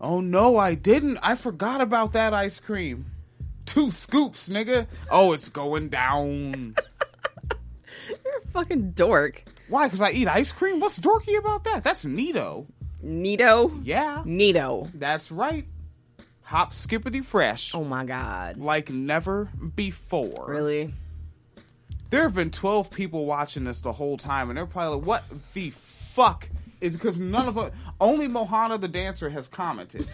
Oh 0.00 0.20
no, 0.20 0.56
I 0.56 0.74
didn't. 0.74 1.18
I 1.22 1.34
forgot 1.34 1.80
about 1.80 2.12
that 2.12 2.34
ice 2.34 2.60
cream. 2.60 3.06
Two 3.66 3.90
scoops, 3.90 4.48
nigga. 4.48 4.86
Oh, 5.10 5.32
it's 5.32 5.48
going 5.48 5.88
down. 5.88 6.76
You're 8.08 8.38
a 8.38 8.48
fucking 8.52 8.92
dork. 8.92 9.42
Why? 9.68 9.86
Because 9.86 10.00
I 10.00 10.10
eat 10.10 10.28
ice 10.28 10.52
cream? 10.52 10.80
What's 10.80 10.98
dorky 10.98 11.38
about 11.38 11.64
that? 11.64 11.84
That's 11.84 12.04
neato. 12.04 12.66
Neato? 13.04 13.80
Yeah. 13.84 14.22
Neato. 14.26 14.90
That's 14.94 15.30
right. 15.30 15.66
Hop 16.42 16.72
skippity 16.72 17.20
fresh. 17.20 17.74
Oh 17.74 17.84
my 17.84 18.04
god. 18.04 18.56
Like 18.56 18.90
never 18.90 19.50
before. 19.76 20.46
Really? 20.48 20.94
There 22.10 22.22
have 22.22 22.34
been 22.34 22.50
12 22.50 22.90
people 22.90 23.26
watching 23.26 23.64
this 23.64 23.80
the 23.80 23.92
whole 23.92 24.16
time, 24.16 24.48
and 24.48 24.56
they're 24.56 24.64
probably 24.64 24.96
like, 24.96 25.06
what 25.06 25.24
the 25.52 25.70
fuck? 25.70 26.48
Is 26.80 26.96
because 26.96 27.18
none 27.18 27.48
of 27.48 27.58
us, 27.58 27.72
only 28.00 28.28
Mohana 28.28 28.80
the 28.80 28.88
dancer 28.88 29.28
has 29.28 29.48
commented. 29.48 30.08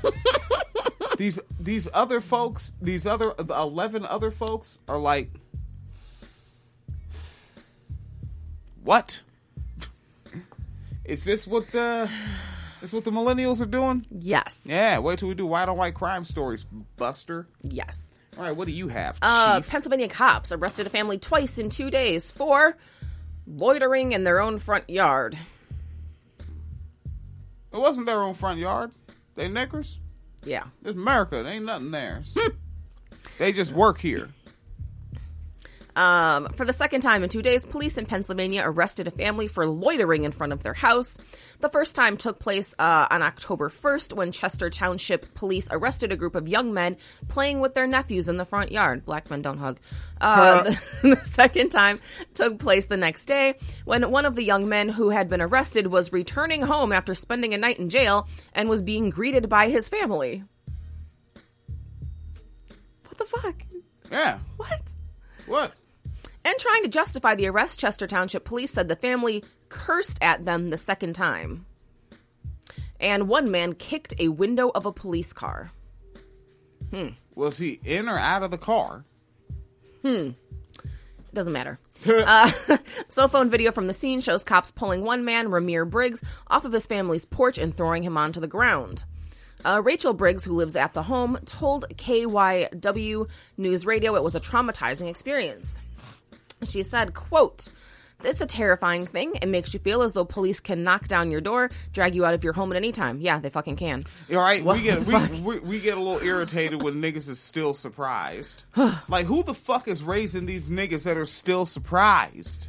these 1.19 1.39
these 1.61 1.89
other 1.95 2.21
folks, 2.21 2.73
these 2.81 3.07
other 3.07 3.33
the 3.39 3.55
11 3.55 4.05
other 4.07 4.31
folks 4.31 4.79
are 4.89 4.99
like, 4.99 5.31
what? 8.83 9.23
Is 11.05 11.25
this 11.25 11.47
what 11.47 11.71
the 11.71 12.09
is 12.83 12.93
what 12.93 13.05
the 13.05 13.11
millennials 13.11 13.61
are 13.61 13.67
doing? 13.67 14.07
Yes. 14.11 14.61
Yeah, 14.65 14.99
wait 14.99 15.19
till 15.19 15.29
we 15.29 15.35
do 15.35 15.47
white 15.47 15.69
on 15.69 15.77
white 15.77 15.95
crime 15.95 16.25
stories, 16.25 16.65
Buster. 16.97 17.47
Yes. 17.63 18.19
All 18.37 18.43
right, 18.45 18.57
what 18.57 18.67
do 18.67 18.73
you 18.75 18.89
have, 18.89 19.19
Uh, 19.23 19.61
Chief? 19.61 19.71
Pennsylvania 19.71 20.09
cops 20.09 20.51
arrested 20.51 20.87
a 20.87 20.91
family 20.91 21.19
twice 21.19 21.57
in 21.59 21.71
two 21.71 21.91
days 21.91 22.31
for 22.33 22.77
loitering 23.47 24.13
in 24.13 24.25
their 24.25 24.41
own 24.41 24.59
front 24.59 24.89
yard. 24.91 25.39
It 27.73 27.79
wasn't 27.79 28.07
their 28.07 28.21
own 28.23 28.35
front 28.35 28.59
yard. 28.59 28.91
They 29.35 29.49
niggers. 29.49 29.99
Yeah. 30.45 30.65
It's 30.85 30.97
America. 30.97 31.43
There 31.43 31.53
ain't 31.53 31.65
nothing 31.65 31.91
there. 31.91 32.23
they 33.39 33.53
just 33.53 33.73
work 33.73 33.99
here. 34.01 34.29
Um, 35.97 36.49
for 36.55 36.65
the 36.65 36.73
second 36.73 37.03
time 37.03 37.23
in 37.23 37.29
two 37.29 37.43
days, 37.43 37.65
police 37.65 37.97
in 37.99 38.07
Pennsylvania 38.07 38.63
arrested 38.65 39.07
a 39.07 39.11
family 39.11 39.47
for 39.47 39.67
loitering 39.67 40.25
in 40.25 40.33
front 40.33 40.53
of 40.53 40.63
their 40.63 40.75
house. 40.75 41.17
The 41.61 41.69
first 41.69 41.95
time 41.95 42.17
took 42.17 42.41
place 42.41 42.75
uh, 42.79 43.07
on 43.11 43.23
October 43.23 43.71
1st 43.71 44.15
when 44.15 44.33
Chester 44.33 44.71
Township 44.71 45.35
police 45.35 45.69
arrested 45.71 46.11
a 46.13 46.17
group 46.17 46.35
of 46.35 46.49
young 46.49 46.75
men 46.75 46.97
playing 47.29 47.61
with 47.61 47.75
their 47.75 47.87
nephews 47.87 48.29
in 48.29 48.37
the 48.37 48.45
front 48.45 48.73
yard. 48.73 49.05
Black 49.05 49.31
men 49.31 49.43
don't 49.43 49.59
hug. 49.59 49.79
Uh, 50.21 50.65
the, 50.65 50.81
the 51.17 51.25
second 51.25 51.71
time 51.71 52.01
took 52.35 52.59
place 52.59 52.87
the 52.87 52.97
next 52.97 53.27
day 53.27 53.55
when 53.85 54.11
one 54.11 54.25
of 54.25 54.35
the 54.35 54.45
young 54.45 54.69
men 54.69 54.89
who 54.89 55.11
had 55.11 55.29
been 55.29 55.41
arrested 55.41 55.87
was 55.87 56.13
returning 56.13 56.63
home 56.63 56.93
after 56.93 57.15
spending 57.15 57.55
a 57.55 57.59
night 57.59 57.79
in 57.79 57.89
jail 57.89 58.29
and 58.53 58.69
was 58.69 58.83
being 58.83 59.11
greeted 59.11 59.49
by 59.49 59.71
his 59.71 59.89
family. 59.89 60.43
What 63.07 63.19
the 63.19 63.25
fuck? 63.27 63.63
Yeah. 64.11 64.39
What? 64.57 64.83
What? 65.47 65.73
And 66.45 66.59
trying 66.59 66.83
to 66.83 66.89
justify 66.89 67.35
the 67.35 67.47
arrest, 67.47 67.81
Chester 67.81 68.07
Township 68.07 68.45
police 68.45 68.73
said 68.73 68.89
the 68.89 68.97
family 68.97 69.43
cursed 69.69 70.19
at 70.21 70.45
them 70.45 70.69
the 70.69 70.77
second 70.77 71.15
time. 71.15 71.65
And 73.01 73.29
one 73.29 73.51
man 73.51 73.75
kicked 73.75 74.15
a 74.19 74.29
window 74.29 74.71
of 74.75 74.87
a 74.87 74.93
police 74.93 75.33
car. 75.33 75.71
Hmm. 76.91 77.09
Was 77.35 77.59
he 77.59 77.81
in 77.85 78.09
or 78.09 78.19
out 78.19 78.43
of 78.43 78.51
the 78.51 78.59
car? 78.59 79.05
Hmm. 80.03 80.31
Doesn't 81.33 81.53
matter. 81.53 81.79
uh, 82.07 82.53
cell 83.09 83.29
phone 83.29 83.51
video 83.51 83.73
from 83.73 83.87
the 83.87 83.93
scene 83.93 84.21
shows 84.21 84.45
cops 84.45 84.71
pulling 84.71 85.03
one 85.03 85.25
man, 85.25 85.49
Ramir 85.49 85.89
Briggs, 85.89 86.23
off 86.49 86.65
of 86.65 86.73
his 86.73 86.87
family's 86.87 87.25
porch 87.25 87.59
and 87.59 87.77
throwing 87.77 88.03
him 88.03 88.17
onto 88.17 88.41
the 88.41 88.47
ground. 88.47 89.05
Uh, 89.65 89.81
Rachel 89.83 90.13
Briggs, 90.13 90.45
who 90.45 90.53
lives 90.53 90.77
at 90.77 90.93
the 90.93 91.05
home, 91.05 91.39
told 91.47 91.87
KYW 91.97 93.29
News 93.57 93.87
Radio 93.87 94.15
it 94.15 94.23
was 94.23 94.35
a 94.35 94.41
traumatizing 94.41 95.09
experience. 95.09 95.79
She 96.65 96.83
said, 96.83 97.15
quote, 97.15 97.69
it's 98.23 98.41
a 98.41 98.47
terrifying 98.47 99.07
thing. 99.07 99.35
It 99.43 99.49
makes 99.49 99.75
you 99.75 99.81
feel 99.81 100.03
as 100.03 100.13
though 100.13 100.25
police 100.25 100.61
can 100.61 100.83
knock 100.83 101.09
down 101.09 101.31
your 101.31 101.41
door, 101.41 101.71
drag 101.93 102.15
you 102.15 102.25
out 102.25 102.35
of 102.35 102.43
your 102.43 102.53
home 102.53 102.73
at 102.73 102.77
any 102.77 102.93
time. 102.93 103.21
Yeah, 103.21 103.39
they 103.39 103.51
fucking 103.51 103.77
can. 103.77 104.05
All 104.31 104.37
right, 104.39 104.65
What 104.65 104.77
we 104.77 104.83
get 104.83 105.05
we, 105.05 105.41
we, 105.41 105.59
we 105.61 105.81
get 105.81 105.97
a 105.97 106.01
little 106.01 106.27
irritated 106.27 106.83
when 106.83 106.95
niggas 107.03 107.29
is 107.29 107.39
still 107.41 107.75
surprised. 107.75 108.65
like, 109.09 109.27
who 109.27 109.43
the 109.43 109.55
fuck 109.55 109.89
is 109.89 110.03
raising 110.03 110.47
these 110.47 110.71
niggas 110.71 111.05
that 111.05 111.17
are 111.17 111.27
still 111.27 111.67
surprised? 111.67 112.69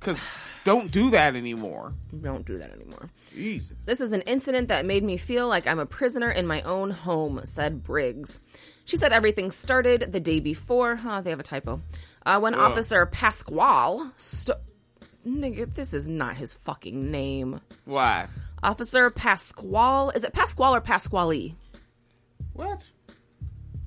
Because 0.00 0.20
don't 0.64 0.90
do 0.90 1.10
that 1.10 1.36
anymore. 1.36 1.94
Don't 2.20 2.44
do 2.44 2.58
that 2.58 2.72
anymore. 2.72 3.10
Easy. 3.36 3.76
This 3.84 4.00
is 4.00 4.12
an 4.12 4.22
incident 4.22 4.68
that 4.68 4.84
made 4.84 5.04
me 5.04 5.16
feel 5.16 5.46
like 5.46 5.66
I'm 5.66 5.78
a 5.78 5.86
prisoner 5.86 6.28
in 6.28 6.46
my 6.46 6.60
own 6.62 6.90
home, 6.90 7.40
said 7.44 7.84
Briggs. 7.84 8.40
She 8.84 8.96
said 8.96 9.12
everything 9.12 9.50
started 9.50 10.12
the 10.12 10.20
day 10.20 10.40
before. 10.40 10.96
Huh, 10.96 11.20
they 11.20 11.30
have 11.30 11.40
a 11.40 11.44
typo. 11.44 11.82
Uh, 12.26 12.40
when 12.40 12.54
Ugh. 12.54 12.60
Officer 12.60 13.06
Pasquale. 13.06 14.10
St- 14.16 14.58
Nigga, 15.24 15.72
this 15.72 15.94
is 15.94 16.06
not 16.08 16.36
his 16.36 16.54
fucking 16.54 17.10
name. 17.10 17.60
Why? 17.84 18.26
Officer 18.62 19.10
Pasquale. 19.10 20.12
Is 20.14 20.24
it 20.24 20.32
Pasquale 20.32 20.76
or 20.76 20.80
Pasquale? 20.80 21.54
What? 22.52 22.90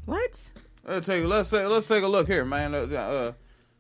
What? 0.06 0.52
I'll 0.88 1.02
tell 1.02 1.18
you. 1.18 1.28
Let's 1.28 1.50
take, 1.50 1.68
let's 1.68 1.88
take 1.88 2.04
a 2.04 2.08
look 2.08 2.28
here, 2.28 2.46
man. 2.46 2.74
Uh, 2.74 2.80
uh, 2.80 3.32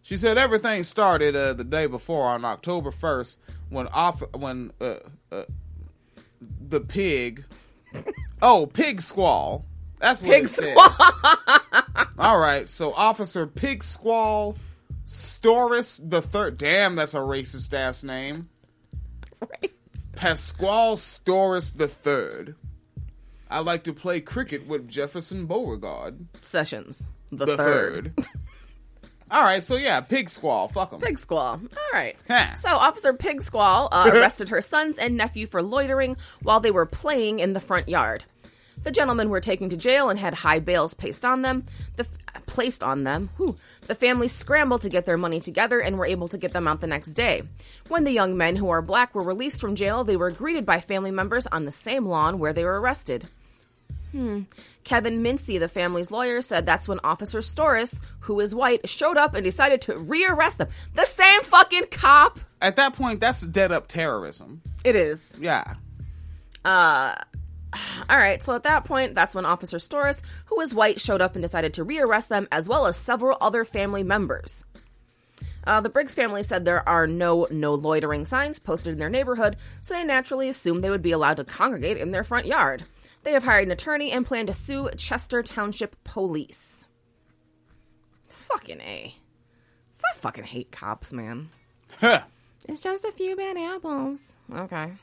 she 0.02 0.18
said 0.18 0.38
everything 0.38 0.84
started 0.84 1.36
uh, 1.36 1.54
the 1.54 1.64
day 1.64 1.86
before 1.86 2.28
on 2.28 2.44
October 2.44 2.92
first 2.92 3.40
when 3.70 3.88
off 3.88 4.22
when 4.36 4.72
uh, 4.82 4.96
uh, 5.32 5.44
the 6.42 6.82
pig. 6.82 7.46
oh, 8.42 8.66
pig 8.66 9.02
squall. 9.02 9.66
That's 10.00 10.22
what 10.22 10.32
Pig 10.32 10.46
it 10.46 10.50
says. 10.50 10.72
squall. 10.74 12.06
All 12.20 12.40
right, 12.40 12.68
so 12.70 12.94
Officer 12.94 13.46
Pig 13.48 13.84
Squall 13.84 14.56
Storis 15.06 16.00
the 16.04 16.22
third. 16.22 16.58
Damn, 16.58 16.96
that's 16.96 17.14
a 17.14 17.18
racist 17.18 17.74
ass 17.74 18.04
name. 18.04 18.50
Right. 19.42 19.72
Pasquale 20.16 20.96
Storis 20.98 21.76
the 21.76 21.88
third. 21.88 22.56
I 23.50 23.60
like 23.60 23.84
to 23.86 23.94
play 23.94 24.22
cricket 24.22 24.68
with 24.68 24.88
Jefferson 24.88 25.46
Beauregard. 25.48 26.28
Sessions. 26.42 27.08
The, 27.32 27.46
The 27.46 27.58
third. 27.58 28.14
All 29.32 29.44
right, 29.44 29.62
so 29.64 29.76
yeah, 29.76 30.02
Pig 30.02 30.28
Squall. 30.30 30.68
Fuck 30.70 30.92
him. 30.92 31.02
Pig 31.02 31.20
Squall. 31.20 31.60
All 31.62 31.90
right. 31.94 32.16
Huh. 32.28 32.56
So, 32.56 32.70
Officer 32.76 33.14
Pig 33.14 33.42
Squall 33.44 33.88
uh, 33.92 34.10
arrested 34.16 34.50
her 34.50 34.62
sons 34.62 34.98
and 34.98 35.16
nephew 35.16 35.46
for 35.46 35.62
loitering 35.62 36.18
while 36.42 36.60
they 36.60 36.72
were 36.72 36.88
playing 36.88 37.40
in 37.40 37.54
the 37.54 37.60
front 37.60 37.88
yard. 37.88 38.26
The 38.84 38.92
gentlemen 38.92 39.30
were 39.30 39.42
taken 39.42 39.70
to 39.70 39.78
jail 39.78 40.10
and 40.10 40.20
had 40.20 40.34
high 40.34 40.60
bails 40.60 40.94
placed 40.94 41.26
on 41.26 41.42
them. 41.42 41.66
The 41.98 42.06
f- 42.06 42.46
placed 42.46 42.82
on 42.84 43.04
them. 43.04 43.30
Whew. 43.38 43.56
The 43.88 43.96
family 43.96 44.28
scrambled 44.28 44.82
to 44.84 44.90
get 44.90 45.06
their 45.06 45.18
money 45.18 45.40
together 45.40 45.80
and 45.80 45.98
were 45.98 46.06
able 46.06 46.28
to 46.30 46.38
get 46.38 46.54
them 46.54 46.68
out 46.68 46.82
the 46.82 46.88
next 46.88 47.14
day. 47.14 47.44
When 47.88 48.04
the 48.04 48.12
young 48.12 48.38
men 48.38 48.56
who 48.56 48.70
are 48.70 48.82
black 48.82 49.14
were 49.14 49.24
released 49.24 49.62
from 49.62 49.76
jail, 49.76 50.04
they 50.04 50.18
were 50.18 50.32
greeted 50.32 50.66
by 50.66 50.80
family 50.80 51.12
members 51.12 51.48
on 51.48 51.66
the 51.66 51.72
same 51.72 52.06
lawn 52.06 52.40
where 52.40 52.54
they 52.54 52.64
were 52.64 52.80
arrested. 52.80 53.28
Hmm. 54.12 54.42
Kevin 54.84 55.22
Mincy, 55.22 55.60
the 55.60 55.68
family's 55.68 56.10
lawyer, 56.10 56.42
said 56.42 56.66
that's 56.66 56.88
when 56.88 57.00
Officer 57.04 57.40
Storis, 57.40 58.02
who 58.22 58.40
is 58.40 58.56
white, 58.56 58.90
showed 58.90 59.18
up 59.18 59.36
and 59.36 59.44
decided 59.44 59.82
to 59.82 59.94
rearrest 59.94 60.58
them. 60.58 60.70
The 60.96 61.06
same 61.06 61.44
fucking 61.44 61.88
cop. 61.92 62.40
At 62.62 62.76
that 62.78 62.94
point, 62.94 63.22
that's 63.22 63.42
dead 63.42 63.72
up 63.72 63.88
terrorism. 63.88 64.62
It 64.84 64.96
is. 64.96 65.32
Yeah. 65.40 65.76
Uh, 66.66 67.16
all 68.10 68.18
right. 68.18 68.42
So 68.44 68.54
at 68.56 68.64
that 68.64 68.86
point, 68.86 69.16
that's 69.16 69.36
when 69.36 69.46
Officer 69.46 69.78
Storis, 69.78 70.22
who 70.46 70.60
is 70.62 70.74
white, 70.74 71.00
showed 71.00 71.22
up 71.22 71.36
and 71.36 71.44
decided 71.44 71.74
to 71.76 71.86
rearrest 71.86 72.30
them, 72.30 72.48
as 72.52 72.68
well 72.68 72.86
as 72.86 72.98
several 72.98 73.38
other 73.42 73.66
family 73.66 74.04
members. 74.04 74.64
Uh, 75.66 75.82
the 75.82 75.90
Briggs 75.90 76.16
family 76.16 76.42
said 76.42 76.66
there 76.66 76.88
are 76.88 77.06
no 77.06 77.46
no 77.52 77.74
loitering 77.74 78.26
signs 78.26 78.60
posted 78.60 78.94
in 78.94 79.00
their 79.00 79.10
neighborhood, 79.10 79.58
so 79.82 79.94
they 79.94 80.04
naturally 80.04 80.50
assumed 80.50 80.84
they 80.84 80.90
would 80.90 81.02
be 81.02 81.12
allowed 81.12 81.38
to 81.38 81.44
congregate 81.44 81.98
in 81.98 82.12
their 82.12 82.24
front 82.24 82.46
yard. 82.46 82.84
They 83.24 83.34
have 83.34 83.44
hired 83.44 83.66
an 83.68 83.72
attorney 83.72 84.12
and 84.12 84.26
plan 84.26 84.48
to 84.48 84.54
sue 84.54 84.90
Chester 84.98 85.44
Township 85.44 86.02
Police. 86.04 86.86
Fucking 88.28 88.80
a. 88.80 89.16
I 90.04 90.18
fucking 90.18 90.46
hate 90.46 90.72
cops, 90.72 91.12
man. 91.12 91.50
Huh. 92.00 92.22
It's 92.68 92.82
just 92.82 93.04
a 93.04 93.12
few 93.12 93.36
bad 93.36 93.58
apples. 93.58 94.20
Okay. 94.52 94.94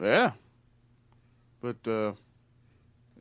Yeah. 0.00 0.32
But 1.60 1.86
uh 1.86 2.12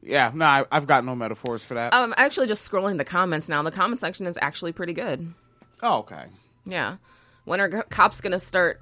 yeah, 0.01 0.31
no, 0.33 0.45
I, 0.45 0.65
I've 0.71 0.87
got 0.87 1.03
no 1.03 1.15
metaphors 1.15 1.63
for 1.63 1.73
that. 1.73 1.93
Um, 1.93 2.13
I'm 2.13 2.13
actually 2.17 2.47
just 2.47 2.69
scrolling 2.69 2.97
the 2.97 3.03
comments 3.05 3.49
now. 3.49 3.61
The 3.63 3.71
comment 3.71 3.99
section 3.99 4.27
is 4.27 4.37
actually 4.41 4.71
pretty 4.71 4.93
good. 4.93 5.33
oh, 5.83 5.99
okay. 5.99 6.25
Yeah. 6.65 6.97
When 7.45 7.59
are 7.59 7.69
g- 7.69 7.77
cops 7.89 8.21
going 8.21 8.31
to 8.31 8.39
start? 8.39 8.79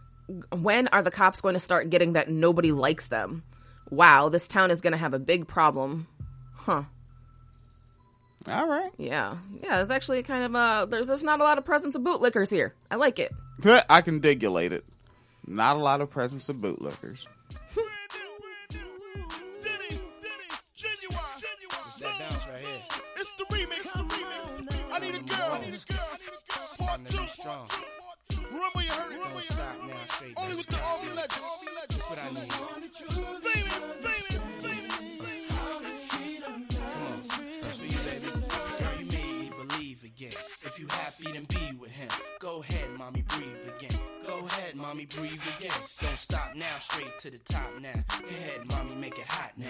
When 0.55 0.87
are 0.89 1.01
the 1.01 1.09
cops 1.09 1.41
going 1.41 1.53
to 1.55 1.59
start 1.59 1.89
getting 1.89 2.13
that 2.13 2.29
nobody 2.29 2.71
likes 2.71 3.07
them? 3.07 3.43
Wow, 3.89 4.29
this 4.29 4.47
town 4.47 4.69
is 4.69 4.81
going 4.81 4.91
to 4.91 4.97
have 4.97 5.13
a 5.13 5.19
big 5.19 5.47
problem. 5.47 6.05
Huh. 6.55 6.83
All 8.47 8.67
right. 8.67 8.91
Yeah. 8.97 9.37
Yeah, 9.63 9.81
it's 9.81 9.89
actually 9.91 10.23
kind 10.23 10.43
of 10.43 10.55
uh 10.55 10.85
there's 10.85 11.07
there's 11.07 11.23
not 11.23 11.39
a 11.39 11.43
lot 11.43 11.57
of 11.57 11.65
presence 11.65 11.95
of 11.95 12.01
bootlickers 12.03 12.49
here. 12.51 12.73
I 12.91 12.95
like 12.95 13.19
it. 13.19 13.31
I 13.89 14.01
can 14.01 14.19
digulate 14.19 14.71
it. 14.71 14.85
Not 15.45 15.77
a 15.77 15.79
lot 15.79 16.01
of 16.01 16.09
presence 16.09 16.47
of 16.49 16.57
bootlickers. 16.57 17.25
Strong. 27.47 27.69
Remember 28.51 28.81
you 28.83 28.91
heard 28.91 29.13
it. 29.13 29.19
Don't 29.23 29.43
stop 29.45 29.87
now. 29.87 29.95
Straight. 30.07 30.33
Only 30.35 30.55
with 30.57 30.67
the 30.67 30.81
Army 30.83 31.11
legend. 31.15 31.43
That's 31.87 32.09
what 32.09 32.19
I 32.19 32.31
need. 32.31 32.76
Mommy, 44.87 45.05
breathe 45.05 45.41
again. 45.59 45.71
Don't 46.01 46.17
stop 46.17 46.55
now, 46.55 46.79
straight 46.79 47.19
to 47.19 47.29
the 47.29 47.39
top 47.39 47.69
now. 47.81 47.91
Go 48.21 48.27
ahead, 48.27 48.61
mommy, 48.71 48.95
make 48.95 49.19
it 49.19 49.25
hot 49.27 49.51
now. 49.57 49.67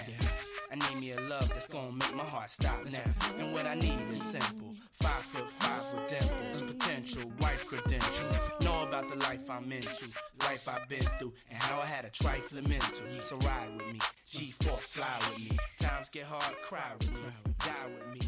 I 0.70 0.74
need 0.76 1.00
me 1.00 1.12
a 1.12 1.20
love 1.22 1.48
that's 1.48 1.66
gonna 1.66 1.90
make 1.90 2.14
my 2.14 2.22
heart 2.22 2.50
stop 2.50 2.84
now. 2.84 3.34
And 3.38 3.52
what 3.52 3.66
I 3.66 3.74
need 3.74 3.98
is 4.10 4.22
simple. 4.22 4.74
Five 4.92 5.24
foot 5.24 5.50
five 5.50 5.82
with 5.94 6.08
dimples, 6.08 6.62
potential 6.62 7.22
wife 7.40 7.66
credentials. 7.66 8.38
Know 8.62 8.84
about 8.84 9.08
the 9.08 9.16
life 9.16 9.50
I'm 9.50 9.72
into, 9.72 10.06
life 10.42 10.68
I've 10.68 10.88
been 10.88 11.08
through, 11.18 11.32
and 11.50 11.60
how 11.60 11.80
I 11.80 11.86
had 11.86 12.04
a 12.04 12.10
trifling 12.10 12.68
mental. 12.68 13.08
So 13.22 13.36
ride 13.38 13.70
with 13.76 13.86
me, 13.92 13.98
G4 14.30 14.78
fly 14.78 15.16
with 15.30 15.50
me. 15.50 15.56
Times 15.80 16.10
get 16.10 16.26
hard, 16.26 16.54
cry 16.62 16.92
with 17.00 17.12
me, 17.12 17.20
die 17.58 17.86
with 17.86 18.14
me. 18.14 18.20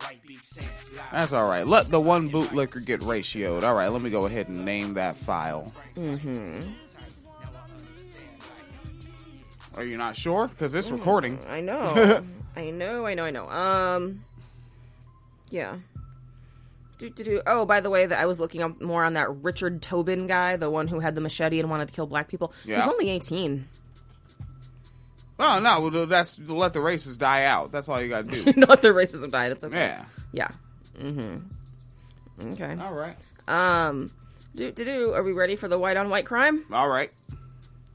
White 0.00 0.24
beak 0.26 0.44
sands, 0.44 0.68
lie 0.96 1.02
That's 1.12 1.32
all 1.32 1.48
right. 1.48 1.66
Let 1.66 1.88
the 1.88 2.00
one 2.00 2.30
bootlicker 2.30 2.84
get 2.84 3.00
ratioed. 3.00 3.64
All 3.64 3.74
right, 3.74 3.88
let 3.88 4.00
me 4.00 4.10
go 4.10 4.26
ahead 4.26 4.48
and 4.48 4.64
name 4.64 4.94
that 4.94 5.16
file. 5.16 5.72
Mm-hmm. 5.96 6.60
Are 9.76 9.84
you 9.84 9.96
not 9.96 10.16
sure? 10.16 10.48
Because 10.48 10.74
it's 10.74 10.90
recording. 10.90 11.38
I 11.48 11.60
know. 11.60 12.22
I 12.56 12.70
know, 12.70 13.06
I 13.06 13.14
know, 13.14 13.24
I 13.24 13.30
know. 13.30 13.48
Um 13.48 14.24
Yeah. 15.50 15.76
Do, 16.98 17.08
do, 17.10 17.22
do. 17.22 17.40
Oh, 17.46 17.64
by 17.64 17.78
the 17.80 17.90
way, 17.90 18.06
that 18.06 18.18
I 18.18 18.26
was 18.26 18.40
looking 18.40 18.60
up 18.60 18.80
more 18.80 19.04
on 19.04 19.14
that 19.14 19.30
Richard 19.42 19.80
Tobin 19.80 20.26
guy, 20.26 20.56
the 20.56 20.68
one 20.68 20.88
who 20.88 20.98
had 20.98 21.14
the 21.14 21.20
machete 21.20 21.60
and 21.60 21.70
wanted 21.70 21.86
to 21.86 21.94
kill 21.94 22.06
black 22.06 22.26
people. 22.26 22.52
Yeah. 22.64 22.80
He's 22.80 22.88
only 22.88 23.08
18. 23.10 23.66
Oh 25.38 25.60
no, 25.60 25.88
well, 25.88 26.06
that's 26.06 26.38
let 26.38 26.72
the 26.72 26.80
races 26.80 27.16
die 27.16 27.44
out. 27.44 27.70
That's 27.70 27.88
all 27.88 28.00
you 28.00 28.08
got 28.08 28.24
to 28.24 28.44
do. 28.44 28.52
Not 28.60 28.82
the 28.82 28.88
racism 28.88 29.30
died. 29.30 29.52
It's 29.52 29.64
okay. 29.64 29.76
Yeah. 29.76 30.04
Yeah. 30.32 30.48
Mm-hmm. 31.00 32.52
Okay. 32.52 32.76
All 32.80 32.92
right. 32.92 33.16
Um, 33.46 34.10
do 34.54 34.72
do 34.72 34.84
do. 34.84 35.12
Are 35.12 35.22
we 35.22 35.32
ready 35.32 35.54
for 35.56 35.68
the 35.68 35.78
white 35.78 35.96
on 35.96 36.10
white 36.10 36.26
crime? 36.26 36.64
All 36.72 36.88
right. 36.88 37.10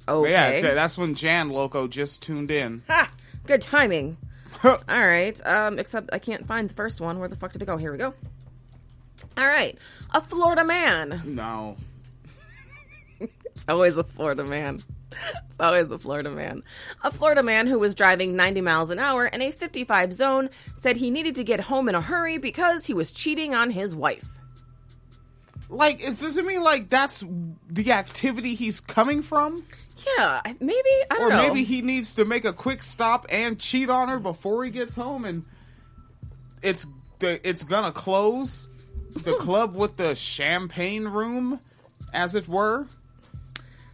Okay. 0.08 0.32
Yeah, 0.32 0.74
that's 0.74 0.98
when 0.98 1.16
Jan 1.16 1.50
Loco 1.50 1.88
just 1.88 2.22
tuned 2.24 2.52
in. 2.52 2.84
Ha! 2.88 3.10
Good 3.46 3.62
timing. 3.62 4.18
All 4.64 4.78
right. 4.89 5.39
Um, 5.46 5.80
except 5.80 6.10
I 6.14 6.20
can't 6.20 6.46
find 6.46 6.70
the 6.70 6.74
first 6.74 7.00
one. 7.02 7.20
Where 7.20 7.30
the 7.30 7.36
fuck 7.36 7.54
did 7.54 7.62
it 7.62 7.66
go? 7.66 7.78
Here 7.78 7.91
we 7.91 7.98
go. 7.98 8.14
All 9.38 9.48
right. 9.48 9.78
A 10.12 10.22
Florida 10.22 10.64
man. 10.64 11.22
No. 11.26 11.78
It's 13.56 13.66
always 13.70 13.98
a 13.98 14.04
Florida 14.04 14.44
man. 14.44 14.82
It's 15.49 15.59
always 15.59 15.91
a 15.91 15.99
Florida 15.99 16.32
man. 16.32 16.64
A 17.03 17.11
Florida 17.11 17.43
man 17.43 17.68
who 17.68 17.78
was 17.78 17.93
driving 17.93 18.36
90 18.36 18.61
miles 18.61 18.89
an 18.89 18.97
hour 18.97 19.28
in 19.28 19.39
a 19.41 19.51
55 19.51 20.11
zone 20.11 20.49
said 20.74 20.97
he 20.97 21.11
needed 21.11 21.36
to 21.36 21.43
get 21.43 21.59
home 21.59 21.88
in 21.88 21.93
a 21.93 22.01
hurry 22.01 22.39
because 22.39 22.86
he 22.86 22.93
was 22.93 23.11
cheating 23.11 23.53
on 23.53 23.70
his 23.70 23.95
wife. 23.95 24.26
Like, 25.70 26.03
is 26.03 26.20
does 26.20 26.38
it 26.38 26.45
mean 26.45 26.61
like 26.61 26.89
that's 26.89 27.24
the 27.70 27.91
activity 27.91 28.55
he's 28.55 28.80
coming 28.82 29.22
from? 29.22 29.64
Yeah, 30.18 30.41
maybe 30.59 30.89
I 31.09 31.16
don't 31.18 31.22
or 31.22 31.30
know. 31.30 31.38
maybe 31.38 31.64
he 31.64 31.82
needs 31.82 32.14
to 32.16 32.26
make 32.26 32.45
a 32.45 32.53
quick 32.53 32.84
stop 32.84 33.26
and 33.30 33.59
cheat 33.59 33.89
on 33.89 34.09
her 34.09 34.20
before 34.20 34.66
he 34.66 34.72
gets 34.72 34.95
home, 34.95 35.24
and 35.26 35.45
it's 36.61 36.86
the 37.20 37.47
it's 37.47 37.64
gonna 37.64 37.91
close 37.91 38.68
the 39.16 39.34
club 39.39 39.76
with 39.76 39.97
the 39.97 40.16
champagne 40.16 41.07
room, 41.07 41.59
as 42.14 42.36
it 42.36 42.47
were. 42.47 42.88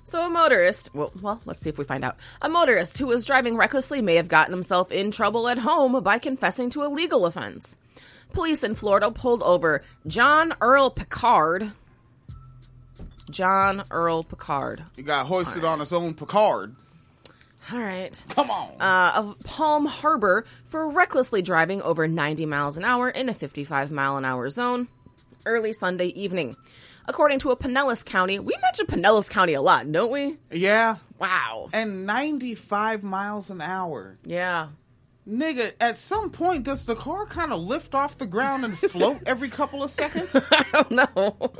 So 0.09 0.25
a 0.25 0.29
motorist, 0.29 0.95
well, 0.95 1.11
well, 1.21 1.39
let's 1.45 1.61
see 1.61 1.69
if 1.69 1.77
we 1.77 1.85
find 1.85 2.03
out. 2.03 2.17
A 2.41 2.49
motorist 2.49 2.97
who 2.97 3.05
was 3.05 3.25
driving 3.25 3.55
recklessly 3.55 4.01
may 4.01 4.15
have 4.15 4.27
gotten 4.27 4.51
himself 4.51 4.91
in 4.91 5.11
trouble 5.11 5.47
at 5.47 5.59
home 5.59 6.01
by 6.01 6.17
confessing 6.17 6.71
to 6.71 6.81
a 6.81 6.89
legal 6.89 7.27
offense. 7.27 7.75
Police 8.33 8.63
in 8.63 8.73
Florida 8.73 9.11
pulled 9.11 9.43
over 9.43 9.83
John 10.07 10.55
Earl 10.61 10.89
Picard. 10.89 11.71
John 13.29 13.83
Earl 13.91 14.23
Picard. 14.23 14.83
He 14.95 15.03
got 15.03 15.27
hoisted 15.27 15.63
on 15.63 15.77
his 15.77 15.93
own 15.93 16.15
Picard. 16.15 16.75
All 17.71 17.79
right. 17.79 18.23
Come 18.29 18.49
on. 18.49 18.81
Uh, 18.81 19.11
of 19.13 19.35
Palm 19.43 19.85
Harbor 19.85 20.43
for 20.65 20.89
recklessly 20.89 21.43
driving 21.43 21.83
over 21.83 22.07
90 22.07 22.47
miles 22.47 22.77
an 22.77 22.83
hour 22.83 23.11
in 23.11 23.29
a 23.29 23.33
55 23.35 23.91
mile 23.91 24.17
an 24.17 24.25
hour 24.25 24.49
zone 24.49 24.87
early 25.45 25.73
Sunday 25.73 26.07
evening. 26.07 26.55
According 27.09 27.39
to 27.39 27.49
a 27.49 27.55
Pinellas 27.55 28.05
County, 28.05 28.37
we 28.37 28.53
mention 28.61 28.85
Pinellas 28.85 29.27
County 29.27 29.53
a 29.53 29.63
lot, 29.63 29.91
don't 29.91 30.11
we? 30.11 30.37
Yeah. 30.51 30.97
Wow. 31.17 31.69
And 31.73 32.05
95 32.05 33.01
miles 33.01 33.49
an 33.49 33.61
hour. 33.61 34.19
Yeah. 34.23 34.67
Nigga, 35.27 35.73
at 35.81 35.97
some 35.97 36.29
point, 36.29 36.65
does 36.65 36.85
the 36.85 36.93
car 36.93 37.25
kind 37.25 37.51
of 37.51 37.61
lift 37.61 37.95
off 37.95 38.19
the 38.19 38.27
ground 38.27 38.63
and 38.63 38.77
float 38.77 39.21
every 39.25 39.49
couple 39.49 39.81
of 39.83 39.89
seconds? 39.89 40.35
I 40.51 40.65
don't 40.71 40.91
know. 40.91 41.51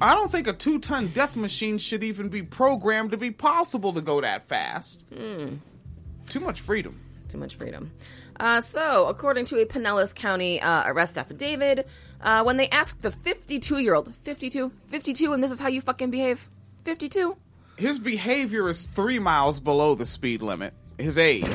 I 0.00 0.14
don't 0.14 0.30
think 0.30 0.46
a 0.46 0.52
two 0.52 0.78
ton 0.80 1.08
death 1.14 1.34
machine 1.34 1.78
should 1.78 2.04
even 2.04 2.28
be 2.28 2.42
programmed 2.42 3.12
to 3.12 3.16
be 3.16 3.30
possible 3.30 3.94
to 3.94 4.02
go 4.02 4.20
that 4.20 4.48
fast. 4.48 5.00
Too 5.10 6.40
much 6.40 6.60
freedom. 6.60 7.00
Too 7.30 7.38
much 7.38 7.54
freedom. 7.56 7.90
Uh, 8.38 8.60
so, 8.60 9.06
according 9.06 9.46
to 9.46 9.56
a 9.60 9.66
Pinellas 9.66 10.14
County 10.14 10.60
uh, 10.60 10.84
arrest 10.86 11.16
affidavit, 11.16 11.88
uh, 12.22 12.42
when 12.42 12.56
they 12.56 12.68
asked 12.68 13.02
the 13.02 13.10
52 13.10 13.78
year 13.78 13.94
old, 13.94 14.14
52, 14.14 14.70
52, 14.88 15.32
and 15.32 15.42
this 15.42 15.50
is 15.50 15.58
how 15.58 15.68
you 15.68 15.80
fucking 15.80 16.10
behave, 16.10 16.48
52. 16.84 17.36
His 17.76 17.98
behavior 17.98 18.68
is 18.68 18.86
three 18.86 19.18
miles 19.18 19.58
below 19.60 19.94
the 19.94 20.06
speed 20.06 20.42
limit. 20.42 20.74
His 20.98 21.16
age. 21.16 21.48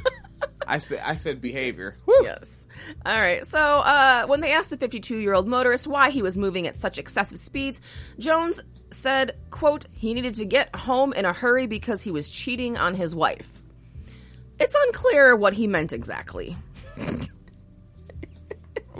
I 0.66 0.78
said 0.78 1.00
I 1.04 1.14
said 1.14 1.40
behavior. 1.40 1.96
Yes. 2.22 2.44
All 3.06 3.20
right. 3.20 3.44
So, 3.44 3.58
uh, 3.58 4.26
when 4.26 4.40
they 4.40 4.52
asked 4.52 4.70
the 4.70 4.76
52 4.76 5.16
year 5.18 5.34
old 5.34 5.46
motorist 5.46 5.86
why 5.86 6.10
he 6.10 6.22
was 6.22 6.36
moving 6.36 6.66
at 6.66 6.76
such 6.76 6.98
excessive 6.98 7.38
speeds, 7.38 7.80
Jones 8.18 8.60
said, 8.92 9.36
"quote 9.50 9.86
He 9.92 10.14
needed 10.14 10.34
to 10.34 10.44
get 10.44 10.74
home 10.74 11.12
in 11.12 11.24
a 11.24 11.32
hurry 11.32 11.66
because 11.66 12.02
he 12.02 12.10
was 12.10 12.30
cheating 12.30 12.76
on 12.76 12.94
his 12.94 13.14
wife." 13.14 13.48
It's 14.58 14.76
unclear 14.86 15.36
what 15.36 15.54
he 15.54 15.66
meant 15.66 15.92
exactly. 15.92 16.56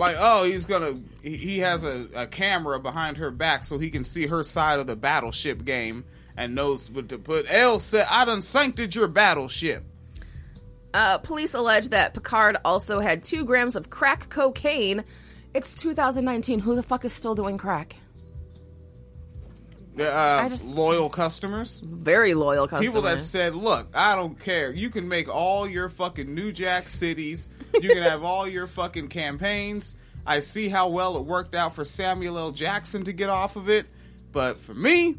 Like, 0.00 0.16
oh, 0.18 0.44
he's 0.44 0.64
gonna. 0.64 0.94
He 1.22 1.58
has 1.58 1.84
a, 1.84 2.08
a 2.14 2.26
camera 2.26 2.80
behind 2.80 3.18
her 3.18 3.30
back 3.30 3.64
so 3.64 3.76
he 3.78 3.90
can 3.90 4.02
see 4.02 4.26
her 4.26 4.42
side 4.42 4.80
of 4.80 4.86
the 4.86 4.96
battleship 4.96 5.62
game 5.62 6.04
and 6.38 6.54
knows 6.54 6.90
what 6.90 7.10
to 7.10 7.18
put. 7.18 7.44
L 7.50 7.78
said, 7.78 8.06
"I 8.10 8.24
done 8.24 8.40
sancted 8.40 8.94
your 8.94 9.08
battleship." 9.08 9.84
Uh, 10.94 11.18
police 11.18 11.52
allege 11.52 11.90
that 11.90 12.14
Picard 12.14 12.56
also 12.64 13.00
had 13.00 13.22
two 13.22 13.44
grams 13.44 13.76
of 13.76 13.90
crack 13.90 14.30
cocaine. 14.30 15.04
It's 15.52 15.74
2019. 15.74 16.60
Who 16.60 16.74
the 16.74 16.82
fuck 16.82 17.04
is 17.04 17.12
still 17.12 17.34
doing 17.34 17.58
crack? 17.58 17.96
The, 20.00 20.10
uh, 20.14 20.48
just- 20.48 20.64
loyal 20.64 21.10
customers, 21.10 21.80
Very 21.84 22.32
loyal 22.34 22.66
customers. 22.66 22.86
people 22.88 23.02
that 23.02 23.20
said, 23.20 23.54
"Look, 23.54 23.88
I 23.94 24.16
don't 24.16 24.38
care. 24.40 24.72
You 24.72 24.88
can 24.88 25.06
make 25.08 25.28
all 25.28 25.68
your 25.68 25.88
fucking 25.90 26.34
New 26.34 26.52
Jack 26.52 26.88
cities. 26.88 27.48
You 27.74 27.90
can 27.90 28.02
have 28.02 28.24
all 28.24 28.48
your 28.48 28.66
fucking 28.66 29.08
campaigns. 29.08 29.96
I 30.26 30.40
see 30.40 30.68
how 30.70 30.88
well 30.88 31.16
it 31.18 31.24
worked 31.24 31.54
out 31.54 31.74
for 31.74 31.84
Samuel 31.84 32.38
L. 32.38 32.50
Jackson 32.50 33.04
to 33.04 33.12
get 33.12 33.28
off 33.28 33.56
of 33.56 33.68
it, 33.68 33.86
but 34.32 34.56
for 34.56 34.72
me." 34.74 35.16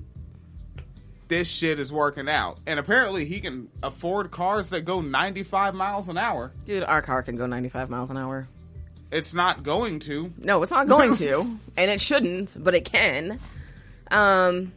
This 1.28 1.48
shit 1.48 1.80
is 1.80 1.94
working 1.94 2.28
out, 2.28 2.60
and 2.68 2.78
apparently 2.78 3.24
he 3.24 3.40
can 3.40 3.70
afford 3.84 4.32
cars 4.32 4.72
that 4.72 4.82
go 4.84 5.00
95 5.00 5.76
miles 5.76 6.10
an 6.10 6.18
hour. 6.18 6.52
Dude, 6.66 6.84
our 6.84 7.02
car 7.02 7.24
can 7.24 7.36
go 7.36 7.46
95 7.46 7.90
miles 7.90 8.10
an 8.12 8.18
hour. 8.18 8.48
It's 9.12 9.34
not 9.34 9.64
going 9.64 10.00
to. 10.02 10.34
No, 10.40 10.62
it's 10.64 10.72
not 10.74 10.88
going 10.90 11.16
to, 11.18 11.58
and 11.78 11.90
it 11.92 12.02
shouldn't, 12.02 12.62
but 12.62 12.74
it 12.76 12.84
can. 12.84 13.40
Um, 14.12 14.74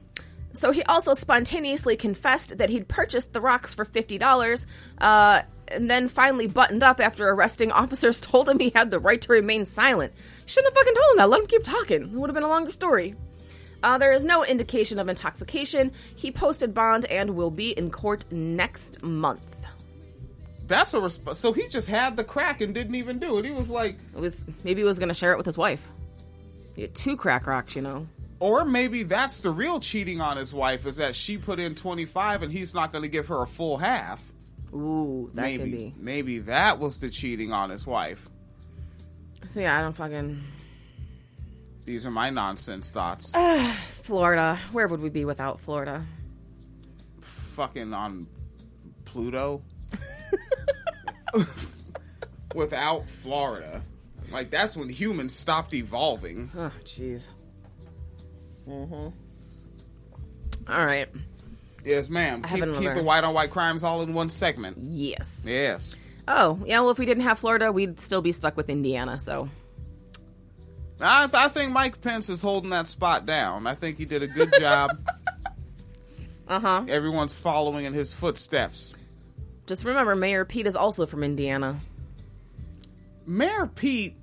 so 0.52 0.70
he 0.70 0.82
also 0.84 1.14
spontaneously 1.14 1.96
confessed 1.96 2.58
that 2.58 2.70
he'd 2.70 2.88
purchased 2.88 3.32
the 3.32 3.40
rocks 3.40 3.74
for 3.74 3.84
fifty 3.84 4.16
dollars, 4.18 4.66
uh, 4.98 5.42
and 5.68 5.90
then 5.90 6.08
finally 6.08 6.46
buttoned 6.46 6.82
up 6.82 7.00
after 7.00 7.28
arresting 7.28 7.72
officers 7.72 8.20
told 8.22 8.48
him 8.48 8.58
he 8.58 8.70
had 8.70 8.90
the 8.90 9.00
right 9.00 9.20
to 9.20 9.32
remain 9.32 9.64
silent. 9.64 10.12
Shouldn't 10.46 10.72
have 10.72 10.78
fucking 10.78 10.94
told 10.94 11.10
him 11.12 11.16
that. 11.18 11.28
Let 11.30 11.40
him 11.40 11.46
keep 11.48 11.64
talking. 11.64 12.02
It 12.02 12.10
would 12.10 12.30
have 12.30 12.34
been 12.34 12.44
a 12.44 12.48
longer 12.48 12.70
story. 12.70 13.14
Uh, 13.82 13.98
there 13.98 14.12
is 14.12 14.24
no 14.24 14.44
indication 14.44 14.98
of 14.98 15.08
intoxication. 15.10 15.92
He 16.16 16.30
posted 16.30 16.72
bond 16.72 17.04
and 17.06 17.36
will 17.36 17.50
be 17.50 17.72
in 17.72 17.90
court 17.90 18.24
next 18.32 19.02
month. 19.02 19.54
That's 20.66 20.94
a 20.94 21.00
response. 21.00 21.38
so 21.38 21.52
he 21.52 21.68
just 21.68 21.88
had 21.88 22.16
the 22.16 22.24
crack 22.24 22.62
and 22.62 22.74
didn't 22.74 22.94
even 22.94 23.18
do 23.18 23.38
it. 23.38 23.44
He 23.44 23.50
was 23.50 23.68
like, 23.68 23.96
It 24.14 24.20
was 24.20 24.40
maybe 24.64 24.80
he 24.80 24.84
was 24.84 24.98
going 24.98 25.10
to 25.10 25.14
share 25.14 25.32
it 25.32 25.36
with 25.36 25.44
his 25.44 25.58
wife. 25.58 25.86
He 26.74 26.82
had 26.82 26.94
two 26.94 27.16
crack 27.16 27.46
rocks, 27.46 27.76
you 27.76 27.82
know. 27.82 28.06
Or 28.44 28.62
maybe 28.66 29.04
that's 29.04 29.40
the 29.40 29.48
real 29.48 29.80
cheating 29.80 30.20
on 30.20 30.36
his 30.36 30.52
wife 30.52 30.84
is 30.84 30.98
that 30.98 31.14
she 31.14 31.38
put 31.38 31.58
in 31.58 31.74
25 31.74 32.42
and 32.42 32.52
he's 32.52 32.74
not 32.74 32.92
going 32.92 33.00
to 33.00 33.08
give 33.08 33.28
her 33.28 33.40
a 33.40 33.46
full 33.46 33.78
half. 33.78 34.22
Ooh, 34.74 35.30
that 35.32 35.40
maybe 35.40 35.62
could 35.62 35.72
be. 35.72 35.94
maybe 35.96 36.38
that 36.40 36.78
was 36.78 36.98
the 36.98 37.08
cheating 37.08 37.52
on 37.52 37.70
his 37.70 37.86
wife. 37.86 38.28
So 39.48 39.60
yeah, 39.60 39.78
I 39.78 39.80
don't 39.80 39.94
fucking 39.94 40.42
These 41.86 42.04
are 42.04 42.10
my 42.10 42.28
nonsense 42.28 42.90
thoughts. 42.90 43.32
Florida. 44.02 44.60
Where 44.72 44.88
would 44.88 45.00
we 45.00 45.08
be 45.08 45.24
without 45.24 45.58
Florida? 45.58 46.04
Fucking 47.22 47.94
on 47.94 48.26
Pluto. 49.06 49.62
Without 52.54 53.08
Florida. 53.08 53.82
Like 54.30 54.50
that's 54.50 54.76
when 54.76 54.90
humans 54.90 55.34
stopped 55.34 55.72
evolving. 55.72 56.50
Oh, 56.54 56.70
jeez. 56.84 57.28
Mm-hmm. 58.68 59.08
All 60.72 60.86
right. 60.86 61.08
Yes, 61.84 62.08
ma'am. 62.08 62.42
I 62.44 62.48
Keep, 62.48 62.64
keep 62.76 62.94
the 62.94 63.02
white 63.02 63.24
on 63.24 63.34
white 63.34 63.50
crimes 63.50 63.84
all 63.84 64.02
in 64.02 64.14
one 64.14 64.30
segment. 64.30 64.78
Yes. 64.80 65.30
Yes. 65.44 65.94
Oh, 66.26 66.58
yeah. 66.64 66.80
Well, 66.80 66.90
if 66.90 66.98
we 66.98 67.04
didn't 67.04 67.24
have 67.24 67.38
Florida, 67.38 67.70
we'd 67.70 68.00
still 68.00 68.22
be 68.22 68.32
stuck 68.32 68.56
with 68.56 68.70
Indiana. 68.70 69.18
So 69.18 69.50
I, 71.00 71.28
I 71.32 71.48
think 71.48 71.72
Mike 71.72 72.00
Pence 72.00 72.28
is 72.28 72.40
holding 72.40 72.70
that 72.70 72.86
spot 72.86 73.26
down. 73.26 73.66
I 73.66 73.74
think 73.74 73.98
he 73.98 74.04
did 74.04 74.22
a 74.22 74.26
good 74.26 74.52
job. 74.58 74.98
uh 76.48 76.60
huh. 76.60 76.84
Everyone's 76.88 77.36
following 77.36 77.84
in 77.84 77.92
his 77.92 78.12
footsteps. 78.12 78.94
Just 79.66 79.84
remember, 79.84 80.14
Mayor 80.14 80.44
Pete 80.44 80.66
is 80.66 80.76
also 80.76 81.06
from 81.06 81.22
Indiana. 81.22 81.80
Mayor 83.26 83.66
Pete 83.66 84.16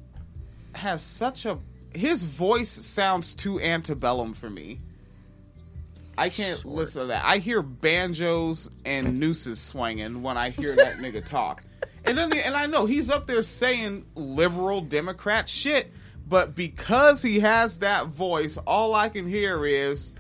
has 0.73 1.01
such 1.01 1.45
a 1.45 1.57
his 1.93 2.23
voice 2.23 2.69
sounds 2.69 3.33
too 3.33 3.59
antebellum 3.59 4.33
for 4.33 4.49
me. 4.49 4.79
I 6.17 6.29
can't 6.29 6.63
listen 6.65 7.01
to 7.01 7.07
that. 7.07 7.23
I 7.25 7.37
hear 7.37 7.61
banjos 7.61 8.69
and 8.85 9.19
nooses 9.19 9.59
swinging 9.59 10.21
when 10.21 10.37
I 10.37 10.49
hear 10.49 10.75
that 10.75 10.97
nigga 10.99 11.25
talk. 11.25 11.63
And 12.05 12.17
then 12.17 12.33
and 12.33 12.55
I 12.55 12.65
know 12.65 12.85
he's 12.85 13.09
up 13.09 13.27
there 13.27 13.43
saying 13.43 14.05
liberal 14.15 14.81
Democrat 14.81 15.47
shit, 15.47 15.91
but 16.27 16.55
because 16.55 17.21
he 17.21 17.39
has 17.39 17.79
that 17.79 18.07
voice, 18.07 18.57
all 18.57 18.95
I 18.95 19.09
can 19.09 19.27
hear 19.27 19.65
is 19.65 20.11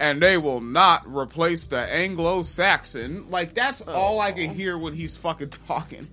and 0.00 0.22
they 0.22 0.36
will 0.36 0.60
not 0.60 1.04
replace 1.06 1.66
the 1.66 1.78
Anglo-Saxon. 1.78 3.30
Like 3.30 3.52
that's 3.52 3.82
oh, 3.86 3.92
all 3.92 4.20
I 4.20 4.32
can 4.32 4.54
hear 4.54 4.78
when 4.78 4.94
he's 4.94 5.16
fucking 5.16 5.50
talking. 5.66 6.08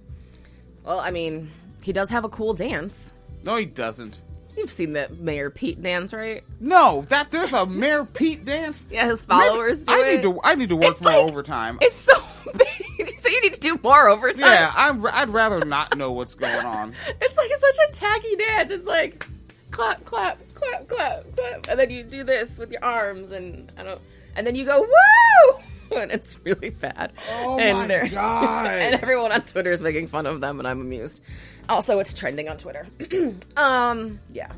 Well, 0.83 0.99
I 0.99 1.11
mean, 1.11 1.51
he 1.81 1.93
does 1.93 2.09
have 2.09 2.23
a 2.23 2.29
cool 2.29 2.53
dance. 2.53 3.13
No, 3.43 3.57
he 3.57 3.65
doesn't. 3.65 4.21
You've 4.57 4.71
seen 4.71 4.93
that 4.93 5.17
Mayor 5.19 5.49
Pete 5.49 5.81
dance, 5.81 6.13
right? 6.13 6.43
No, 6.59 7.05
that 7.09 7.29
there's 7.31 7.51
a 7.53 7.65
Mayor 7.65 8.05
Pete 8.05 8.45
dance. 8.45 8.85
Yeah, 8.89 9.05
his 9.07 9.21
followers 9.23 9.79
do 9.79 9.93
I 9.93 10.03
need 10.15 10.21
to. 10.21 10.39
I 10.43 10.55
need 10.55 10.69
to 10.69 10.75
work 10.75 10.91
It's 10.93 11.01
more 11.01 11.11
like- 11.11 11.23
overtime. 11.29 11.77
It's 11.81 11.95
so 11.95 12.13
big. 12.57 13.19
so 13.19 13.27
you 13.27 13.41
need 13.41 13.53
to 13.55 13.59
do 13.59 13.77
more 13.83 14.07
overtime. 14.09 14.47
yeah, 14.51 14.71
I'm, 14.75 15.05
I'd 15.07 15.29
rather 15.29 15.65
not 15.65 15.97
know 15.97 16.11
what's 16.13 16.35
going 16.35 16.65
on. 16.65 16.93
It's 17.21 17.35
like 17.37 17.49
such 17.59 17.89
a 17.89 17.91
tacky 17.93 18.35
dance. 18.37 18.71
It's 18.71 18.85
like 18.85 19.27
clap, 19.71 20.05
clap, 20.05 20.39
clap, 20.53 20.87
clap, 20.87 21.35
clap, 21.35 21.67
and 21.67 21.77
then 21.79 21.89
you 21.89 22.03
do 22.03 22.23
this 22.23 22.57
with 22.57 22.71
your 22.71 22.83
arms, 22.83 23.31
and 23.33 23.71
I 23.77 23.83
don't, 23.83 24.01
and 24.37 24.47
then 24.47 24.55
you 24.55 24.63
go 24.65 24.81
woo. 24.81 25.59
and 25.97 26.11
it's 26.11 26.39
really 26.43 26.69
bad. 26.71 27.11
Oh 27.29 27.59
and 27.59 27.77
my 27.89 28.07
God. 28.07 28.67
and 28.67 28.95
everyone 29.01 29.31
on 29.31 29.41
Twitter 29.41 29.71
is 29.71 29.81
making 29.81 30.07
fun 30.07 30.25
of 30.25 30.39
them, 30.41 30.59
and 30.59 30.67
I'm 30.67 30.79
amused. 30.81 31.21
Also, 31.69 31.99
it's 31.99 32.13
trending 32.13 32.49
on 32.49 32.57
Twitter. 32.57 32.85
um, 33.57 34.19
yeah, 34.31 34.51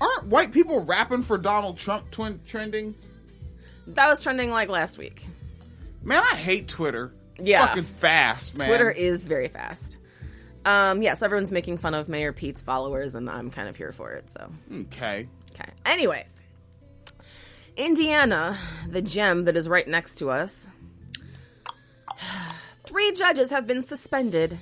Aren't 0.00 0.26
white 0.26 0.52
people 0.52 0.84
rapping 0.84 1.22
for 1.22 1.38
Donald 1.38 1.76
Trump 1.78 2.10
twin 2.10 2.40
trending? 2.46 2.94
that 3.88 4.08
was 4.08 4.22
trending 4.22 4.50
like 4.50 4.68
last 4.68 4.98
week. 4.98 5.26
Man, 6.02 6.22
I 6.22 6.36
hate 6.36 6.68
Twitter. 6.68 7.12
Yeah. 7.38 7.66
Fucking 7.66 7.84
fast, 7.84 8.58
man. 8.58 8.68
Twitter 8.68 8.90
is 8.90 9.24
very 9.24 9.48
fast. 9.48 9.96
Um, 10.64 11.02
yeah, 11.02 11.14
so 11.14 11.24
everyone's 11.24 11.50
making 11.52 11.78
fun 11.78 11.94
of 11.94 12.08
Mayor 12.08 12.32
Pete's 12.32 12.60
followers, 12.60 13.14
and 13.14 13.30
I'm 13.30 13.50
kind 13.50 13.68
of 13.68 13.76
here 13.76 13.92
for 13.92 14.12
it. 14.12 14.30
So 14.30 14.50
Okay. 14.72 15.26
Okay. 15.52 15.70
Anyways, 15.86 16.40
Indiana, 17.76 18.58
the 18.88 19.02
gem 19.02 19.44
that 19.46 19.56
is 19.56 19.68
right 19.68 19.88
next 19.88 20.16
to 20.16 20.30
us. 20.30 20.68
Three 22.84 23.12
judges 23.12 23.50
have 23.50 23.66
been 23.66 23.82
suspended 23.82 24.58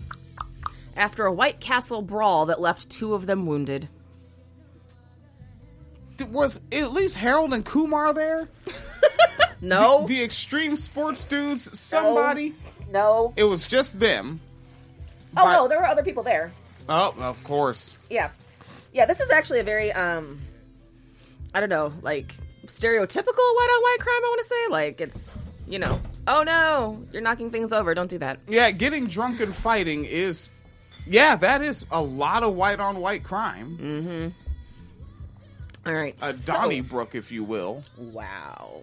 after 0.96 1.26
a 1.26 1.32
White 1.32 1.60
Castle 1.60 2.02
brawl 2.02 2.46
that 2.46 2.60
left 2.60 2.90
two 2.90 3.14
of 3.14 3.26
them 3.26 3.46
wounded. 3.46 3.88
Was 6.30 6.60
at 6.72 6.92
least 6.92 7.16
Harold 7.18 7.52
and 7.52 7.64
Kumar 7.64 8.12
there? 8.14 8.48
No. 9.62 10.02
The, 10.06 10.16
the 10.18 10.22
extreme 10.24 10.76
sports 10.76 11.24
dudes? 11.24 11.78
Somebody? 11.80 12.54
No. 12.90 13.32
It 13.36 13.44
was 13.44 13.66
just 13.66 13.98
them. 13.98 14.38
Oh 15.34 15.44
But- 15.44 15.52
no, 15.56 15.66
there 15.68 15.78
were 15.78 15.86
other 15.86 16.02
people 16.02 16.22
there. 16.22 16.52
Oh, 16.90 17.14
of 17.18 17.42
course. 17.42 17.96
Yeah. 18.10 18.28
Yeah, 18.92 19.06
this 19.06 19.18
is 19.18 19.30
actually 19.30 19.60
a 19.60 19.64
very 19.64 19.90
um 19.92 20.40
I 21.54 21.60
don't 21.60 21.70
know, 21.70 21.90
like 22.02 22.34
stereotypical 22.66 23.24
white 23.24 23.70
on 23.72 23.82
white 23.82 23.96
crime, 24.00 24.14
I 24.24 24.28
want 24.28 24.42
to 24.42 24.48
say. 24.48 24.70
Like 24.70 25.00
it's 25.00 25.18
you 25.66 25.78
know, 25.78 26.00
oh 26.28 26.42
no, 26.42 27.02
you're 27.12 27.22
knocking 27.22 27.50
things 27.50 27.72
over. 27.72 27.94
Don't 27.94 28.10
do 28.10 28.18
that. 28.18 28.38
Yeah, 28.46 28.70
getting 28.72 29.06
drunk 29.06 29.40
and 29.40 29.56
fighting 29.56 30.04
is. 30.04 30.50
Yeah, 31.06 31.36
that 31.36 31.62
is 31.62 31.86
a 31.90 32.02
lot 32.02 32.42
of 32.42 32.54
white 32.54 32.80
on 32.80 33.00
white 33.00 33.22
crime. 33.22 33.78
Mm-hmm. 33.80 35.88
All 35.88 35.94
right. 35.94 36.14
A 36.20 36.34
so- 36.34 36.52
Donnybrook, 36.52 37.14
if 37.14 37.30
you 37.30 37.44
will. 37.44 37.82
Wow. 37.96 38.82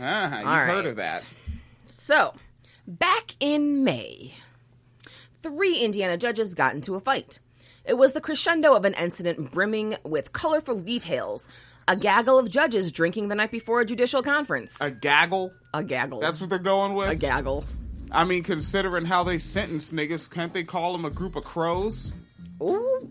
Ah, 0.00 0.38
you've 0.38 0.74
heard 0.74 0.86
of 0.86 0.96
that. 0.96 1.24
So, 1.88 2.34
back 2.86 3.34
in 3.40 3.84
May, 3.84 4.34
three 5.42 5.78
Indiana 5.78 6.16
judges 6.16 6.54
got 6.54 6.74
into 6.74 6.94
a 6.94 7.00
fight. 7.00 7.38
It 7.84 7.94
was 7.94 8.12
the 8.12 8.20
crescendo 8.20 8.74
of 8.74 8.84
an 8.84 8.94
incident 8.94 9.50
brimming 9.50 9.96
with 10.04 10.32
colorful 10.32 10.80
details. 10.80 11.48
A 11.86 11.96
gaggle 11.96 12.38
of 12.38 12.50
judges 12.50 12.92
drinking 12.92 13.28
the 13.28 13.34
night 13.34 13.50
before 13.50 13.80
a 13.80 13.84
judicial 13.84 14.22
conference. 14.22 14.76
A 14.80 14.90
gaggle? 14.90 15.52
A 15.72 15.82
gaggle. 15.82 16.20
That's 16.20 16.38
what 16.40 16.50
they're 16.50 16.58
going 16.58 16.92
with? 16.92 17.08
A 17.08 17.16
gaggle. 17.16 17.64
I 18.10 18.24
mean, 18.24 18.42
considering 18.42 19.04
how 19.04 19.22
they 19.22 19.38
sentence 19.38 19.92
niggas, 19.92 20.30
can't 20.30 20.52
they 20.52 20.64
call 20.64 20.92
them 20.92 21.04
a 21.04 21.10
group 21.10 21.36
of 21.36 21.44
crows? 21.44 22.12
Ooh. 22.62 23.10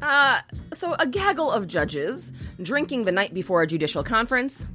Uh, 0.00 0.40
so 0.72 0.94
a 0.98 1.06
gaggle 1.06 1.50
of 1.50 1.66
judges 1.66 2.32
drinking 2.60 3.04
the 3.04 3.12
night 3.12 3.34
before 3.34 3.62
a 3.62 3.66
judicial 3.66 4.02
conference. 4.02 4.66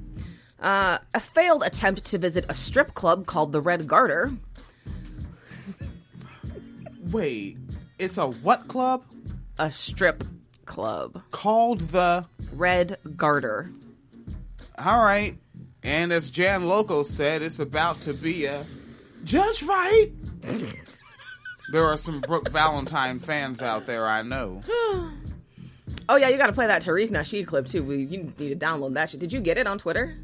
Uh, 0.59 0.97
a 1.13 1.19
failed 1.19 1.63
attempt 1.63 2.05
to 2.05 2.17
visit 2.17 2.45
a 2.49 2.53
strip 2.53 2.93
club 2.93 3.25
called 3.27 3.51
the 3.51 3.61
Red 3.61 3.87
Garter. 3.87 4.31
Wait, 7.11 7.57
it's 7.99 8.17
a 8.17 8.27
what 8.27 8.67
club? 8.67 9.03
A 9.59 9.71
strip 9.71 10.23
club. 10.65 11.21
Called 11.31 11.81
the 11.81 12.25
Red 12.53 12.97
Garter. 13.15 13.71
All 14.77 15.03
right. 15.03 15.37
And 15.87 16.11
as 16.11 16.29
Jan 16.29 16.67
Loco 16.67 17.01
said, 17.03 17.41
it's 17.41 17.59
about 17.59 18.01
to 18.01 18.13
be 18.13 18.43
a 18.43 18.65
judge 19.23 19.61
fight. 19.61 20.11
there 21.71 21.85
are 21.85 21.97
some 21.97 22.19
Brooke 22.19 22.49
Valentine 22.49 23.19
fans 23.19 23.61
out 23.61 23.85
there, 23.85 24.05
I 24.05 24.21
know. 24.21 24.61
Oh 26.09 26.15
yeah, 26.15 26.29
you 26.29 26.37
got 26.37 26.47
to 26.47 26.53
play 26.53 26.67
that 26.67 26.81
Tariq 26.81 27.09
Nasheed 27.09 27.47
clip 27.47 27.67
too. 27.67 27.83
We, 27.83 27.97
you 27.97 28.17
need 28.17 28.37
to 28.37 28.55
download 28.55 28.93
that 28.93 29.09
shit. 29.09 29.19
Did 29.19 29.33
you 29.33 29.41
get 29.41 29.57
it 29.57 29.67
on 29.67 29.77
Twitter? 29.77 30.15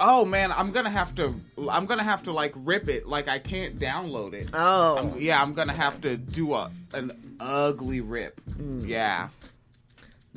Oh 0.00 0.24
man, 0.24 0.50
I'm 0.50 0.72
gonna 0.72 0.88
have 0.88 1.14
to. 1.16 1.34
I'm 1.70 1.84
gonna 1.84 2.02
have 2.02 2.22
to 2.22 2.32
like 2.32 2.54
rip 2.56 2.88
it. 2.88 3.06
Like 3.06 3.28
I 3.28 3.38
can't 3.38 3.78
download 3.78 4.32
it. 4.32 4.48
Oh. 4.54 4.96
I'm- 4.96 5.14
yeah, 5.18 5.42
I'm 5.42 5.52
gonna 5.52 5.74
have 5.74 6.00
to 6.02 6.16
do 6.16 6.54
a 6.54 6.70
an 6.94 7.36
ugly 7.38 8.00
rip. 8.00 8.40
Mm. 8.48 8.88
Yeah. 8.88 9.28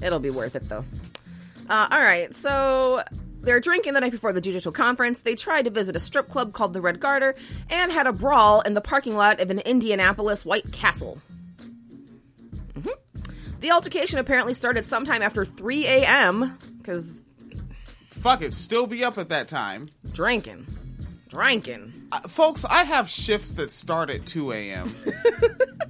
It'll 0.02 0.20
be 0.20 0.32
worth 0.32 0.56
it 0.58 0.68
though. 0.68 0.84
Uh, 1.70 1.88
all 1.90 2.02
right, 2.02 2.36
so 2.36 3.02
they're 3.42 3.60
drinking 3.60 3.94
the 3.94 4.00
night 4.02 4.12
before 4.12 4.34
the 4.34 4.42
judicial 4.42 4.72
conference. 4.72 5.20
They 5.20 5.36
tried 5.36 5.64
to 5.66 5.72
visit 5.72 5.96
a 5.96 6.00
strip 6.00 6.30
club 6.30 6.54
called 6.54 6.74
the 6.74 6.82
Red 6.82 7.00
Garter 7.00 7.36
and 7.70 7.92
had 7.92 8.08
a 8.08 8.12
brawl 8.14 8.62
in 8.62 8.74
the 8.74 8.82
parking 8.82 9.16
lot 9.16 9.40
of 9.40 9.50
an 9.50 9.60
Indianapolis 9.60 10.44
White 10.46 10.72
Castle. 10.72 11.22
Mhm. 12.74 12.94
The 13.62 13.72
altercation 13.72 14.20
apparently 14.20 14.54
started 14.54 14.86
sometime 14.86 15.22
after 15.22 15.44
3 15.46 15.86
a.m. 15.88 16.58
because 16.78 17.22
Fuck 18.12 18.42
it, 18.42 18.54
still 18.54 18.86
be 18.88 19.04
up 19.04 19.18
at 19.18 19.30
that 19.30 19.48
time. 19.48 19.88
drinking, 20.14 20.68
drinking. 21.30 21.94
Uh, 22.12 22.20
folks, 22.28 22.66
I 22.66 22.84
have 22.84 23.10
shifts 23.10 23.54
that 23.54 23.72
start 23.72 24.10
at 24.10 24.26
2 24.26 24.52
a.m. 24.52 24.94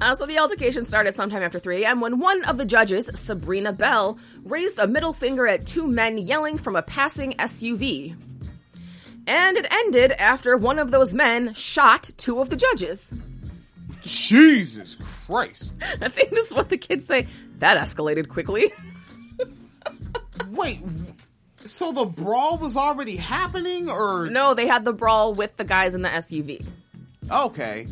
Uh, 0.00 0.14
so 0.14 0.26
the 0.26 0.38
altercation 0.38 0.84
started 0.84 1.14
sometime 1.14 1.42
after 1.42 1.58
3 1.58 1.84
a.m. 1.84 2.00
when 2.00 2.18
one 2.18 2.44
of 2.44 2.58
the 2.58 2.64
judges, 2.64 3.10
Sabrina 3.14 3.72
Bell, 3.72 4.18
raised 4.44 4.78
a 4.78 4.86
middle 4.86 5.12
finger 5.12 5.46
at 5.46 5.66
two 5.66 5.86
men 5.86 6.18
yelling 6.18 6.58
from 6.58 6.76
a 6.76 6.82
passing 6.82 7.32
SUV. 7.34 8.14
And 9.26 9.56
it 9.56 9.66
ended 9.70 10.12
after 10.12 10.56
one 10.56 10.78
of 10.78 10.90
those 10.90 11.14
men 11.14 11.54
shot 11.54 12.10
two 12.16 12.40
of 12.40 12.50
the 12.50 12.56
judges. 12.56 13.12
Jesus 14.02 14.96
Christ. 14.96 15.72
I 16.00 16.08
think 16.08 16.30
this 16.30 16.46
is 16.46 16.54
what 16.54 16.68
the 16.68 16.78
kids 16.78 17.06
say. 17.06 17.26
That 17.58 17.78
escalated 17.78 18.28
quickly. 18.28 18.72
Wait, 20.50 20.80
so 21.56 21.92
the 21.92 22.04
brawl 22.04 22.58
was 22.58 22.76
already 22.76 23.16
happening, 23.16 23.88
or 23.88 24.28
no, 24.30 24.54
they 24.54 24.66
had 24.66 24.84
the 24.84 24.92
brawl 24.92 25.34
with 25.34 25.56
the 25.56 25.64
guys 25.64 25.94
in 25.94 26.02
the 26.02 26.08
SUV. 26.08 26.64
Okay, 27.30 27.88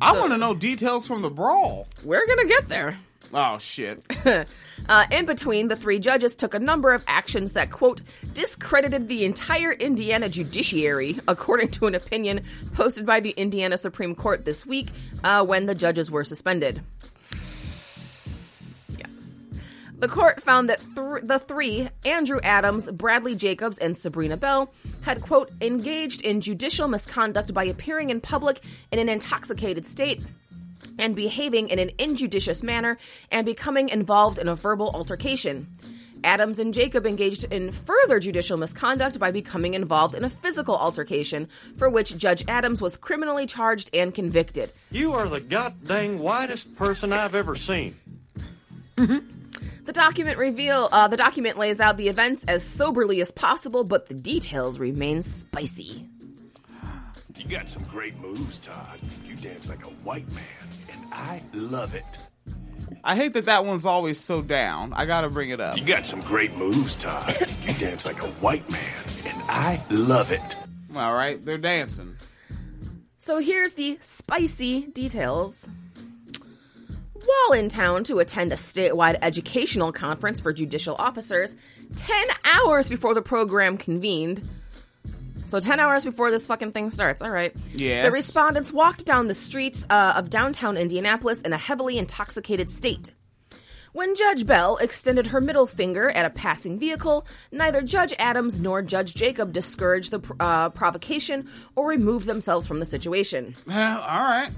I 0.00 0.12
want 0.18 0.32
to 0.32 0.38
know 0.38 0.54
details 0.54 1.06
from 1.06 1.22
the 1.22 1.30
brawl. 1.30 1.88
We're 2.04 2.26
gonna 2.26 2.46
get 2.46 2.68
there. 2.68 2.98
Oh 3.32 3.58
shit. 3.58 4.04
uh, 4.88 5.06
in 5.10 5.26
between, 5.26 5.68
the 5.68 5.76
three 5.76 5.98
judges 5.98 6.34
took 6.34 6.54
a 6.54 6.58
number 6.58 6.92
of 6.92 7.02
actions 7.06 7.52
that, 7.52 7.70
quote, 7.70 8.02
discredited 8.32 9.08
the 9.08 9.24
entire 9.24 9.72
Indiana 9.72 10.28
judiciary, 10.28 11.18
according 11.26 11.70
to 11.72 11.86
an 11.86 11.94
opinion 11.94 12.42
posted 12.74 13.06
by 13.06 13.20
the 13.20 13.30
Indiana 13.30 13.78
Supreme 13.78 14.14
Court 14.14 14.44
this 14.44 14.64
week 14.64 14.90
uh, 15.24 15.44
when 15.44 15.66
the 15.66 15.74
judges 15.74 16.10
were 16.10 16.24
suspended. 16.24 16.82
The 19.98 20.08
court 20.08 20.42
found 20.42 20.68
that 20.68 20.80
th- 20.94 21.24
the 21.24 21.38
three, 21.38 21.88
Andrew 22.04 22.38
Adams, 22.42 22.90
Bradley 22.90 23.34
Jacobs, 23.34 23.78
and 23.78 23.96
Sabrina 23.96 24.36
Bell, 24.36 24.70
had, 25.00 25.22
quote, 25.22 25.50
engaged 25.62 26.20
in 26.20 26.42
judicial 26.42 26.86
misconduct 26.86 27.54
by 27.54 27.64
appearing 27.64 28.10
in 28.10 28.20
public 28.20 28.62
in 28.92 28.98
an 28.98 29.08
intoxicated 29.08 29.86
state 29.86 30.22
and 30.98 31.16
behaving 31.16 31.70
in 31.70 31.78
an 31.78 31.90
injudicious 31.98 32.62
manner 32.62 32.98
and 33.30 33.46
becoming 33.46 33.88
involved 33.88 34.38
in 34.38 34.48
a 34.48 34.54
verbal 34.54 34.90
altercation. 34.90 35.66
Adams 36.24 36.58
and 36.58 36.74
Jacob 36.74 37.06
engaged 37.06 37.44
in 37.44 37.72
further 37.72 38.20
judicial 38.20 38.58
misconduct 38.58 39.18
by 39.18 39.30
becoming 39.30 39.72
involved 39.72 40.14
in 40.14 40.24
a 40.24 40.30
physical 40.30 40.76
altercation, 40.76 41.48
for 41.78 41.88
which 41.88 42.18
Judge 42.18 42.44
Adams 42.48 42.82
was 42.82 42.98
criminally 42.98 43.46
charged 43.46 43.88
and 43.94 44.14
convicted. 44.14 44.72
You 44.90 45.14
are 45.14 45.28
the 45.28 45.40
goddamn 45.40 46.18
whitest 46.18 46.74
person 46.76 47.14
I've 47.14 47.34
ever 47.34 47.54
seen. 47.54 47.94
The 49.86 49.92
document 49.92 50.38
reveal 50.38 50.88
uh, 50.90 51.06
the 51.08 51.16
document 51.16 51.58
lays 51.58 51.78
out 51.78 51.96
the 51.96 52.08
events 52.08 52.44
as 52.48 52.64
soberly 52.64 53.20
as 53.20 53.30
possible, 53.30 53.84
but 53.84 54.08
the 54.08 54.14
details 54.14 54.78
remain 54.80 55.22
spicy. 55.22 56.08
You 57.36 57.48
got 57.48 57.68
some 57.68 57.84
great 57.84 58.18
moves, 58.18 58.58
Todd. 58.58 58.98
You 59.24 59.36
dance 59.36 59.68
like 59.68 59.84
a 59.86 59.90
white 60.04 60.28
man, 60.32 60.44
and 60.92 61.14
I 61.14 61.42
love 61.52 61.94
it. 61.94 62.04
I 63.04 63.14
hate 63.14 63.34
that 63.34 63.44
that 63.44 63.64
one's 63.64 63.86
always 63.86 64.18
so 64.18 64.42
down. 64.42 64.92
I 64.92 65.06
gotta 65.06 65.28
bring 65.28 65.50
it 65.50 65.60
up. 65.60 65.76
You 65.78 65.84
got 65.84 66.04
some 66.04 66.20
great 66.20 66.56
moves, 66.56 66.96
Todd. 66.96 67.36
You 67.64 67.72
dance 67.74 68.04
like 68.06 68.22
a 68.22 68.26
white 68.26 68.68
man, 68.68 68.94
and 69.24 69.42
I 69.42 69.80
love 69.90 70.32
it. 70.32 70.56
All 70.96 71.14
right, 71.14 71.40
they're 71.40 71.58
dancing. 71.58 72.16
So 73.18 73.38
here's 73.38 73.74
the 73.74 73.98
spicy 74.00 74.86
details. 74.88 75.64
While 77.26 77.58
in 77.58 77.68
town 77.68 78.04
to 78.04 78.18
attend 78.20 78.52
a 78.52 78.56
statewide 78.56 79.18
educational 79.20 79.92
conference 79.92 80.40
for 80.40 80.52
judicial 80.52 80.94
officers, 80.98 81.56
10 81.96 82.26
hours 82.44 82.88
before 82.88 83.14
the 83.14 83.22
program 83.22 83.76
convened. 83.76 84.48
So 85.46 85.60
10 85.60 85.80
hours 85.80 86.04
before 86.04 86.30
this 86.30 86.46
fucking 86.46 86.72
thing 86.72 86.90
starts, 86.90 87.22
all 87.22 87.30
right. 87.30 87.54
Yes. 87.72 88.06
The 88.06 88.12
respondents 88.12 88.72
walked 88.72 89.06
down 89.06 89.28
the 89.28 89.34
streets 89.34 89.84
uh, 89.90 90.14
of 90.16 90.30
downtown 90.30 90.76
Indianapolis 90.76 91.42
in 91.42 91.52
a 91.52 91.58
heavily 91.58 91.98
intoxicated 91.98 92.70
state. 92.70 93.12
When 93.92 94.14
Judge 94.14 94.44
Bell 94.44 94.76
extended 94.76 95.28
her 95.28 95.40
middle 95.40 95.66
finger 95.66 96.10
at 96.10 96.26
a 96.26 96.30
passing 96.30 96.78
vehicle, 96.78 97.26
neither 97.50 97.80
Judge 97.80 98.12
Adams 98.18 98.60
nor 98.60 98.82
Judge 98.82 99.14
Jacob 99.14 99.52
discouraged 99.52 100.10
the 100.10 100.20
uh, 100.38 100.68
provocation 100.68 101.48
or 101.76 101.88
removed 101.88 102.26
themselves 102.26 102.66
from 102.66 102.78
the 102.78 102.84
situation. 102.84 103.54
all 103.68 103.74
right. 103.74 104.50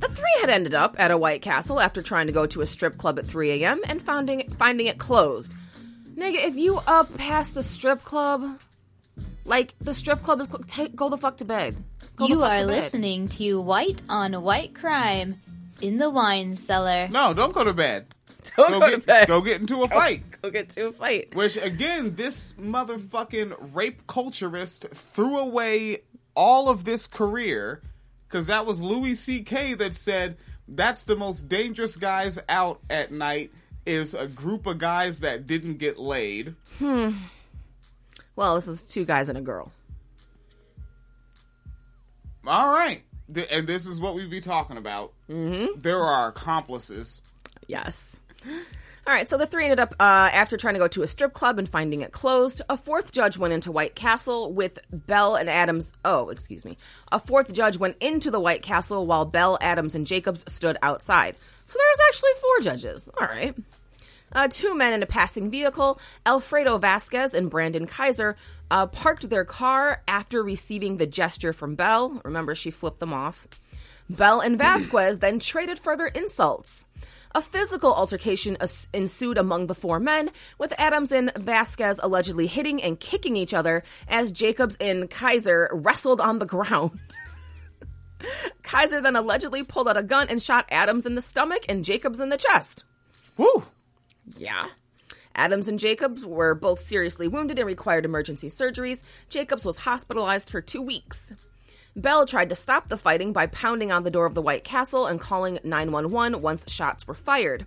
The 0.00 0.08
three 0.08 0.32
had 0.40 0.50
ended 0.50 0.74
up 0.74 0.96
at 0.98 1.10
a 1.10 1.16
White 1.16 1.42
Castle 1.42 1.80
after 1.80 2.02
trying 2.02 2.26
to 2.26 2.32
go 2.32 2.46
to 2.46 2.60
a 2.60 2.66
strip 2.66 2.98
club 2.98 3.18
at 3.18 3.26
3 3.26 3.62
a.m. 3.62 3.80
and 3.86 4.02
finding 4.02 4.50
finding 4.54 4.86
it 4.86 4.98
closed. 4.98 5.52
Nigga, 6.14 6.44
if 6.46 6.56
you 6.56 6.78
up 6.86 7.16
past 7.16 7.54
the 7.54 7.62
strip 7.62 8.02
club, 8.02 8.58
like 9.44 9.74
the 9.80 9.94
strip 9.94 10.22
club 10.22 10.40
is 10.40 10.46
clo- 10.46 10.64
take 10.66 10.94
go 10.96 11.08
the 11.08 11.16
fuck 11.16 11.36
to 11.38 11.44
bed. 11.44 11.76
Go 12.16 12.26
You 12.26 12.42
are 12.42 12.60
to 12.60 12.66
bed. 12.66 12.82
listening 12.82 13.28
to 13.28 13.60
White 13.60 14.02
on 14.08 14.34
White 14.42 14.74
Crime 14.74 15.40
in 15.80 15.98
the 15.98 16.10
Wine 16.10 16.56
Cellar. 16.56 17.08
No, 17.08 17.32
don't 17.32 17.52
go 17.54 17.64
to 17.64 17.72
bed. 17.72 18.06
Don't 18.56 18.70
go, 18.70 18.80
go 18.80 18.90
get, 18.90 19.00
to 19.00 19.06
bed. 19.06 19.28
Go 19.28 19.40
get 19.40 19.60
into 19.60 19.82
a 19.84 19.88
fight. 19.88 20.24
Go 20.42 20.50
get 20.50 20.68
to 20.70 20.88
a 20.88 20.92
fight. 20.92 21.32
Which 21.34 21.56
again, 21.56 22.16
this 22.16 22.52
motherfucking 22.54 23.54
rape 23.74 24.06
culturist 24.08 24.88
threw 24.90 25.38
away 25.38 25.98
all 26.34 26.68
of 26.68 26.82
this 26.84 27.06
career 27.06 27.82
because 28.32 28.46
that 28.46 28.64
was 28.64 28.80
Louis 28.82 29.14
C.K. 29.14 29.74
that 29.74 29.92
said 29.92 30.38
that's 30.66 31.04
the 31.04 31.14
most 31.14 31.50
dangerous 31.50 31.96
guys 31.96 32.38
out 32.48 32.80
at 32.88 33.12
night 33.12 33.52
is 33.84 34.14
a 34.14 34.26
group 34.26 34.66
of 34.66 34.78
guys 34.78 35.20
that 35.20 35.46
didn't 35.46 35.76
get 35.76 35.98
laid. 35.98 36.54
Hmm. 36.78 37.10
Well, 38.34 38.54
this 38.54 38.66
is 38.68 38.86
two 38.86 39.04
guys 39.04 39.28
and 39.28 39.36
a 39.36 39.42
girl. 39.42 39.70
All 42.46 42.72
right, 42.72 43.02
and 43.50 43.66
this 43.66 43.86
is 43.86 44.00
what 44.00 44.14
we 44.14 44.26
be 44.26 44.40
talking 44.40 44.78
about. 44.78 45.12
Mm-hmm. 45.28 45.78
There 45.80 46.00
are 46.00 46.28
accomplices. 46.28 47.20
Yes. 47.68 48.16
All 49.04 49.12
right, 49.12 49.28
so 49.28 49.36
the 49.36 49.46
three 49.46 49.64
ended 49.64 49.80
up, 49.80 49.94
uh, 49.98 50.30
after 50.32 50.56
trying 50.56 50.74
to 50.74 50.80
go 50.80 50.86
to 50.86 51.02
a 51.02 51.08
strip 51.08 51.32
club 51.32 51.58
and 51.58 51.68
finding 51.68 52.02
it 52.02 52.12
closed, 52.12 52.62
a 52.68 52.76
fourth 52.76 53.10
judge 53.10 53.36
went 53.36 53.52
into 53.52 53.72
White 53.72 53.96
Castle 53.96 54.52
with 54.52 54.78
Bell 54.92 55.34
and 55.34 55.50
Adams. 55.50 55.92
Oh, 56.04 56.28
excuse 56.28 56.64
me. 56.64 56.78
A 57.10 57.18
fourth 57.18 57.52
judge 57.52 57.76
went 57.78 57.96
into 58.00 58.30
the 58.30 58.38
White 58.38 58.62
Castle 58.62 59.04
while 59.04 59.24
Bell, 59.24 59.58
Adams, 59.60 59.96
and 59.96 60.06
Jacobs 60.06 60.44
stood 60.46 60.76
outside. 60.82 61.36
So 61.66 61.78
there's 61.78 62.08
actually 62.08 62.30
four 62.40 62.60
judges. 62.60 63.10
All 63.20 63.26
right. 63.26 63.56
Uh, 64.34 64.46
two 64.48 64.74
men 64.74 64.92
in 64.92 65.02
a 65.02 65.06
passing 65.06 65.50
vehicle, 65.50 66.00
Alfredo 66.24 66.78
Vasquez 66.78 67.34
and 67.34 67.50
Brandon 67.50 67.86
Kaiser, 67.88 68.36
uh, 68.70 68.86
parked 68.86 69.28
their 69.28 69.44
car 69.44 70.00
after 70.06 70.44
receiving 70.44 70.96
the 70.96 71.06
gesture 71.06 71.52
from 71.52 71.74
Bell. 71.74 72.20
Remember, 72.24 72.54
she 72.54 72.70
flipped 72.70 73.00
them 73.00 73.12
off. 73.12 73.48
Bell 74.08 74.40
and 74.40 74.56
Vasquez 74.58 75.18
then 75.18 75.40
traded 75.40 75.80
further 75.80 76.06
insults. 76.06 76.84
A 77.34 77.40
physical 77.40 77.94
altercation 77.94 78.58
ensued 78.92 79.38
among 79.38 79.66
the 79.66 79.74
four 79.74 79.98
men, 79.98 80.30
with 80.58 80.74
Adams 80.78 81.10
and 81.10 81.32
Vasquez 81.36 81.98
allegedly 82.02 82.46
hitting 82.46 82.82
and 82.82 83.00
kicking 83.00 83.36
each 83.36 83.54
other 83.54 83.82
as 84.08 84.32
Jacobs 84.32 84.76
and 84.80 85.08
Kaiser 85.08 85.70
wrestled 85.72 86.20
on 86.20 86.38
the 86.38 86.46
ground. 86.46 87.00
Kaiser 88.62 89.00
then 89.00 89.16
allegedly 89.16 89.62
pulled 89.62 89.88
out 89.88 89.96
a 89.96 90.02
gun 90.02 90.28
and 90.28 90.42
shot 90.42 90.66
Adams 90.70 91.06
in 91.06 91.14
the 91.14 91.22
stomach 91.22 91.64
and 91.68 91.84
Jacobs 91.84 92.20
in 92.20 92.28
the 92.28 92.36
chest. 92.36 92.84
Woo! 93.36 93.64
Yeah. 94.36 94.66
Adams 95.34 95.68
and 95.68 95.78
Jacobs 95.78 96.26
were 96.26 96.54
both 96.54 96.80
seriously 96.80 97.28
wounded 97.28 97.58
and 97.58 97.66
required 97.66 98.04
emergency 98.04 98.48
surgeries. 98.48 99.02
Jacobs 99.30 99.64
was 99.64 99.78
hospitalized 99.78 100.50
for 100.50 100.60
two 100.60 100.82
weeks. 100.82 101.32
Bell 101.94 102.26
tried 102.26 102.48
to 102.48 102.54
stop 102.54 102.88
the 102.88 102.96
fighting 102.96 103.32
by 103.32 103.46
pounding 103.46 103.92
on 103.92 104.02
the 104.02 104.10
door 104.10 104.26
of 104.26 104.34
the 104.34 104.42
White 104.42 104.64
Castle 104.64 105.06
and 105.06 105.20
calling 105.20 105.58
911 105.62 106.40
once 106.40 106.70
shots 106.70 107.06
were 107.06 107.14
fired. 107.14 107.66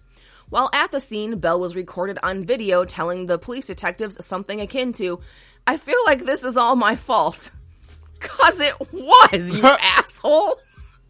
While 0.49 0.69
at 0.73 0.91
the 0.91 0.99
scene, 0.99 1.39
Bell 1.39 1.59
was 1.59 1.76
recorded 1.76 2.17
on 2.23 2.45
video 2.45 2.86
telling 2.86 3.26
the 3.26 3.38
police 3.38 3.67
detectives 3.67 4.23
something 4.26 4.61
akin 4.61 4.93
to, 4.93 5.19
I 5.67 5.78
feel 5.78 5.97
like 6.05 6.26
this 6.26 6.43
is 6.43 6.57
all 6.57 6.76
my 6.76 6.95
fault. 6.95 7.51
Cause 8.19 8.59
it 8.59 8.73
was, 8.91 9.51
you 9.51 9.61
asshole. 9.63 10.59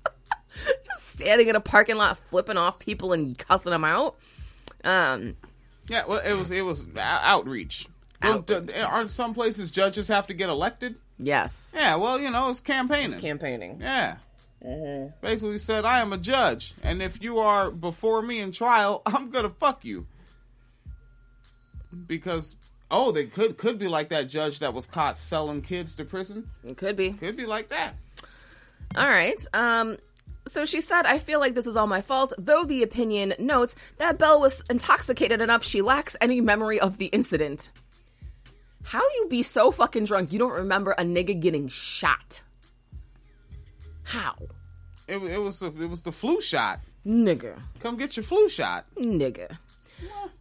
Just 0.86 1.10
standing 1.14 1.48
in 1.48 1.56
a 1.56 1.62
parking 1.62 1.98
lot 1.98 2.18
flipping 2.18 2.58
off 2.58 2.80
people 2.80 3.14
and 3.14 3.38
cussing 3.38 3.72
them 3.72 3.86
out. 3.86 4.16
Um, 4.84 5.36
Yeah, 5.88 6.04
well, 6.08 6.20
it 6.20 6.34
was 6.34 6.52
it 6.52 6.62
was 6.62 6.86
outreach. 6.98 7.88
Don't- 8.26 8.46
don't- 8.46 8.72
aren't 8.76 9.10
some 9.10 9.34
places 9.34 9.72
judges 9.72 10.08
have 10.08 10.28
to 10.28 10.34
get 10.34 10.50
elected? 10.50 10.96
Yes. 11.18 11.72
Yeah, 11.74 11.96
well, 11.96 12.20
you 12.20 12.30
know, 12.30 12.50
it's 12.50 12.60
campaigning. 12.60 13.14
It's 13.14 13.22
campaigning. 13.22 13.80
Yeah. 13.82 14.18
Basically 15.22 15.60
said, 15.60 15.86
I 15.86 16.00
am 16.00 16.12
a 16.12 16.18
judge, 16.18 16.74
and 16.82 17.02
if 17.02 17.22
you 17.22 17.38
are 17.40 17.70
before 17.70 18.22
me 18.22 18.40
in 18.40 18.52
trial, 18.52 19.02
I'm 19.06 19.30
gonna 19.30 19.50
fuck 19.50 19.86
you. 19.86 20.08
Because 22.08 22.56
oh, 22.90 23.12
they 23.12 23.26
could 23.26 23.58
could 23.58 23.78
be 23.78 23.88
like 23.88 24.10
that 24.10 24.28
judge 24.28 24.60
that 24.60 24.74
was 24.74 24.86
caught 24.86 25.18
selling 25.18 25.62
kids 25.62 25.96
to 25.96 26.06
prison. 26.06 26.50
It 26.64 26.78
could 26.78 26.96
be. 26.96 27.12
Could 27.14 27.38
be 27.38 27.46
like 27.46 27.70
that. 27.70 27.94
All 28.96 29.08
right. 29.08 29.40
Um, 29.54 29.98
so 30.48 30.66
she 30.66 30.82
said, 30.82 31.06
I 31.06 31.20
feel 31.20 31.40
like 31.40 31.54
this 31.54 31.68
is 31.68 31.76
all 31.76 31.88
my 31.88 32.02
fault, 32.02 32.34
though 32.38 32.64
the 32.64 32.84
opinion 32.84 33.34
notes 33.40 33.76
that 33.98 34.18
Bell 34.18 34.40
was 34.40 34.64
intoxicated 34.70 35.42
enough 35.42 35.64
she 35.64 35.82
lacks 35.82 36.16
any 36.22 36.40
memory 36.42 36.80
of 36.80 36.98
the 36.98 37.08
incident. 37.08 37.70
How 38.86 39.02
you 39.02 39.28
be 39.30 39.42
so 39.42 39.72
fucking 39.72 40.06
drunk 40.06 40.32
you 40.32 40.38
don't 40.38 40.52
remember 40.52 40.92
a 40.92 41.04
nigga 41.04 41.40
getting 41.40 41.68
shot? 41.68 42.42
How? 44.04 44.36
It, 45.08 45.18
it 45.24 45.40
was 45.40 45.62
a, 45.64 45.68
it 45.68 45.90
was 45.90 46.04
the 46.04 46.12
flu 46.12 46.40
shot. 46.40 46.82
Nigga. 47.06 47.60
Come 47.80 47.98
get 47.98 48.16
your 48.16 48.24
flu 48.24 48.48
shot. 48.48 48.86
Nigga. 48.96 49.58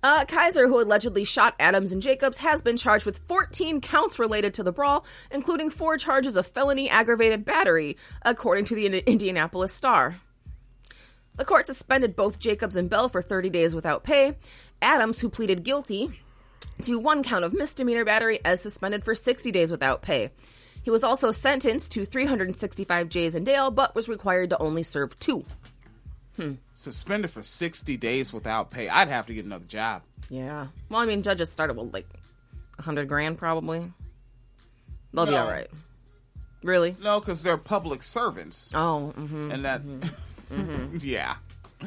Uh, 0.02 0.26
Kaiser, 0.26 0.68
who 0.68 0.80
allegedly 0.80 1.24
shot 1.24 1.54
Adams 1.58 1.92
and 1.92 2.02
Jacobs, 2.02 2.36
has 2.38 2.60
been 2.60 2.76
charged 2.76 3.06
with 3.06 3.18
14 3.28 3.80
counts 3.80 4.18
related 4.18 4.52
to 4.54 4.62
the 4.62 4.72
brawl, 4.72 5.06
including 5.30 5.70
four 5.70 5.96
charges 5.96 6.36
of 6.36 6.46
felony 6.46 6.90
aggravated 6.90 7.46
battery, 7.46 7.96
according 8.22 8.66
to 8.66 8.74
the 8.74 8.86
Indianapolis 9.10 9.72
Star. 9.72 10.16
The 11.36 11.46
court 11.46 11.66
suspended 11.66 12.14
both 12.14 12.38
Jacobs 12.38 12.76
and 12.76 12.90
Bell 12.90 13.08
for 13.08 13.22
30 13.22 13.48
days 13.48 13.74
without 13.74 14.04
pay. 14.04 14.36
Adams, 14.82 15.20
who 15.20 15.30
pleaded 15.30 15.64
guilty 15.64 16.20
to 16.82 16.98
one 16.98 17.22
count 17.22 17.44
of 17.44 17.52
misdemeanor 17.52 18.04
battery, 18.04 18.40
as 18.44 18.60
suspended 18.60 19.04
for 19.04 19.14
60 19.14 19.50
days 19.50 19.70
without 19.70 20.02
pay. 20.02 20.30
He 20.82 20.90
was 20.90 21.02
also 21.02 21.30
sentenced 21.30 21.92
to 21.92 22.04
365 22.04 23.08
J's 23.08 23.34
in 23.34 23.44
jail, 23.44 23.70
but 23.70 23.94
was 23.94 24.08
required 24.08 24.50
to 24.50 24.58
only 24.58 24.82
serve 24.82 25.18
two. 25.18 25.44
Hmm. 26.36 26.54
Suspended 26.74 27.30
for 27.30 27.42
sixty 27.42 27.96
days 27.96 28.32
without 28.32 28.70
pay. 28.70 28.88
I'd 28.88 29.08
have 29.08 29.26
to 29.26 29.34
get 29.34 29.44
another 29.44 29.66
job. 29.66 30.02
Yeah. 30.28 30.66
Well, 30.88 31.00
I 31.00 31.06
mean, 31.06 31.22
judges 31.22 31.50
started 31.50 31.76
with 31.76 31.94
like 31.94 32.06
a 32.78 32.82
hundred 32.82 33.08
grand, 33.08 33.38
probably. 33.38 33.92
They'll 35.12 35.26
be 35.26 35.36
all 35.36 35.48
right. 35.48 35.70
Really? 36.64 36.96
No, 37.00 37.20
because 37.20 37.42
they're 37.42 37.56
public 37.56 38.02
servants. 38.02 38.72
Oh, 38.74 39.12
mm-hmm, 39.16 39.50
and 39.52 39.64
that, 39.64 39.82
mm-hmm 39.82 40.96
yeah. 41.00 41.36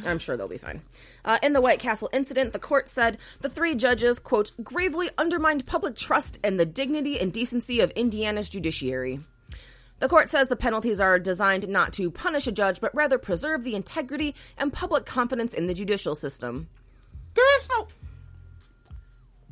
I'm 0.05 0.19
sure 0.19 0.37
they'll 0.37 0.47
be 0.47 0.59
fine. 0.59 0.81
Uh, 1.27 1.37
in 1.43 1.51
the 1.51 1.59
White 1.59 1.81
Castle 1.81 2.09
incident, 2.13 2.53
the 2.53 2.59
court 2.59 2.87
said 2.87 3.17
the 3.41 3.49
three 3.49 3.75
judges, 3.75 4.17
quote, 4.17 4.51
gravely 4.63 5.09
undermined 5.17 5.65
public 5.65 5.97
trust 5.97 6.39
and 6.41 6.57
the 6.57 6.65
dignity 6.65 7.19
and 7.19 7.33
decency 7.33 7.81
of 7.81 7.91
Indiana's 7.91 8.47
judiciary. 8.47 9.19
The 9.99 10.07
court 10.07 10.29
says 10.29 10.47
the 10.47 10.55
penalties 10.55 11.01
are 11.01 11.19
designed 11.19 11.67
not 11.67 11.91
to 11.93 12.09
punish 12.09 12.47
a 12.47 12.51
judge, 12.53 12.79
but 12.79 12.95
rather 12.95 13.17
preserve 13.17 13.65
the 13.65 13.75
integrity 13.75 14.35
and 14.57 14.71
public 14.71 15.05
confidence 15.05 15.53
in 15.53 15.67
the 15.67 15.73
judicial 15.73 16.15
system. 16.15 16.69
There 17.33 17.57
is 17.57 17.69
no. 17.77 17.87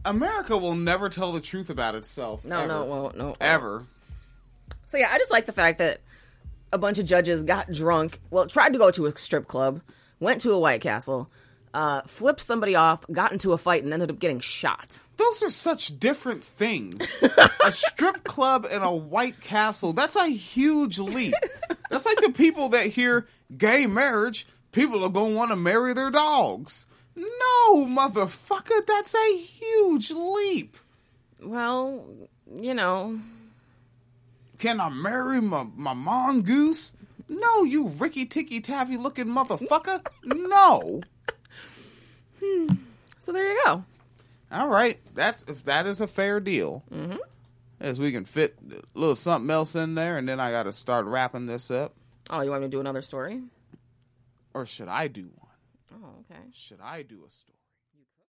America 0.06 0.58
will 0.58 0.76
never 0.76 1.10
tell 1.10 1.34
the 1.34 1.42
truth 1.42 1.70
about 1.70 1.94
itself. 1.94 2.46
No, 2.46 2.60
ever. 2.60 2.68
no, 2.68 2.84
it 2.84 2.88
won't. 2.88 3.18
No, 3.18 3.24
it 3.24 3.28
won't. 3.28 3.38
Ever. 3.42 3.84
So 4.86 4.98
yeah, 4.98 5.10
I 5.12 5.18
just 5.18 5.32
like 5.32 5.46
the 5.46 5.52
fact 5.52 5.80
that 5.80 6.00
a 6.72 6.78
bunch 6.78 7.00
of 7.00 7.06
judges 7.06 7.44
got 7.44 7.70
drunk. 7.70 8.22
Well, 8.30 8.48
tried 8.48 8.72
to 8.72 8.78
go 8.78 8.92
to 8.92 9.08
a 9.08 9.18
strip 9.18 9.50
club, 9.50 9.82
went 10.22 10.40
to 10.42 10.54
a 10.54 10.60
White 10.60 10.82
Castle, 10.82 11.30
uh, 11.76 12.02
flipped 12.08 12.40
somebody 12.40 12.74
off, 12.74 13.06
got 13.12 13.34
into 13.34 13.52
a 13.52 13.58
fight, 13.58 13.84
and 13.84 13.94
ended 13.94 14.10
up 14.10 14.18
getting 14.18 14.40
shot. 14.40 15.00
Those 15.18 15.44
are 15.44 15.50
such 15.50 16.00
different 16.00 16.44
things. 16.44 17.22
a 17.64 17.72
strip 17.72 18.24
club 18.24 18.66
and 18.72 18.84
a 18.84 18.92
White 18.92 19.42
Castle, 19.42 19.92
that's 19.92 20.16
a 20.16 20.30
huge 20.30 21.00
leap. 21.00 21.36
That's 21.90 22.06
like 22.06 22.22
the 22.22 22.32
people 22.32 22.70
that 22.70 22.88
hear 22.88 23.28
gay 23.58 23.88
marriage, 23.88 24.48
people 24.72 25.04
are 25.04 25.10
going 25.10 25.34
to 25.34 25.38
want 25.38 25.52
to 25.52 25.58
marry 25.58 25.94
their 25.94 26.12
dogs. 26.12 26.88
No, 27.16 27.86
motherfucker, 27.86 28.86
that's 28.88 29.14
a 29.14 29.38
huge 29.38 30.12
leap. 30.12 30.78
Well, 31.44 32.06
you 32.54 32.74
know. 32.74 33.20
Can 34.60 34.80
I 34.80 34.90
marry 34.90 35.42
my, 35.42 35.68
my 35.76 35.94
mongoose? 35.94 36.94
No, 37.28 37.64
you 37.64 37.90
Ricky 37.90 38.26
Ticky 38.26 38.62
Taffy 38.62 38.98
looking 38.98 39.26
motherfucker. 39.26 40.06
No. 40.24 41.02
So 43.20 43.32
there 43.32 43.52
you 43.52 43.62
go. 43.66 43.84
All 44.52 44.68
right, 44.68 45.00
that's 45.14 45.44
if 45.48 45.64
that 45.64 45.88
is 45.88 46.00
a 46.00 46.08
fair 46.08 46.40
deal. 46.40 46.84
Mm-hmm. 46.94 47.18
As 47.80 48.00
we 48.00 48.12
can 48.12 48.26
fit 48.26 48.56
a 48.72 48.82
little 48.98 49.16
something 49.16 49.50
else 49.50 49.76
in 49.76 49.96
there, 49.96 50.18
and 50.18 50.30
then 50.30 50.40
I 50.40 50.52
got 50.52 50.64
to 50.64 50.74
start 50.74 51.06
wrapping 51.06 51.46
this 51.46 51.70
up. 51.70 51.94
Oh, 52.30 52.42
you 52.42 52.50
want 52.50 52.62
me 52.62 52.68
to 52.68 52.72
do 52.72 52.80
another 52.80 53.02
story? 53.02 53.42
Or 54.54 54.66
should 54.66 54.88
I 54.88 55.08
do 55.08 55.30
one? 55.36 56.02
Oh, 56.04 56.24
okay. 56.32 56.42
Should 56.54 56.80
I 56.82 57.02
do 57.02 57.24
a 57.28 57.30
story? 57.30 57.55